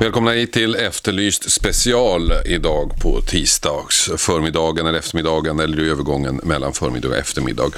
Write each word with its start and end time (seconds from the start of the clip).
Välkomna 0.00 0.30
hit 0.30 0.52
till 0.52 0.74
Efterlyst 0.74 1.50
special 1.50 2.32
idag 2.44 2.92
på 3.02 3.20
tisdags 3.20 4.10
förmiddagen 4.16 4.86
eller 4.86 4.98
eftermiddagen 4.98 5.60
eller 5.60 5.80
i 5.80 5.90
övergången 5.90 6.40
mellan 6.44 6.72
förmiddag 6.72 7.08
och 7.08 7.16
eftermiddag. 7.16 7.70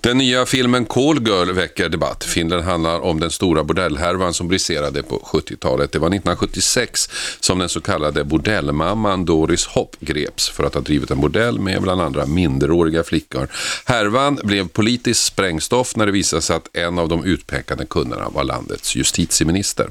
Den 0.00 0.18
nya 0.18 0.46
filmen 0.46 0.84
Call 0.84 1.28
Girl 1.28 1.52
väcker 1.52 1.88
debatt. 1.88 2.24
Filmen 2.24 2.62
handlar 2.62 3.00
om 3.00 3.20
den 3.20 3.30
stora 3.30 3.64
bordellhärvan 3.64 4.34
som 4.34 4.48
briserade 4.48 5.02
på 5.02 5.18
70-talet. 5.32 5.92
Det 5.92 5.98
var 5.98 6.08
1976 6.08 7.10
som 7.40 7.58
den 7.58 7.68
så 7.68 7.80
kallade 7.80 8.24
bordellmamman 8.24 9.24
Doris 9.24 9.66
Hopp 9.66 9.96
greps 10.00 10.48
för 10.48 10.64
att 10.64 10.74
ha 10.74 10.80
drivit 10.80 11.10
en 11.10 11.20
bordell 11.20 11.60
med 11.60 11.82
bland 11.82 12.00
andra 12.00 12.26
minderåriga 12.26 13.04
flickor. 13.04 13.48
Härvan 13.84 14.38
blev 14.42 14.68
politiskt 14.68 15.24
sprängstoff 15.24 15.96
när 15.96 16.06
det 16.06 16.12
visade 16.12 16.42
sig 16.42 16.56
att 16.56 16.76
en 16.76 16.98
av 16.98 17.08
de 17.08 17.24
utpekade 17.24 17.86
kunderna 17.86 18.28
var 18.28 18.44
landets 18.44 18.96
justitieminister. 18.96 19.90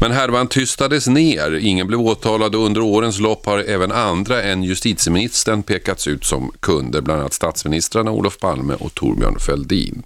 Men 0.00 0.12
härvan 0.12 0.48
tystades 0.48 1.11
ner. 1.14 1.54
Ingen 1.54 1.86
blev 1.86 2.00
åtalad 2.00 2.54
och 2.54 2.66
under 2.66 2.80
årens 2.80 3.20
lopp 3.20 3.46
har 3.46 3.58
även 3.58 3.92
andra 3.92 4.42
än 4.42 4.62
justitieministern 4.62 5.62
pekats 5.62 6.08
ut 6.08 6.24
som 6.24 6.52
kunder, 6.60 7.00
bland 7.00 7.20
annat 7.20 7.32
statsministrarna 7.32 8.10
Olof 8.10 8.38
Palme 8.38 8.74
och 8.74 8.94
Torbjörn 8.94 9.38
Fälldin. 9.38 10.02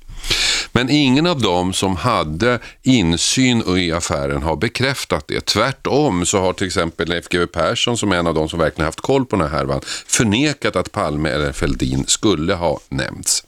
Men 0.73 0.91
ingen 0.91 1.27
av 1.27 1.41
dem 1.41 1.73
som 1.73 1.96
hade 1.96 2.59
insyn 2.82 3.79
i 3.79 3.92
affären 3.92 4.42
har 4.42 4.56
bekräftat 4.56 5.29
det. 5.29 5.46
Tvärtom 5.46 6.27
så 6.27 6.41
har 6.41 6.52
till 6.52 6.66
exempel 6.66 7.09
Leif 7.09 7.29
GW 7.29 7.46
Persson 7.46 7.98
som 7.98 8.12
är 8.12 8.16
en 8.16 8.27
av 8.27 8.34
de 8.34 8.48
som 8.48 8.59
verkligen 8.59 8.87
haft 8.87 9.01
koll 9.01 9.26
på 9.26 9.37
den 9.37 9.48
här 9.48 9.59
härvan 9.59 9.80
förnekat 10.07 10.76
att 10.76 10.93
Palme 10.93 11.29
eller 11.29 11.52
Fälldin 11.52 12.04
skulle 12.07 12.54
ha 12.54 12.80
nämnts. 12.88 13.46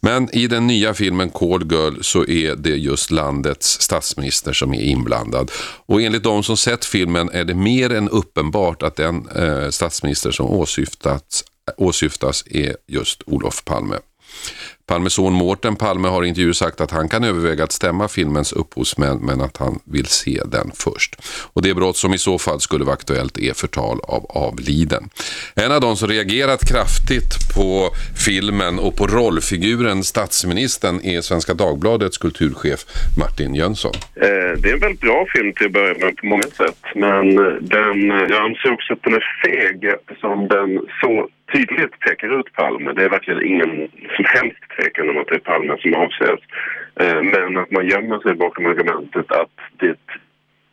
Men 0.00 0.34
i 0.34 0.46
den 0.46 0.66
nya 0.66 0.94
filmen 0.94 1.30
Call 1.30 1.72
Girl 1.72 2.02
så 2.02 2.26
är 2.26 2.56
det 2.56 2.76
just 2.76 3.10
landets 3.10 3.80
statsminister 3.80 4.52
som 4.52 4.74
är 4.74 4.80
inblandad. 4.80 5.50
Och 5.86 6.02
enligt 6.02 6.22
de 6.22 6.42
som 6.42 6.56
sett 6.56 6.84
filmen 6.84 7.30
är 7.32 7.44
det 7.44 7.54
mer 7.54 7.92
än 7.92 8.08
uppenbart 8.08 8.82
att 8.82 8.96
den 8.96 9.28
eh, 9.28 9.68
statsminister 9.70 10.30
som 10.30 10.46
åsyftats, 10.46 11.44
åsyftas 11.76 12.44
är 12.46 12.76
just 12.88 13.22
Olof 13.26 13.64
Palme. 13.64 13.96
Palmes 14.92 15.12
son 15.12 15.32
Mårten 15.32 15.76
Palme 15.76 16.08
har 16.08 16.24
i 16.24 16.28
intervju 16.28 16.54
sagt 16.54 16.80
att 16.80 16.90
han 16.90 17.08
kan 17.08 17.24
överväga 17.24 17.64
att 17.64 17.72
stämma 17.72 18.08
filmens 18.08 18.52
upphovsmän 18.52 19.18
men 19.18 19.40
att 19.40 19.56
han 19.56 19.78
vill 19.84 20.06
se 20.06 20.40
den 20.46 20.70
först. 20.74 21.16
Och 21.52 21.62
det 21.62 21.74
brott 21.74 21.96
som 21.96 22.14
i 22.14 22.18
så 22.18 22.38
fall 22.38 22.60
skulle 22.60 22.84
vara 22.84 22.94
aktuellt 22.94 23.38
är 23.38 23.52
förtal 23.52 23.98
av 24.02 24.26
avliden. 24.28 25.02
En 25.56 25.72
av 25.72 25.80
de 25.80 25.96
som 25.96 26.08
reagerat 26.08 26.68
kraftigt 26.72 27.32
på 27.56 27.90
filmen 28.26 28.78
och 28.78 28.96
på 28.96 29.06
rollfiguren 29.06 30.04
statsministern 30.04 31.00
är 31.04 31.20
Svenska 31.20 31.54
Dagbladets 31.54 32.18
kulturchef 32.18 32.80
Martin 33.18 33.54
Jönsson. 33.54 33.94
Eh, 34.14 34.60
det 34.60 34.68
är 34.70 34.74
en 34.74 34.80
väldigt 34.80 35.00
bra 35.00 35.26
film 35.34 35.52
till 35.52 35.66
att 35.66 35.72
börja 35.72 35.94
med 36.06 36.16
på 36.16 36.26
många 36.26 36.42
sätt 36.42 36.82
men 36.94 37.38
eh, 37.38 37.54
den, 37.60 38.10
eh, 38.10 38.26
jag 38.30 38.42
anser 38.44 38.72
också 38.72 38.92
att 38.92 39.02
den 39.02 39.14
är 39.14 39.24
feg 39.44 39.84
eftersom 39.84 40.48
den 40.48 40.80
så 41.00 41.28
tydligt 41.52 41.98
pekar 42.00 42.40
ut 42.40 42.52
Palme. 42.52 42.92
Det 42.92 43.04
är 43.04 43.08
verkligen 43.08 43.46
ingen 43.46 43.88
som 44.16 44.24
helst 44.24 44.62
tvekan 44.76 45.08
om 45.10 45.18
att 45.18 45.26
det 45.26 45.34
är 45.34 45.38
Palme 45.38 45.76
som 45.78 45.94
avses. 45.94 46.40
Eh, 47.00 47.22
men 47.22 47.56
att 47.56 47.70
man 47.70 47.86
gömmer 47.86 48.18
sig 48.18 48.34
bakom 48.34 48.66
argumentet 48.66 49.32
att 49.32 49.56
det 49.78 49.98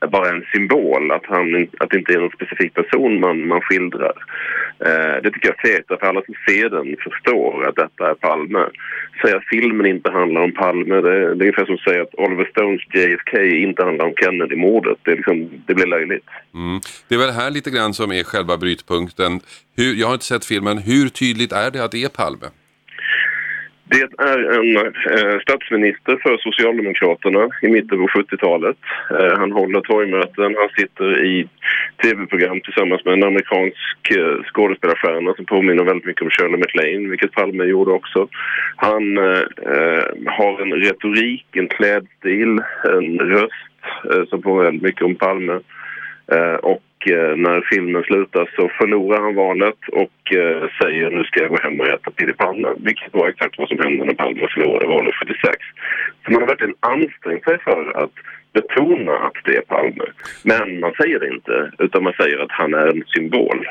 bara 0.08 0.30
en 0.30 0.45
symbol, 0.53 1.11
att, 1.11 1.25
han, 1.25 1.67
att 1.80 1.89
det 1.89 1.97
inte 1.97 2.14
är 2.14 2.19
någon 2.19 2.31
specifik 2.31 2.73
person 2.73 3.19
man, 3.19 3.47
man 3.47 3.61
skildrar. 3.61 4.14
Eh, 4.86 5.22
det 5.23 5.31
tycker 5.31 5.47
jag 5.47 5.66
är 5.66 5.75
fegt, 5.75 5.88
för 5.88 6.08
alla 6.08 6.22
som 6.25 6.36
ser 6.47 6.69
den 6.69 6.95
förstår 7.03 7.67
att 7.67 7.75
detta 7.75 8.09
är 8.09 8.14
Palme. 8.14 8.65
Säga 9.21 9.38
att 9.38 9.49
filmen 9.49 9.86
inte 9.86 10.11
handlar 10.11 10.42
om 10.42 10.52
Palme, 10.52 10.95
det, 10.95 11.11
det 11.11 11.26
är 11.26 11.32
ungefär 11.32 11.65
som 11.65 11.76
att 11.76 11.82
säga 11.82 12.02
att 12.02 12.15
Oliver 12.15 12.45
Stones 12.52 12.82
JFK 12.93 13.42
inte 13.43 13.83
handlar 13.83 14.05
om 14.05 14.14
Kennedy-mordet. 14.15 14.98
Det, 15.04 15.15
liksom, 15.15 15.49
det 15.65 15.73
blir 15.73 15.86
löjligt. 15.86 16.26
Mm. 16.54 16.80
Det 17.08 17.15
är 17.15 17.20
väl 17.20 17.30
här 17.30 17.52
lite 17.52 17.70
grann 17.70 17.93
som 17.93 18.11
är 18.11 18.23
själva 18.23 18.58
brytpunkten. 18.58 19.39
Hur, 19.77 19.95
jag 19.95 20.08
har 20.08 20.14
inte 20.14 20.26
sett 20.26 20.45
filmen, 20.45 20.77
hur 20.77 21.09
tydligt 21.09 21.52
är 21.52 21.71
det 21.71 21.83
att 21.83 21.92
det 21.92 22.04
är 22.04 22.09
Palme? 22.09 22.48
Det 23.92 24.23
är 24.32 24.39
en 24.60 24.77
eh, 24.77 25.39
statsminister 25.39 26.17
för 26.23 26.38
Socialdemokraterna 26.38 27.50
i 27.61 27.67
mitten 27.67 27.98
på 27.98 28.08
70-talet. 28.08 28.77
Eh, 29.20 29.38
han 29.38 29.52
håller 29.52 29.82
torgmöten, 29.82 30.55
han 30.58 30.70
sitter 30.77 31.26
i 31.26 31.48
tv-program 32.04 32.61
tillsammans 32.61 33.05
med 33.05 33.14
en 33.14 33.23
amerikansk 33.23 34.11
eh, 34.17 34.44
skådespelarstjärna 34.54 35.33
som 35.33 35.45
påminner 35.45 35.83
väldigt 35.83 36.05
mycket 36.05 36.22
om 36.22 36.30
Shirley 36.30 36.60
MacLaine, 36.60 37.10
vilket 37.10 37.32
Palme 37.32 37.64
gjorde 37.64 37.92
också. 37.92 38.27
Han 38.76 39.17
eh, 39.17 40.04
har 40.26 40.61
en 40.61 40.73
retorik, 40.73 41.45
en 41.52 41.67
klädstil, 41.67 42.61
en 42.83 43.20
röst 43.20 43.54
eh, 44.14 44.26
som 44.30 44.42
påminner 44.42 44.66
väldigt 44.66 44.83
mycket 44.83 45.02
om 45.02 45.16
Palme. 45.16 45.60
Eh, 46.32 46.54
och 46.54 46.83
Eh, 47.08 47.36
när 47.37 47.61
filmen 47.71 48.04
slutar 48.04 48.49
så 48.55 48.71
förlorar 48.77 49.21
han 49.21 49.36
valet 49.36 49.80
och 49.92 50.33
eh, 50.33 50.64
säger 50.82 51.10
nu 51.11 51.23
ska 51.23 51.39
jag 51.39 51.49
gå 51.49 51.58
hem 51.64 51.80
och 51.80 51.87
äta 51.87 52.11
pyttipanna. 52.11 52.70
Vilket 52.77 53.14
var 53.14 53.30
exakt 53.30 53.58
vad 53.58 53.67
som 53.70 53.80
hände 53.80 54.05
när 54.05 54.14
Palme 54.14 54.48
förlorade 54.54 54.87
valet 54.87 55.15
76. 55.15 55.58
Så 56.26 56.32
man 56.32 56.42
har 56.42 56.48
verkligen 56.48 56.76
ansträngt 56.80 57.43
sig 57.43 57.58
för 57.59 58.04
att 58.04 58.15
betona 58.54 59.14
att 59.17 59.38
det 59.45 59.55
är 59.55 59.61
Palme. 59.61 60.05
Men 60.43 60.80
man 60.80 60.93
säger 61.02 61.20
det 61.20 61.30
inte, 61.36 61.71
utan 61.77 62.04
man 62.04 62.14
säger 62.14 62.39
att 62.39 62.52
han 62.52 62.73
är 62.73 62.88
en 62.88 63.04
symbol. 63.08 63.67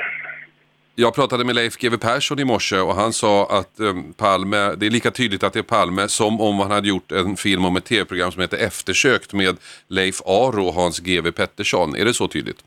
Jag 0.95 1.15
pratade 1.15 1.45
med 1.45 1.55
Leif 1.55 1.77
GW 1.77 1.97
Persson 1.99 2.39
i 2.39 2.45
morse 2.45 2.79
och 2.79 2.95
han 2.95 3.13
sa 3.13 3.47
att 3.47 3.81
um, 3.81 4.13
Palme, 4.13 4.75
det 4.77 4.87
är 4.87 4.91
lika 4.91 5.11
tydligt 5.11 5.43
att 5.43 5.53
det 5.53 5.59
är 5.59 5.63
Palme 5.63 6.09
som 6.09 6.41
om 6.41 6.59
han 6.59 6.71
hade 6.71 6.89
gjort 6.89 7.13
en 7.13 7.37
film 7.37 7.65
om 7.65 7.77
ett 7.77 7.85
tv-program 7.85 8.33
som 8.33 8.43
heter 8.43 8.59
Eftersökt 8.59 9.33
med 9.33 9.57
Leif 9.89 10.21
Aro 10.27 10.67
och 10.67 10.75
Hans 10.75 11.01
GW 11.01 11.31
Pettersson. 11.33 11.97
Är 11.97 12.05
det 12.05 12.15
så 12.15 12.29
tydligt? 12.29 12.59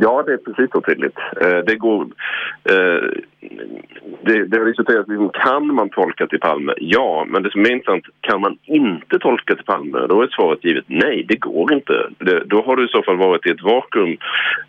Ja, 0.00 0.22
det 0.26 0.32
är 0.32 0.36
precis 0.36 0.70
så 0.70 0.80
tydligt. 0.80 1.18
Eh, 1.40 1.58
det 1.66 1.76
går... 1.76 2.06
Eh, 2.64 3.08
det, 4.22 4.44
det 4.44 4.58
har 4.58 4.66
diskuterats, 4.66 5.08
liksom, 5.08 5.30
kan 5.34 5.74
man 5.74 5.88
tolka 5.88 6.26
till 6.26 6.40
Palme? 6.40 6.74
Ja, 6.76 7.26
men 7.28 7.42
det 7.42 7.50
som 7.50 7.60
är 7.60 7.70
intressant, 7.70 8.04
kan 8.20 8.40
man 8.40 8.58
inte 8.64 9.18
tolka 9.18 9.54
till 9.54 9.64
Palme? 9.64 10.06
Då 10.08 10.22
är 10.22 10.26
svaret 10.26 10.64
givet 10.64 10.84
nej, 10.86 11.24
det 11.28 11.36
går 11.36 11.72
inte. 11.72 12.08
Det, 12.18 12.42
då 12.44 12.62
har 12.62 12.76
du 12.76 12.84
i 12.84 12.88
så 12.88 13.02
fall 13.02 13.16
varit 13.16 13.46
i 13.46 13.50
ett 13.50 13.62
vakuum 13.62 14.16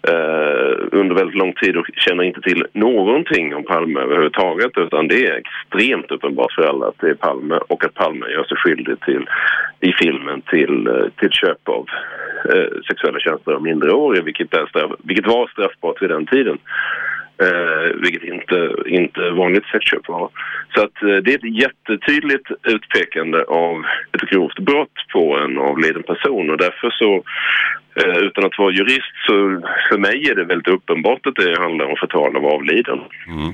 eh, 0.08 0.88
under 0.92 1.16
väldigt 1.16 1.38
lång 1.38 1.54
tid 1.54 1.78
och 1.78 1.86
känner 1.96 2.24
inte 2.24 2.42
till 2.42 2.66
någonting 2.74 3.56
om 3.56 3.64
Palme 3.64 4.00
överhuvudtaget 4.00 4.78
utan 4.78 5.08
det 5.08 5.26
är 5.26 5.42
extremt 5.44 6.12
uppenbart 6.12 6.52
för 6.52 6.64
alla 6.64 6.88
att 6.88 7.00
det 7.00 7.10
är 7.10 7.14
Palme 7.14 7.60
och 7.68 7.86
att 7.86 7.94
Palme 7.94 8.26
gör 8.30 8.44
sig 8.44 8.58
skyldig 8.58 9.00
till, 9.00 9.30
i 9.80 9.94
filmen 9.94 10.42
till, 10.42 10.88
eh, 10.88 11.06
till 11.20 11.32
köp 11.32 11.70
av 11.70 11.86
eh, 12.54 12.82
sexuella 12.88 13.20
tjänster 13.20 13.52
av 13.52 13.64
minderåriga 13.64 14.24
vilket, 14.24 14.54
är 14.54 14.66
straff, 14.66 14.92
vilket 15.04 15.28
var 15.28 15.48
straffbart 15.48 16.02
vid 16.02 16.10
den 16.10 16.26
tiden. 16.26 16.58
Eh, 17.42 18.02
vilket 18.02 18.24
inte, 18.24 18.74
inte 18.86 19.30
vanligt 19.30 19.66
sexköp 19.72 20.08
var. 20.08 20.30
Så 20.76 20.84
att, 20.84 21.04
eh, 21.04 21.18
det 21.24 21.34
är 21.34 21.38
ett 21.38 21.58
jättetydligt 21.64 22.48
utpekande 22.64 23.44
av 23.44 23.84
ett 24.12 24.30
grovt 24.30 24.60
brott 24.60 24.98
på 25.14 25.38
en 25.38 25.58
avliden 25.58 26.04
person 26.04 26.50
och 26.50 26.58
därför 26.58 26.90
så 26.90 27.24
eh, 28.02 28.18
utan 28.18 28.46
att 28.46 28.58
vara 28.58 28.72
jurist 28.72 29.16
så 29.28 29.62
för 29.90 29.98
mig 29.98 30.30
är 30.30 30.36
det 30.36 30.44
väldigt 30.44 30.68
uppenbart 30.68 31.26
att 31.26 31.36
det 31.36 31.60
handlar 31.60 31.86
om 31.86 31.96
förtal 32.00 32.36
av 32.36 32.46
avliden. 32.46 33.00
Mm. 33.28 33.54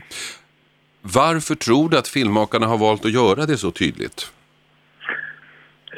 Varför 1.02 1.56
tror 1.56 1.90
du 1.90 1.98
att 1.98 2.08
filmmakarna 2.08 2.66
har 2.66 2.78
valt 2.78 3.06
att 3.06 3.14
göra 3.14 3.46
det 3.46 3.58
så 3.58 3.72
tydligt? 3.72 4.32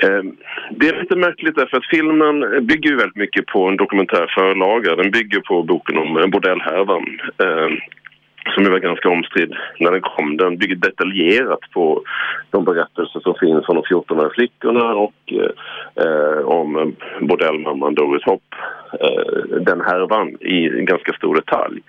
Ehm, 0.03 0.35
det 0.72 0.88
är 0.88 1.02
lite 1.02 1.16
märkligt 1.16 1.56
därför 1.56 1.78
att 1.78 1.85
filmen 1.85 2.66
bygger 2.68 2.90
ju 2.90 2.96
väldigt 2.96 3.16
mycket 3.16 3.46
på 3.46 3.68
en 3.68 3.78
dokumentär 3.78 4.28
förlaga. 4.35 4.95
Den 4.95 5.12
bygger 5.12 5.39
på 5.39 5.63
boken 5.63 5.98
om 5.98 6.30
bordellhärvan 6.31 7.06
ehm, 7.44 7.77
som 8.53 8.63
ju 8.63 8.69
var 8.69 8.79
ganska 8.79 9.09
omstridd 9.09 9.55
när 9.79 9.91
den 9.91 10.01
kom. 10.01 10.38
Den 10.38 10.57
bygger 10.57 10.75
detaljerat 10.75 11.59
på 11.73 12.01
de 12.51 12.65
berättelser 12.65 13.19
som 13.19 13.35
finns 13.39 13.69
om 13.69 13.75
de 13.75 13.83
14-åriga 13.83 14.29
flickorna 14.33 14.95
och 14.95 15.33
eh, 15.33 16.45
om 16.45 16.77
eh, 16.77 16.88
bordellmamman 17.27 17.95
Doris 17.95 18.23
Hopp. 18.23 18.55
Eh, 19.01 19.59
den 19.59 19.81
härvan 19.81 20.29
i 20.29 20.69
ganska 20.69 21.13
stor 21.13 21.35
detalj. 21.35 21.81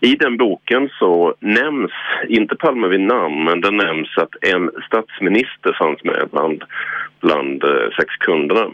I 0.00 0.14
den 0.14 0.36
boken 0.36 0.88
så 0.98 1.34
nämns, 1.40 1.90
inte 2.28 2.56
Palme 2.56 2.88
vid 2.88 3.00
namn, 3.00 3.44
men 3.44 3.60
det 3.60 3.70
nämns 3.70 4.18
att 4.18 4.44
en 4.54 4.70
statsminister 4.86 5.76
fanns 5.78 6.04
med 6.04 6.28
bland, 6.32 6.64
bland 7.20 7.64
eh, 7.64 7.90
sexkunderna. 7.98 8.70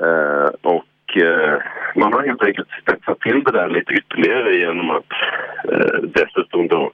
Eh, 0.00 0.50
och 0.62 0.84
eh, 1.16 1.54
man 1.96 2.12
har 2.12 2.26
helt 2.26 2.42
enkelt 2.42 2.68
spetsat 2.82 3.20
till 3.20 3.42
det 3.44 3.52
där 3.52 3.68
lite 3.68 3.92
ytterligare 3.92 4.56
genom 4.56 4.90
att 4.90 5.12
eh, 5.72 6.02
dessutom 6.02 6.68
då 6.68 6.92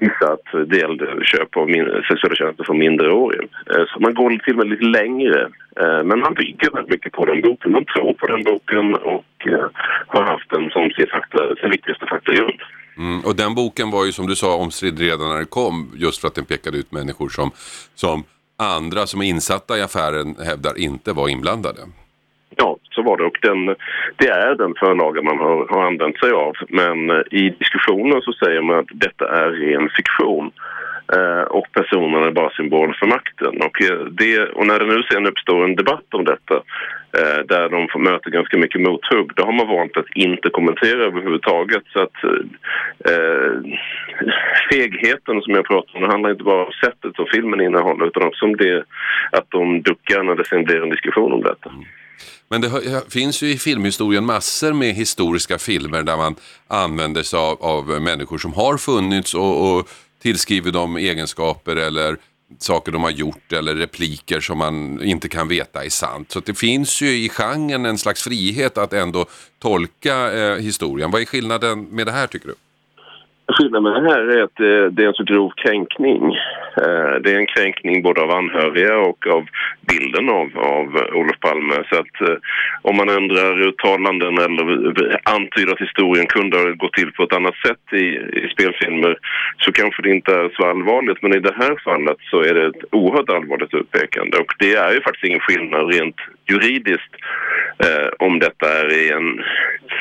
vissa 0.00 0.32
att 0.32 0.68
det 0.70 0.76
gällde 0.76 1.06
köp 1.24 1.56
av 1.56 1.66
min, 1.68 1.86
sexuella 2.08 2.34
tjänster 2.34 2.64
från 2.64 2.78
minderåriga. 2.78 3.42
Eh, 3.42 3.84
så 3.88 4.00
man 4.00 4.14
går 4.14 4.30
till 4.30 4.52
och 4.52 4.58
med 4.58 4.68
lite 4.68 4.84
längre. 4.84 5.40
Eh, 5.80 6.02
men 6.04 6.18
man 6.20 6.34
bygger 6.34 6.70
väldigt 6.70 6.90
mycket 6.90 7.12
på 7.12 7.24
den 7.24 7.40
boken. 7.40 7.72
Man 7.72 7.84
tror 7.84 8.12
på 8.12 8.26
den 8.26 8.42
boken 8.44 8.94
och 8.94 9.34
eh, 9.46 9.66
har 10.06 10.22
haft 10.22 10.50
den 10.50 10.70
som 10.70 10.90
sin, 10.90 11.06
fakta, 11.06 11.56
sin 11.60 11.70
viktigaste 11.70 12.06
faktagrund. 12.06 12.60
Mm, 12.96 13.20
och 13.20 13.36
den 13.36 13.54
boken 13.54 13.90
var 13.90 14.06
ju 14.06 14.12
som 14.12 14.26
du 14.26 14.36
sa 14.36 14.56
omstridd 14.56 14.98
redan 14.98 15.28
när 15.28 15.36
den 15.36 15.46
kom 15.46 15.92
just 15.96 16.20
för 16.20 16.28
att 16.28 16.34
den 16.34 16.44
pekade 16.44 16.78
ut 16.78 16.92
människor 16.92 17.28
som, 17.28 17.50
som 17.94 18.24
andra 18.58 19.06
som 19.06 19.20
är 19.20 19.26
insatta 19.26 19.78
i 19.78 19.82
affären 19.82 20.34
hävdar 20.46 20.78
inte 20.78 21.12
var 21.12 21.28
inblandade. 21.28 21.80
Så 23.00 23.04
var 23.04 23.16
det 23.16 23.24
och 23.24 23.38
den, 23.42 23.66
det 24.16 24.28
är 24.28 24.54
den 24.54 24.74
förlaga 24.74 25.22
man 25.22 25.38
har, 25.38 25.66
har 25.68 25.86
använt 25.86 26.18
sig 26.18 26.32
av. 26.32 26.54
Men 26.68 27.10
eh, 27.10 27.22
i 27.30 27.54
diskussionen 27.58 28.22
så 28.22 28.32
säger 28.32 28.62
man 28.62 28.78
att 28.78 28.92
detta 28.92 29.24
är 29.40 29.50
ren 29.50 29.88
fiktion 29.96 30.50
eh, 31.16 31.42
och 31.42 31.66
personerna 31.72 32.26
är 32.26 32.30
bara 32.30 32.50
symbol 32.50 32.96
för 33.00 33.06
makten. 33.06 33.62
Och, 33.66 33.82
eh, 33.82 34.04
det, 34.20 34.38
och 34.40 34.66
när 34.66 34.78
det 34.78 34.86
nu 34.86 35.02
sen 35.02 35.26
uppstår 35.26 35.64
en 35.64 35.76
debatt 35.76 36.14
om 36.14 36.24
detta 36.24 36.54
eh, 37.18 37.40
där 37.48 37.68
de 37.68 37.88
får 37.88 38.00
möta 38.00 38.30
ganska 38.30 38.58
mycket 38.58 38.80
mothugg, 38.80 39.30
då 39.36 39.44
har 39.44 39.52
man 39.52 39.68
valt 39.68 39.96
att 39.96 40.10
inte 40.14 40.50
kommentera 40.50 41.04
överhuvudtaget. 41.04 41.82
Så 41.92 41.98
att 42.02 42.24
eh, 43.10 43.52
fegheten 44.70 45.42
som 45.42 45.54
jag 45.54 45.64
pratar 45.64 45.96
om, 45.96 46.02
det 46.02 46.12
handlar 46.12 46.30
inte 46.30 46.44
bara 46.44 46.64
om 46.64 46.72
sättet 46.84 47.16
som 47.16 47.26
filmen 47.34 47.60
innehåller 47.60 48.06
utan 48.06 48.22
också 48.22 48.44
om 48.44 48.56
det 48.56 48.84
att 49.32 49.46
de 49.48 49.82
duckar 49.82 50.22
när 50.22 50.34
det 50.34 50.44
sen 50.44 50.64
blir 50.64 50.82
en 50.82 50.90
diskussion 50.90 51.32
om 51.32 51.42
detta. 51.42 51.70
Mm. 51.70 51.84
Men 52.50 52.60
det 52.60 53.02
finns 53.08 53.42
ju 53.42 53.50
i 53.50 53.58
filmhistorien 53.58 54.26
massor 54.26 54.72
med 54.72 54.94
historiska 54.94 55.58
filmer 55.58 56.02
där 56.02 56.16
man 56.16 56.36
använder 56.68 57.22
sig 57.22 57.38
av, 57.38 57.62
av 57.62 58.02
människor 58.02 58.38
som 58.38 58.52
har 58.52 58.76
funnits 58.76 59.34
och, 59.34 59.78
och 59.78 59.88
tillskriver 60.22 60.70
dem 60.72 60.96
egenskaper 60.96 61.76
eller 61.76 62.16
saker 62.58 62.92
de 62.92 63.02
har 63.02 63.10
gjort 63.10 63.52
eller 63.52 63.74
repliker 63.74 64.40
som 64.40 64.58
man 64.58 65.02
inte 65.02 65.28
kan 65.28 65.48
veta 65.48 65.84
är 65.84 65.90
sant. 65.90 66.32
Så 66.32 66.40
det 66.40 66.54
finns 66.54 67.00
ju 67.00 67.08
i 67.08 67.28
genren 67.28 67.86
en 67.86 67.98
slags 67.98 68.22
frihet 68.22 68.78
att 68.78 68.92
ändå 68.92 69.26
tolka 69.58 70.32
eh, 70.32 70.56
historien. 70.56 71.10
Vad 71.10 71.22
är 71.22 71.26
skillnaden 71.26 71.84
med 71.84 72.06
det 72.06 72.12
här 72.12 72.26
tycker 72.26 72.48
du? 72.48 72.54
Skillnaden 73.52 73.82
med 73.82 73.92
det 73.92 74.10
här 74.10 74.22
är 74.36 74.42
att 74.42 74.60
eh, 74.60 74.84
det 74.92 75.02
är 75.04 75.08
en 75.08 75.14
så 75.14 75.24
grov 75.24 75.50
kränkning. 75.56 76.22
Eh, 76.82 77.14
det 77.22 77.32
är 77.32 77.38
en 77.38 77.54
kränkning 77.54 78.02
både 78.02 78.20
av 78.22 78.30
anhöriga 78.30 78.98
och 78.98 79.26
av 79.26 79.44
bilden 79.88 80.28
av, 80.28 80.48
av 80.58 80.86
Olof 81.12 81.38
Palme. 81.40 81.74
Så 81.88 81.96
att 82.02 82.28
eh, 82.28 82.36
om 82.82 82.96
man 82.96 83.08
ändrar 83.08 83.68
uttalanden 83.68 84.38
eller 84.38 84.64
antyder 85.36 85.72
att 85.72 85.86
historien 85.88 86.26
kunde 86.26 86.56
ha 86.56 86.64
gått 86.70 86.92
till 86.92 87.12
på 87.12 87.22
ett 87.22 87.36
annat 87.36 87.56
sätt 87.66 87.84
i, 87.92 88.06
i 88.40 88.48
spelfilmer 88.52 89.18
så 89.58 89.72
kanske 89.72 90.02
det 90.02 90.10
inte 90.10 90.32
är 90.34 90.48
så 90.56 90.62
allvarligt. 90.70 91.22
Men 91.22 91.34
i 91.34 91.40
det 91.40 91.54
här 91.56 91.74
fallet 91.84 92.18
så 92.30 92.40
är 92.42 92.54
det 92.54 92.66
ett 92.66 92.84
oerhört 92.92 93.30
allvarligt 93.30 93.74
utpekande 93.74 94.38
och 94.38 94.52
det 94.58 94.74
är 94.74 94.92
ju 94.92 95.00
faktiskt 95.00 95.24
ingen 95.24 95.46
skillnad 95.46 95.94
rent 95.94 96.16
juridiskt 96.50 97.14
eh, 97.84 98.08
om 98.18 98.38
detta 98.38 98.66
är 98.80 98.92
i 98.92 99.10
en, 99.10 99.28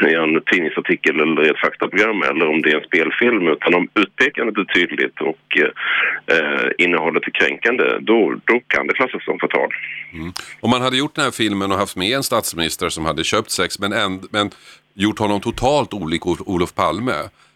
i 0.09 0.13
en 0.13 0.41
tidningsartikel 0.51 1.19
eller 1.19 1.45
i 1.47 1.49
ett 1.49 1.59
faktaprogram 1.59 2.21
eller 2.21 2.47
om 2.47 2.61
det 2.61 2.71
är 2.71 2.75
en 2.75 2.83
spelfilm 2.83 3.47
utan 3.47 3.73
om 3.73 3.87
utpekandet 3.95 4.57
är 4.57 4.73
tydligt 4.73 5.21
och 5.21 5.57
eh, 5.57 6.69
innehållet 6.77 7.23
är 7.27 7.31
kränkande 7.31 7.83
då, 7.99 8.35
då 8.45 8.61
kan 8.67 8.87
det 8.87 8.93
klassas 8.93 9.23
som 9.25 9.39
förtal. 9.39 9.69
Mm. 10.13 10.33
Om 10.59 10.69
man 10.69 10.81
hade 10.81 10.97
gjort 10.97 11.15
den 11.15 11.23
här 11.23 11.31
filmen 11.31 11.71
och 11.71 11.77
haft 11.77 11.95
med 11.95 12.11
en 12.17 12.23
statsminister 12.23 12.89
som 12.89 13.05
hade 13.05 13.23
köpt 13.23 13.51
sex 13.51 13.79
men, 13.79 13.93
en, 13.93 14.21
men 14.31 14.49
gjort 14.93 15.19
honom 15.19 15.41
totalt 15.41 15.93
olik 15.93 16.25
Olof 16.25 16.75
Palme, 16.75 17.13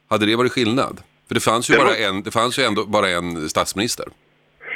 hade 0.09 0.25
det 0.25 0.35
varit 0.35 0.51
skillnad? 0.51 1.01
För 1.27 1.35
det 1.35 1.41
fanns 1.41 1.69
ju, 1.69 1.73
det 1.73 1.79
var... 1.79 1.85
bara, 1.85 1.97
en, 1.97 2.23
det 2.23 2.31
fanns 2.31 2.59
ju 2.59 2.63
ändå 2.63 2.85
bara 2.85 3.09
en 3.09 3.49
statsminister. 3.49 4.05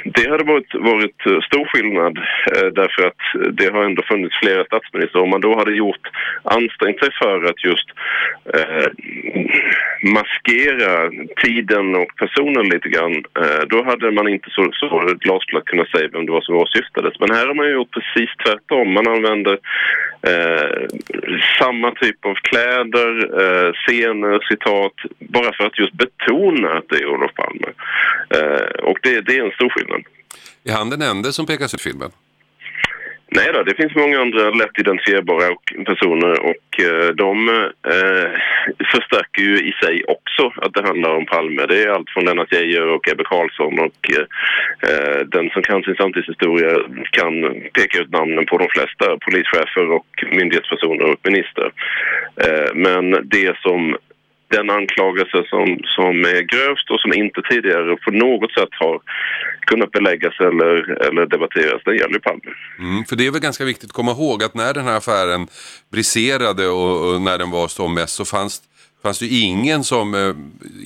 Det 0.04 0.30
hade 0.30 0.44
varit, 0.44 0.74
varit 0.74 1.26
eh, 1.26 1.40
stor 1.40 1.64
skillnad 1.64 2.18
eh, 2.18 2.66
därför 2.80 3.06
att 3.06 3.22
det 3.52 3.72
har 3.72 3.84
ändå 3.84 4.02
funnits 4.02 4.36
flera 4.42 4.64
statsministrar. 4.64 5.22
Om 5.22 5.30
man 5.30 5.40
då 5.40 5.58
hade 5.58 5.74
gjort 5.74 6.08
ansträngt 6.42 6.98
sig 6.98 7.12
för 7.22 7.44
att 7.44 7.64
just 7.64 7.88
eh, 8.54 8.88
maskera 10.02 11.10
tiden 11.44 11.96
och 11.96 12.10
personen 12.16 12.68
lite 12.68 12.88
grann 12.88 13.14
eh, 13.42 13.62
då 13.68 13.84
hade 13.84 14.10
man 14.10 14.28
inte 14.28 14.50
så, 14.50 14.68
så 14.72 15.14
glasklart 15.20 15.64
kunnat 15.64 15.90
säga 15.90 16.08
vem 16.12 16.26
det 16.26 16.32
var 16.32 16.40
som 16.40 16.56
åsyftades. 16.56 17.20
Men 17.20 17.30
här 17.30 17.46
har 17.46 17.54
man 17.54 17.70
gjort 17.70 17.90
precis 17.90 18.30
tvärtom. 18.44 18.92
Man 18.92 19.08
använder 19.08 19.58
eh, 20.30 20.86
samma 21.58 21.90
typ 21.90 22.24
av 22.24 22.34
kläder, 22.34 23.12
eh, 23.42 23.72
scener, 23.72 24.38
citat 24.48 24.96
bara 25.18 25.52
för 25.52 25.66
att 25.66 25.78
just 25.78 25.92
betona 25.92 26.68
att 26.72 26.88
det 26.88 26.96
är 26.96 27.06
Olof 27.06 27.34
Palme. 27.34 27.70
Eh, 28.36 28.84
och 28.88 28.98
det, 29.02 29.20
det 29.20 29.38
är 29.38 29.44
en 29.44 29.50
stor 29.58 29.68
skillnad. 29.68 29.97
Är 30.64 30.72
han 30.72 30.90
den 30.90 31.02
enda 31.02 31.32
som 31.32 31.46
pekas 31.46 31.74
ut 31.74 31.80
i 31.80 31.82
filmen? 31.82 32.10
Nej 33.30 33.50
då, 33.52 33.62
det 33.62 33.74
finns 33.74 33.94
många 33.94 34.20
andra 34.20 34.50
lätt 34.50 34.78
identifierbara 34.78 35.54
personer 35.84 36.40
och 36.50 36.80
eh, 36.80 37.08
de 37.14 37.48
eh, 37.94 38.30
förstärker 38.92 39.42
ju 39.42 39.56
i 39.58 39.72
sig 39.82 40.04
också 40.04 40.52
att 40.56 40.74
det 40.74 40.82
handlar 40.82 41.16
om 41.16 41.26
Palme. 41.26 41.66
Det 41.66 41.82
är 41.82 41.88
allt 41.88 42.10
från 42.10 42.24
Lennart 42.24 42.52
Geijer 42.52 42.86
och 42.86 43.08
Ebbe 43.08 43.24
Carlsson 43.24 43.78
och 43.78 44.00
eh, 44.16 44.26
eh 44.90 45.20
den 45.26 45.50
som 45.50 45.62
kan 45.62 45.82
sin 45.82 45.94
samtidshistoria 45.94 46.78
kan 47.10 47.32
peka 47.72 47.98
ut 47.98 48.10
namnen 48.10 48.46
på 48.46 48.58
de 48.58 48.68
flesta 48.68 49.06
polischefer 49.26 49.90
och 49.90 50.08
myndighetspersoner 50.32 51.04
och 51.12 51.20
minister. 51.24 51.72
Eh, 52.46 52.74
men 52.74 53.28
det 53.28 53.56
som 53.58 53.96
den 54.48 54.70
anklagelse 54.70 55.44
som, 55.46 55.78
som 55.84 56.14
är 56.24 56.42
grövst 56.52 56.90
och 56.90 57.00
som 57.00 57.12
inte 57.12 57.42
tidigare 57.42 57.96
på 57.96 58.10
något 58.10 58.52
sätt 58.52 58.68
har 58.72 59.00
kunnat 59.70 59.90
beläggas 59.90 60.40
eller, 60.40 60.74
eller 61.08 61.26
debatteras, 61.26 61.82
det 61.84 61.96
gäller 61.96 62.18
Palme. 62.18 62.50
Mm, 62.78 63.04
för 63.04 63.16
det 63.16 63.26
är 63.26 63.30
väl 63.30 63.40
ganska 63.40 63.64
viktigt 63.64 63.90
att 63.90 64.00
komma 64.00 64.10
ihåg 64.10 64.42
att 64.42 64.54
när 64.54 64.74
den 64.74 64.84
här 64.84 64.96
affären 64.96 65.46
briserade 65.92 66.68
och, 66.68 66.94
och 67.06 67.20
när 67.22 67.38
den 67.38 67.50
var 67.50 67.68
som 67.68 67.94
mest 67.94 68.14
så 68.14 68.24
fanns, 68.24 68.62
fanns 69.02 69.18
det 69.18 69.26
ingen 69.26 69.84
som 69.84 70.14
eh, 70.14 70.34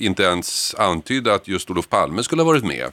inte 0.07 0.23
ens 0.23 0.75
antydde 0.79 1.33
att 1.33 1.47
just 1.47 1.71
Olof 1.71 1.89
Palme 1.89 2.23
skulle 2.23 2.41
ha 2.41 2.51
varit 2.53 2.63
med. 2.63 2.87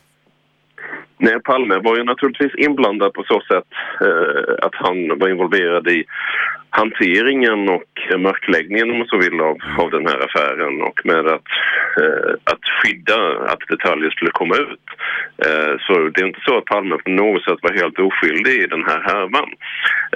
Nej, 1.18 1.40
Palme 1.44 1.78
var 1.78 1.96
ju 1.96 2.04
naturligtvis 2.04 2.54
inblandad 2.54 3.12
på 3.12 3.22
så 3.22 3.40
sätt 3.40 3.70
eh, 4.06 4.66
att 4.66 4.74
han 4.74 5.18
var 5.18 5.28
involverad 5.28 5.88
i 5.88 6.04
hanteringen 6.70 7.68
och 7.68 7.92
mörkläggningen 8.18 8.90
om 8.90 8.98
man 8.98 9.06
så 9.06 9.18
vill 9.18 9.40
av, 9.40 9.56
av 9.78 9.90
den 9.90 10.06
här 10.06 10.20
affären 10.26 10.82
och 10.82 11.00
med 11.04 11.26
att, 11.26 11.50
eh, 12.02 12.32
att 12.44 12.64
skydda 12.78 13.20
att 13.52 13.62
detaljer 13.68 14.10
skulle 14.10 14.30
komma 14.30 14.56
ut. 14.56 14.86
Eh, 15.46 15.74
så 15.86 15.92
det 16.08 16.20
är 16.20 16.26
inte 16.26 16.44
så 16.44 16.58
att 16.58 16.64
Palme 16.64 16.96
på 17.04 17.10
något 17.10 17.44
sätt 17.44 17.58
var 17.62 17.72
helt 17.82 17.98
oskyldig 17.98 18.54
i 18.62 18.66
den 18.66 18.84
här 18.84 19.00
härvan. 19.00 19.50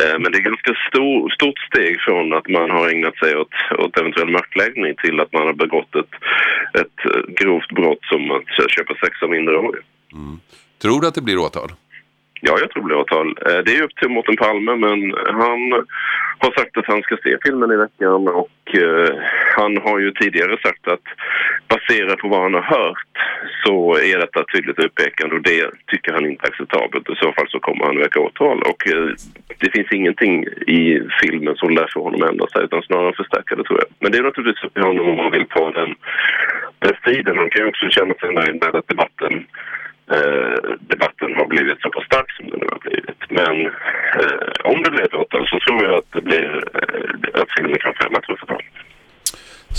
Eh, 0.01 0.17
men 0.21 0.33
det 0.33 0.39
är 0.39 0.51
ganska 0.51 0.75
stor, 0.89 1.31
stort 1.31 1.59
steg 1.59 2.01
från 2.01 2.33
att 2.33 2.49
man 2.49 2.71
har 2.71 2.89
ägnat 2.89 3.17
sig 3.17 3.37
åt, 3.37 3.55
åt 3.79 3.99
eventuell 3.99 4.31
mörkläggning 4.31 4.95
till 4.97 5.21
att 5.21 5.33
man 5.33 5.47
har 5.47 5.55
begått 5.55 5.95
ett, 5.95 6.15
ett 6.81 7.01
grovt 7.41 7.69
brott 7.69 8.03
som 8.03 8.31
att 8.31 8.71
köpa 8.71 8.95
sex 8.95 9.23
av 9.23 9.31
minderåriga. 9.31 9.83
Mm. 10.13 10.39
Tror 10.83 11.01
du 11.01 11.07
att 11.07 11.15
det 11.15 11.23
blir 11.23 11.39
åtal? 11.39 11.71
Ja, 12.41 12.57
jag 12.61 12.71
tror 12.71 12.83
det 12.83 12.87
blir 12.87 12.97
åtal. 12.97 13.39
Eh, 13.47 13.59
det 13.65 13.77
är 13.77 13.83
upp 13.83 13.97
till 13.97 14.09
Mårten 14.09 14.37
Palme, 14.37 14.77
men 14.77 15.15
han 15.27 15.85
har 16.39 16.53
sagt 16.59 16.77
att 16.77 16.87
han 16.87 17.03
ska 17.03 17.17
se 17.17 17.37
filmen 17.45 17.73
i 17.73 17.77
veckan 17.77 18.29
och 18.29 18.75
eh, 18.75 19.15
han 19.57 19.77
har 19.77 19.99
ju 19.99 20.11
tidigare 20.11 20.57
sagt 20.63 20.89
att 20.89 21.07
baserat 21.69 22.19
på 22.19 22.29
vad 22.29 22.43
han 22.43 22.55
har 22.55 22.63
hört 22.63 23.15
så 23.65 23.97
är 23.99 24.19
detta 24.19 24.45
tydligt 24.45 24.79
utpekande 24.79 25.37
och 25.37 25.43
det 25.43 25.71
tycker 25.87 26.13
han 26.13 26.27
inte 26.27 26.47
är 26.47 26.51
acceptabelt. 26.51 27.11
I 27.11 27.15
så 27.15 27.33
fall 27.33 27.49
så 27.49 27.61
kommer 27.61 27.85
han 27.85 27.99
väcka 27.99 28.21
åtal 28.21 28.63
och 28.63 28.89
eh, 28.89 29.09
det 29.59 29.71
finns 29.71 29.93
ingenting 29.93 30.45
i 30.79 31.01
filmen 31.23 31.57
som 31.57 31.71
lär 31.71 31.91
få 31.95 32.03
honom 32.03 32.23
ändra 32.23 32.47
sig 32.47 32.65
utan 32.65 32.83
snarare 32.83 33.13
förstärka 33.17 33.57
det 33.57 33.65
tror 33.65 33.79
jag. 33.79 33.89
Men 34.01 34.13
det 34.13 34.19
är 34.19 34.23
naturligtvis 34.23 34.65
upp 34.65 34.75
till 34.75 34.83
honom 34.91 35.09
om 35.09 35.19
han 35.19 35.33
vill 35.33 35.47
ta 35.49 35.71
den, 35.71 35.95
striden. 37.01 37.39
Han 37.39 37.51
kan 37.51 37.63
ju 37.63 37.69
också 37.69 37.89
känna 37.89 38.15
sig 38.15 38.33
nöjd 38.33 38.61
med 38.63 38.75
att 38.75 38.89
debatten 38.89 39.33
eh, 40.11 40.25
debatten 40.25 40.44
blivit 41.55 41.81
så 41.81 41.89
pass 41.95 42.07
stark 42.11 42.29
som 42.37 42.45
den 42.51 42.59
nu 42.63 42.69
har 42.75 42.81
blivit. 42.87 43.21
Men 43.39 43.55
eh, 44.21 44.73
om 44.73 44.83
det 44.83 44.91
blir 44.91 45.05
ett 45.09 45.15
åtal 45.23 45.47
så 45.53 45.57
tror 45.65 45.85
jag 45.85 45.95
att 46.01 46.11
det 46.13 46.23
blir 46.29 46.51
eh, 46.75 47.41
att 47.43 47.51
filmen 47.57 47.79
kan 47.85 47.95
fälla 47.95 48.19
ett 48.19 48.31
resultat. 48.35 48.63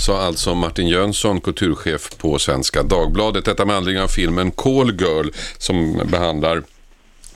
Sa 0.06 0.26
alltså 0.26 0.54
Martin 0.54 0.88
Jönsson, 0.88 1.40
kulturchef 1.40 2.18
på 2.22 2.38
Svenska 2.38 2.82
Dagbladet. 2.82 3.44
Detta 3.44 3.64
med 3.64 3.76
anledning 3.76 4.02
av 4.02 4.08
filmen 4.08 4.50
Call 4.50 4.90
Girl 5.00 5.28
som 5.58 6.00
behandlar 6.10 6.62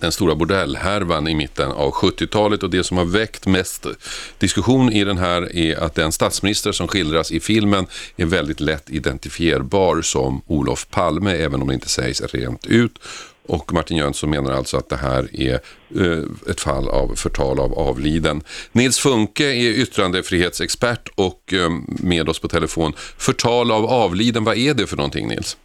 den 0.01 0.13
stora 0.13 0.35
bordellhärvan 0.35 1.29
i 1.29 1.35
mitten 1.35 1.73
av 1.73 1.91
70-talet 1.93 2.63
och 2.63 2.71
det 2.71 2.85
som 2.85 2.97
har 2.97 3.05
väckt 3.05 3.47
mest 3.47 3.87
diskussion 4.39 4.93
i 4.93 5.05
den 5.05 5.19
här 5.19 5.57
är 5.57 5.77
att 5.77 5.95
den 5.95 6.13
statsminister 6.13 6.73
som 6.73 6.89
skildras 6.89 7.33
i 7.33 7.41
filmen 7.41 7.87
är 8.17 8.27
väldigt 8.27 8.61
lätt 8.61 8.91
identifierbar 8.91 10.03
som 10.03 10.43
Olof 10.47 10.87
Palme, 10.91 11.33
även 11.33 11.63
om 11.63 11.69
det 11.69 11.75
inte 11.75 11.89
sägs 11.89 12.35
rent 12.35 12.67
ut. 12.67 12.99
Och 13.51 13.73
Martin 13.73 13.97
Jönsson 13.97 14.31
menar 14.31 14.53
alltså 14.53 14.77
att 14.77 14.89
det 14.89 14.97
här 14.97 15.23
är 15.49 15.55
eh, 16.03 16.51
ett 16.51 16.61
fall 16.61 16.89
av 16.89 17.15
förtal 17.17 17.61
av 17.61 17.73
avliden. 17.79 18.43
Nils 18.73 18.99
Funke 18.99 19.45
är 19.45 19.83
yttrandefrihetsexpert 19.83 21.09
och 21.17 21.53
eh, 21.53 21.71
med 22.03 22.29
oss 22.29 22.41
på 22.41 22.49
telefon. 22.49 22.93
Förtal 23.19 23.71
av 23.71 23.85
avliden, 23.85 24.45
vad 24.45 24.57
är 24.57 24.75
det 24.75 24.87
för 24.87 24.97
någonting 24.97 25.29
Nils? 25.29 25.57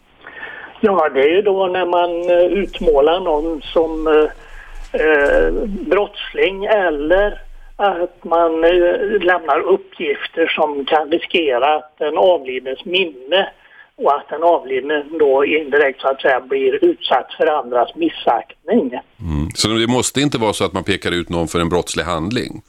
Ja, 0.80 1.08
det 1.14 1.20
är 1.20 1.34
ju 1.36 1.42
då 1.42 1.66
när 1.66 1.86
man 1.86 2.10
eh, 2.30 2.58
utmålar 2.62 3.20
någon 3.20 3.62
som 3.62 4.06
eh, 4.06 5.00
eh, 5.00 5.52
brottsling 5.64 6.64
eller 6.64 7.40
att 7.76 8.24
man 8.24 8.64
eh, 8.64 9.20
lämnar 9.20 9.60
uppgifter 9.60 10.46
som 10.46 10.84
kan 10.84 11.10
riskera 11.10 11.76
att 11.76 11.98
den 11.98 12.18
avlidnes 12.18 12.84
minne 12.84 13.48
och 13.96 14.14
att 14.14 14.28
den 14.28 14.42
avlidne 14.42 15.04
då 15.18 15.44
indirekt 15.44 16.00
så 16.00 16.08
att 16.08 16.20
säga 16.20 16.40
blir 16.40 16.84
utsatt 16.84 17.32
för 17.38 17.46
andras 17.46 17.94
missaktning. 17.94 19.00
Mm. 19.20 19.50
Så 19.54 19.68
det 19.68 19.86
måste 19.86 20.20
inte 20.20 20.38
vara 20.38 20.52
så 20.52 20.64
att 20.64 20.72
man 20.72 20.84
pekar 20.84 21.20
ut 21.20 21.28
någon 21.28 21.48
för 21.48 21.60
en 21.60 21.68
brottslig 21.68 22.04
handling? 22.04 22.62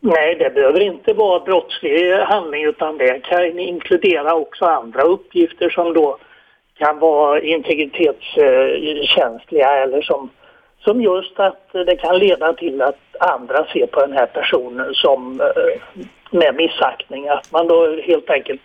Nej, 0.00 0.34
det 0.34 0.54
behöver 0.54 0.80
inte 0.80 1.12
vara 1.12 1.40
brottslig 1.40 2.12
handling 2.12 2.64
utan 2.64 2.98
det 2.98 3.20
kan 3.20 3.58
inkludera 3.58 4.34
också 4.34 4.64
andra 4.64 5.02
uppgifter 5.02 5.70
som 5.70 5.94
då 5.94 6.18
kan 6.78 6.98
vara 6.98 7.40
integritetskänsliga 7.40 9.70
eller 9.70 10.02
som, 10.02 10.30
som 10.84 11.02
just 11.02 11.40
att 11.40 11.68
det 11.72 11.96
kan 11.96 12.18
leda 12.18 12.52
till 12.52 12.82
att 12.82 12.98
andra 13.20 13.66
ser 13.72 13.86
på 13.86 14.00
den 14.00 14.12
här 14.12 14.26
personen 14.26 14.94
som 14.94 15.40
eh, 15.40 15.46
med 16.30 16.54
missaktning. 16.54 17.28
Att 17.28 17.52
man 17.52 17.68
då 17.68 18.00
helt 18.06 18.30
enkelt 18.30 18.62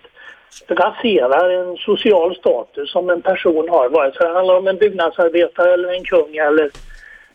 raserar 0.69 1.49
en 1.49 1.77
social 1.77 2.35
status 2.35 2.91
som 2.91 3.09
en 3.09 3.21
person 3.21 3.69
har, 3.69 3.89
vare 3.89 4.11
sig 4.11 4.27
det 4.27 4.33
handlar 4.33 4.57
om 4.57 4.67
en 4.67 4.77
byggnadsarbetare 4.77 5.73
eller 5.73 5.93
en 5.93 6.03
kung 6.03 6.35
eller 6.35 6.69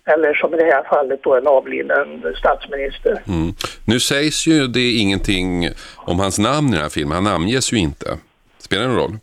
eller 0.04 0.35
som 0.35 0.54
i 0.54 0.57
det 0.57 0.64
här 0.64 0.83
fallet 0.83 1.23
då 1.23 1.35
en 1.35 1.47
avliden 1.47 2.35
statsminister. 2.38 3.23
Mm. 3.28 3.52
Nu 3.87 4.00
sägs 4.00 4.47
ju 4.47 4.66
det 4.66 4.90
ingenting 4.92 5.69
om 5.97 6.19
hans 6.19 6.38
namn 6.38 6.69
i 6.69 6.73
den 6.73 6.83
här 6.83 6.88
filmen, 6.88 7.14
han 7.14 7.25
namnges 7.25 7.73
ju 7.73 7.78
inte. 7.78 8.19
Spelar 8.59 8.83
det 8.83 8.88
någon 8.88 8.99
roll? 8.99 9.19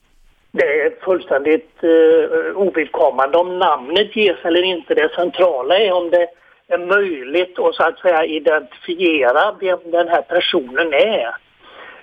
Det 0.51 0.81
är 0.81 1.05
fullständigt 1.05 1.83
uh, 1.83 2.57
ovidkommande 2.57 3.37
om 3.37 3.59
namnet 3.59 4.15
ges 4.15 4.37
eller 4.43 4.63
inte. 4.63 4.93
Det 4.93 5.09
centrala 5.15 5.77
är 5.77 5.91
om 5.91 6.09
det 6.09 6.27
är 6.67 6.77
möjligt 6.77 7.59
att 7.59 7.75
så 7.75 7.83
att 7.83 7.99
säga 7.99 8.25
identifiera 8.25 9.55
vem 9.59 9.79
den 9.91 10.07
här 10.07 10.21
personen 10.21 10.93
är 10.93 11.35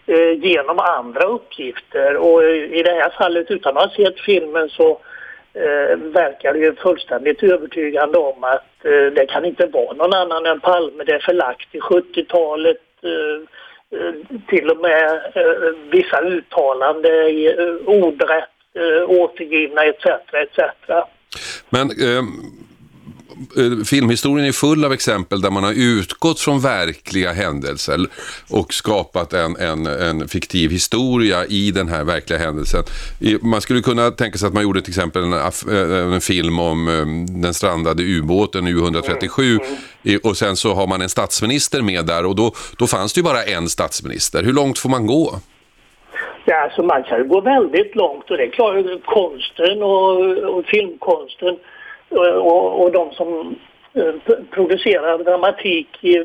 Eh, 0.08 0.32
genom 0.42 0.78
andra 0.78 1.24
uppgifter. 1.24 2.16
Och 2.16 2.44
eh, 2.44 2.78
i 2.78 2.82
det 2.82 2.90
här 2.90 3.10
fallet, 3.18 3.50
utan 3.50 3.76
att 3.76 3.82
ha 3.82 4.04
sett 4.04 4.20
filmen, 4.20 4.68
så 4.68 4.90
eh, 5.54 5.96
verkar 5.98 6.54
ju 6.54 6.74
fullständigt 6.74 7.42
övertygande 7.42 8.18
om 8.18 8.44
att 8.44 8.84
eh, 8.84 9.12
det 9.14 9.26
kan 9.28 9.44
inte 9.44 9.66
vara 9.66 9.92
någon 9.92 10.14
annan 10.14 10.46
än 10.46 10.60
Palme. 10.60 11.04
Det 11.04 11.12
är 11.12 11.18
förlagt 11.18 11.74
i 11.74 11.78
70-talet. 11.78 12.76
Eh, 13.02 13.98
eh, 13.98 14.14
till 14.48 14.70
och 14.70 14.80
med 14.80 15.12
eh, 15.34 15.72
vissa 15.90 16.20
uttalanden 16.20 17.26
ordrätt 17.86 18.56
eh, 18.74 19.10
återgivna 19.10 19.84
etc. 19.84 20.06
etc. 20.32 20.60
Men 21.70 21.90
eh, 21.90 22.22
Eh, 23.56 23.84
filmhistorien 23.84 24.48
är 24.48 24.52
full 24.52 24.84
av 24.84 24.92
exempel 24.92 25.40
där 25.40 25.50
man 25.50 25.64
har 25.64 25.72
utgått 25.72 26.40
från 26.40 26.60
verkliga 26.60 27.32
händelser 27.32 27.98
och 28.50 28.74
skapat 28.74 29.32
en, 29.32 29.56
en, 29.56 29.86
en 29.86 30.28
fiktiv 30.28 30.70
historia 30.70 31.44
i 31.44 31.70
den 31.70 31.88
här 31.88 32.04
verkliga 32.04 32.38
händelsen. 32.38 32.82
Man 33.42 33.60
skulle 33.60 33.80
kunna 33.80 34.10
tänka 34.10 34.38
sig 34.38 34.46
att 34.46 34.54
man 34.54 34.62
gjorde 34.62 34.82
till 34.82 34.90
exempel 34.90 35.22
en, 35.22 35.32
eh, 35.32 36.14
en 36.14 36.20
film 36.20 36.60
om 36.60 36.88
eh, 36.88 37.40
den 37.42 37.54
strandade 37.54 38.02
ubåten 38.02 38.68
U137 38.68 39.60
och 40.22 40.36
sen 40.36 40.56
så 40.56 40.74
har 40.74 40.86
man 40.86 41.02
en 41.02 41.08
statsminister 41.08 41.82
med 41.82 42.06
där 42.06 42.26
och 42.26 42.36
då, 42.36 42.52
då 42.78 42.86
fanns 42.86 43.12
det 43.12 43.18
ju 43.18 43.24
bara 43.24 43.42
en 43.42 43.68
statsminister. 43.68 44.42
Hur 44.42 44.52
långt 44.52 44.78
får 44.78 44.88
man 44.88 45.06
gå? 45.06 45.34
Ja, 46.44 46.56
alltså 46.64 46.82
man 46.82 47.02
kan 47.02 47.18
ju 47.18 47.28
gå 47.28 47.40
väldigt 47.40 47.94
långt 47.94 48.30
och 48.30 48.36
det 48.36 48.42
är 48.42 48.50
klart 48.50 49.04
konsten 49.04 49.82
och, 49.82 50.10
och 50.56 50.64
filmkonsten 50.64 51.56
och, 52.08 52.26
och, 52.26 52.82
och 52.82 52.92
de 52.92 53.12
som 53.12 53.56
eh, 53.94 54.14
producerar 54.50 55.18
dramatik, 55.18 56.04
eh, 56.04 56.24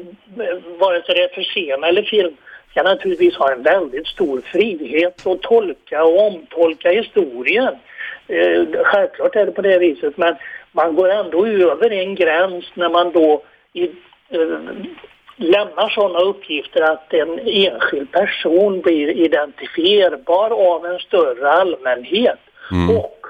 vare 0.79 1.03
sig 1.03 1.15
det 1.15 1.23
är 1.23 1.33
för 1.35 1.43
scen 1.43 1.83
eller 1.83 2.03
film, 2.03 2.35
ska 2.71 2.83
naturligtvis 2.83 3.35
ha 3.35 3.51
en 3.51 3.63
väldigt 3.63 4.07
stor 4.07 4.41
frihet 4.41 5.27
att 5.27 5.41
tolka 5.41 6.03
och 6.03 6.27
omtolka 6.27 6.89
historien. 6.89 7.75
Eh, 8.27 8.65
självklart 8.83 9.35
är 9.35 9.45
det 9.45 9.51
på 9.51 9.61
det 9.61 9.79
viset, 9.79 10.17
men 10.17 10.35
man 10.71 10.95
går 10.95 11.09
ändå 11.09 11.45
över 11.47 11.91
en 11.91 12.15
gräns 12.15 12.65
när 12.73 12.89
man 12.89 13.11
då 13.11 13.43
i, 13.73 13.83
eh, 14.29 14.59
lämnar 15.35 15.89
sådana 15.89 16.19
uppgifter 16.19 16.81
att 16.81 17.13
en 17.13 17.39
enskild 17.39 18.11
person 18.11 18.81
blir 18.81 19.09
identifierbar 19.09 20.73
av 20.73 20.85
en 20.85 20.99
större 20.99 21.51
allmänhet 21.51 22.39
och 22.97 23.20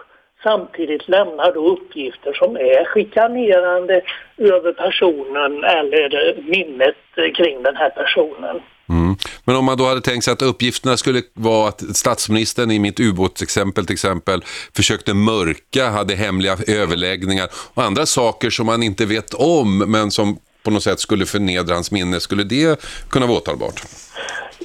samtidigt 0.44 1.10
lämnar 1.10 1.54
då 1.54 1.68
uppgifter 1.74 2.34
som 2.34 2.56
är 2.56 2.94
chikanerande 2.94 4.02
över 4.38 4.74
personen 4.74 5.64
eller 5.64 6.42
minnet 6.42 7.36
kring 7.38 7.64
den 7.64 7.76
här 7.76 7.90
personen. 7.90 8.62
Mm. 8.90 9.16
Men 9.44 9.56
om 9.56 9.66
man 9.66 9.78
då 9.78 9.86
hade 9.86 10.02
tänkt 10.02 10.24
sig 10.24 10.34
att 10.34 10.42
uppgifterna 10.42 10.98
skulle 10.98 11.22
vara 11.34 11.68
att 11.68 11.98
statsministern 11.98 12.72
i 12.72 12.80
mitt 12.80 13.00
ubåtsexempel 13.00 13.86
till 13.86 13.94
exempel 13.94 14.42
försökte 14.76 15.14
mörka, 15.14 15.90
hade 15.90 16.16
hemliga 16.16 16.58
överläggningar 16.68 17.48
och 17.74 17.84
andra 17.84 18.06
saker 18.06 18.50
som 18.50 18.66
man 18.66 18.84
inte 18.84 19.06
vet 19.06 19.34
om 19.34 19.78
men 19.78 20.12
som 20.12 20.40
på 20.64 20.72
något 20.72 20.84
sätt 20.84 21.00
skulle 21.00 21.26
förnedra 21.26 21.74
hans 21.74 21.92
minne, 21.92 22.20
skulle 22.20 22.44
det 22.44 22.82
kunna 23.10 23.26
vara 23.26 23.38
åtalbart? 23.38 23.82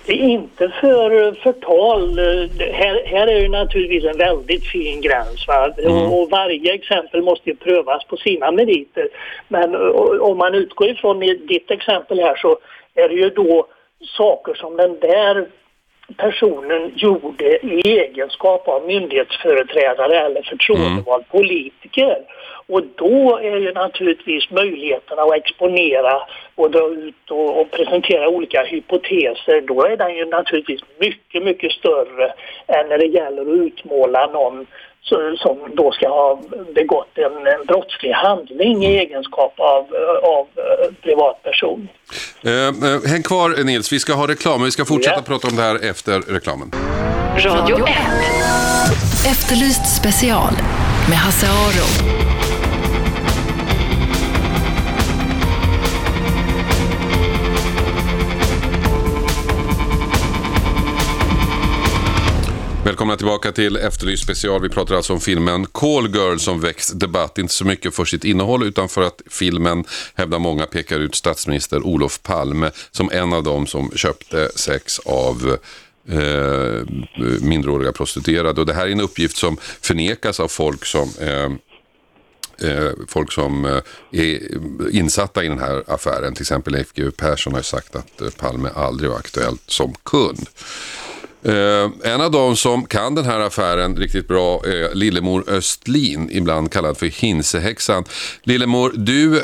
Inte 0.08 0.68
för 0.80 1.32
förtal. 1.34 2.18
Här, 2.58 3.06
här 3.06 3.26
är 3.26 3.40
ju 3.40 3.48
naturligtvis 3.48 4.04
en 4.04 4.18
väldigt 4.18 4.66
fin 4.66 5.00
gräns. 5.00 5.48
Va? 5.48 5.72
Och, 6.10 6.30
varje 6.30 6.74
exempel 6.74 7.22
måste 7.22 7.50
ju 7.50 7.56
prövas 7.56 8.04
på 8.04 8.16
sina 8.16 8.50
meriter. 8.50 9.08
Men 9.48 9.74
och, 9.74 10.30
om 10.30 10.38
man 10.38 10.54
utgår 10.54 10.88
ifrån 10.88 11.20
ditt 11.20 11.70
exempel 11.70 12.20
här 12.20 12.36
så 12.36 12.58
är 12.94 13.08
det 13.08 13.14
ju 13.14 13.30
då 13.30 13.66
saker 14.16 14.54
som 14.54 14.76
den 14.76 14.98
där 15.00 15.46
personen 16.16 16.92
gjorde 16.96 17.66
i 17.66 17.98
egenskap 17.98 18.68
av 18.68 18.86
myndighetsföreträdare 18.86 20.20
eller 20.20 20.42
förtroendevald 20.42 21.28
politiker. 21.28 22.18
Och 22.68 22.82
då 22.94 23.38
är 23.38 23.56
ju 23.56 23.72
naturligtvis 23.72 24.50
möjligheterna 24.50 25.22
att 25.22 25.36
exponera 25.36 26.22
och 26.54 26.70
dra 26.70 26.88
ut 26.88 27.30
och, 27.30 27.60
och 27.60 27.70
presentera 27.70 28.28
olika 28.28 28.62
hypoteser, 28.62 29.60
då 29.60 29.82
är 29.84 29.96
den 29.96 30.14
ju 30.16 30.24
naturligtvis 30.24 30.80
mycket, 30.98 31.42
mycket 31.42 31.72
större 31.72 32.32
än 32.66 32.88
när 32.88 32.98
det 32.98 33.06
gäller 33.06 33.42
att 33.42 33.66
utmåla 33.66 34.26
någon 34.26 34.66
som 35.38 35.58
då 35.76 35.92
ska 35.92 36.08
ha 36.08 36.40
begått 36.74 37.18
en, 37.18 37.46
en 37.46 37.66
brottslig 37.66 38.12
handling 38.12 38.84
i 38.84 38.98
egenskap 38.98 39.54
av, 39.60 39.84
av 40.22 40.46
eh, 40.56 40.94
privatperson. 41.02 41.88
Eh, 42.44 42.52
eh, 42.52 43.10
häng 43.10 43.22
kvar 43.22 43.64
Nils, 43.64 43.92
vi 43.92 43.98
ska 43.98 44.12
ha 44.12 44.28
reklam, 44.28 44.62
vi 44.64 44.70
ska 44.70 44.84
fortsätta 44.84 45.16
Ja. 45.16 45.22
prata 45.22 45.48
om 45.48 45.56
det 45.56 45.62
här 45.62 45.90
efter 45.90 46.20
reklamen. 46.20 46.72
Radio 47.38 47.76
1. 47.76 47.86
Efterlyst 49.26 49.96
special 50.00 50.52
med 51.08 51.18
Hasse 51.18 51.46
Aro. 51.46 52.25
Välkomna 63.06 63.18
tillbaka 63.18 63.52
till 63.52 63.76
Efterlyst 63.76 64.22
special. 64.22 64.62
Vi 64.62 64.68
pratar 64.68 64.94
alltså 64.94 65.12
om 65.12 65.20
filmen 65.20 65.66
Call 65.66 66.14
Girl 66.14 66.36
som 66.36 66.60
väckt 66.60 67.00
debatt, 67.00 67.38
inte 67.38 67.54
så 67.54 67.64
mycket 67.64 67.94
för 67.94 68.04
sitt 68.04 68.24
innehåll 68.24 68.62
utan 68.62 68.88
för 68.88 69.02
att 69.02 69.22
filmen, 69.30 69.84
hävdar 70.14 70.38
många, 70.38 70.66
pekar 70.66 70.98
ut 70.98 71.14
statsminister 71.14 71.82
Olof 71.82 72.22
Palme 72.22 72.70
som 72.90 73.10
en 73.12 73.32
av 73.32 73.42
dem 73.42 73.66
som 73.66 73.90
köpte 73.90 74.50
sex 74.54 74.98
av 74.98 75.58
eh, 76.08 76.84
minderåriga 77.40 77.92
prostituerade. 77.92 78.60
Och 78.60 78.66
det 78.66 78.74
här 78.74 78.86
är 78.86 78.92
en 78.92 79.00
uppgift 79.00 79.36
som 79.36 79.56
förnekas 79.60 80.40
av 80.40 80.48
folk 80.48 80.84
som 80.84 81.10
eh, 81.20 81.50
eh 82.70 82.90
folk 83.08 83.32
som 83.32 83.64
eh, 83.64 83.80
är 84.12 84.40
insatta 84.90 85.44
i 85.44 85.48
den 85.48 85.58
här 85.58 85.84
affären. 85.86 86.34
Till 86.34 86.42
exempel 86.42 86.72
Leif 86.72 86.92
GW 86.92 87.10
Persson 87.10 87.52
har 87.52 87.60
ju 87.60 87.64
sagt 87.64 87.96
att 87.96 88.20
eh, 88.20 88.28
Palme 88.30 88.68
aldrig 88.74 89.10
var 89.10 89.18
aktuellt 89.18 89.62
som 89.66 89.94
kund. 90.04 90.48
Eh, 91.48 92.12
en 92.12 92.20
av 92.20 92.30
de 92.30 92.56
som 92.56 92.86
kan 92.86 93.14
den 93.14 93.24
här 93.24 93.40
affären 93.40 93.96
riktigt 93.96 94.28
bra 94.28 94.60
är 94.64 94.94
Lillemor 94.94 95.44
Östlin, 95.48 96.28
ibland 96.32 96.72
kallad 96.72 96.98
för 96.98 97.06
Hinsehäxan. 97.06 98.04
Lillemor, 98.42 98.92
du 98.94 99.42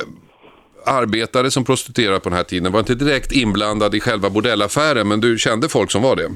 arbetade 0.86 1.50
som 1.50 1.64
prostituerad 1.64 2.22
på 2.22 2.28
den 2.28 2.36
här 2.36 2.44
tiden, 2.44 2.72
var 2.72 2.80
inte 2.80 2.94
direkt 2.94 3.32
inblandad 3.32 3.94
i 3.94 4.00
själva 4.00 4.30
bordellaffären, 4.30 5.08
men 5.08 5.20
du 5.20 5.38
kände 5.38 5.68
folk 5.68 5.90
som 5.90 6.02
var 6.02 6.16
det. 6.16 6.30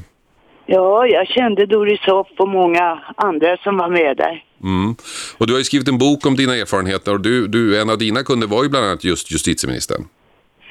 Ja, 0.66 1.06
jag 1.06 1.26
kände 1.26 1.66
Doris 1.66 2.00
Hoff 2.00 2.28
och 2.38 2.48
många 2.48 2.98
andra 3.16 3.56
som 3.56 3.76
var 3.76 3.88
med 3.88 4.16
där. 4.16 4.44
Mm. 4.62 4.96
Och 5.38 5.46
du 5.46 5.52
har 5.52 5.58
ju 5.58 5.64
skrivit 5.64 5.88
en 5.88 5.98
bok 5.98 6.26
om 6.26 6.36
dina 6.36 6.56
erfarenheter 6.56 7.12
och 7.12 7.20
du, 7.20 7.46
du, 7.46 7.80
en 7.80 7.90
av 7.90 7.98
dina 7.98 8.22
kunder 8.22 8.46
var 8.46 8.62
ju 8.62 8.68
bland 8.68 8.86
annat 8.86 9.04
just 9.04 9.32
justitieministern. 9.32 10.04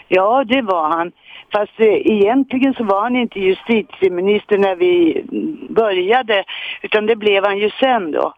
Ja, 0.08 0.44
det 0.48 0.62
var 0.62 0.90
han. 0.90 1.12
Fast 1.56 1.80
eh, 1.80 1.88
egentligen 1.88 2.74
så 2.74 2.84
var 2.84 3.02
han 3.02 3.16
inte 3.16 3.40
justitieminister 3.40 4.58
när 4.58 4.76
vi 4.76 5.24
började, 5.70 6.44
utan 6.82 7.06
det 7.06 7.16
blev 7.16 7.46
han 7.46 7.58
ju 7.58 7.70
sen 7.70 8.12
då. 8.12 8.34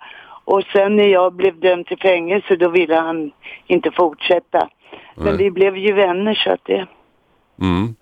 Och 0.46 0.64
sen 0.74 0.96
när 0.96 1.08
jag 1.08 1.34
blev 1.34 1.60
dömd 1.60 1.88
till 1.88 1.98
fängelse 1.98 2.56
då 2.56 2.70
ville 2.70 2.96
han 2.96 3.32
inte 3.68 3.92
fortsätta. 3.92 4.70
Men 5.16 5.26
Nej. 5.26 5.38
vi 5.38 5.52
blev 5.52 5.78
ju 5.78 5.94
vänner 5.94 6.34
så 6.34 6.52
att 6.52 6.66
det, 6.66 6.88
Mm. 7.62 7.96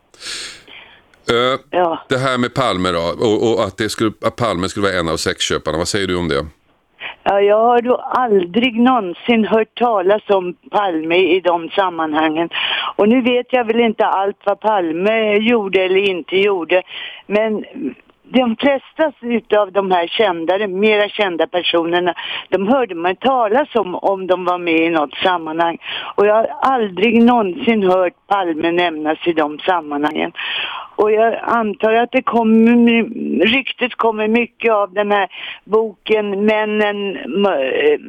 Eh, 1.29 1.59
ja. 1.69 2.05
det 2.09 2.17
här 2.17 2.37
med 2.37 2.53
Palme 2.53 2.91
då, 2.91 2.99
och, 2.99 3.53
och 3.53 3.63
att, 3.63 3.77
det 3.77 3.89
skulle, 3.89 4.11
att 4.21 4.35
Palme 4.35 4.69
skulle 4.69 4.87
vara 4.87 4.99
en 4.99 5.09
av 5.09 5.17
sexköparna. 5.17 5.77
Vad 5.77 5.87
säger 5.87 6.07
du 6.07 6.15
om 6.15 6.27
det? 6.27 6.45
Ja, 7.27 7.41
jag 7.41 7.63
har 7.65 7.81
då 7.81 7.95
aldrig 7.95 8.79
någonsin 8.79 9.45
hört 9.45 9.75
talas 9.75 10.21
om 10.29 10.53
Palme 10.71 11.15
i 11.15 11.39
de 11.39 11.69
sammanhangen. 11.69 12.49
Och 12.95 13.09
nu 13.09 13.21
vet 13.21 13.53
jag 13.53 13.65
väl 13.65 13.79
inte 13.79 14.05
allt 14.05 14.37
vad 14.45 14.59
Palme 14.59 15.35
gjorde 15.35 15.83
eller 15.83 16.09
inte 16.09 16.37
gjorde. 16.37 16.81
Men 17.27 17.65
de 18.23 18.55
flesta 18.55 19.11
utav 19.21 19.71
de 19.71 19.91
här 19.91 20.07
kända, 20.07 20.67
mera 20.67 21.09
kända 21.09 21.47
personerna, 21.47 22.13
de 22.49 22.67
hörde 22.67 22.95
man 22.95 23.15
talas 23.15 23.75
om 23.75 23.95
om 23.95 24.27
de 24.27 24.45
var 24.45 24.57
med 24.57 24.79
i 24.79 24.89
något 24.89 25.13
sammanhang. 25.13 25.77
Och 26.15 26.27
jag 26.27 26.35
har 26.35 26.47
aldrig 26.61 27.23
någonsin 27.23 27.83
hört 27.83 28.13
Palme 28.27 28.71
nämnas 28.71 29.27
i 29.27 29.33
de 29.33 29.59
sammanhangen. 29.59 30.31
Och 30.95 31.11
jag 31.11 31.39
antar 31.43 31.93
att 31.93 32.11
det 32.11 32.21
kommer, 32.21 33.03
ryktet 33.45 33.95
kommer 33.95 34.27
mycket 34.27 34.73
av 34.73 34.93
den 34.93 35.11
här 35.11 35.27
boken 35.63 36.45
Männen, 36.45 37.15
eh, 37.45 37.99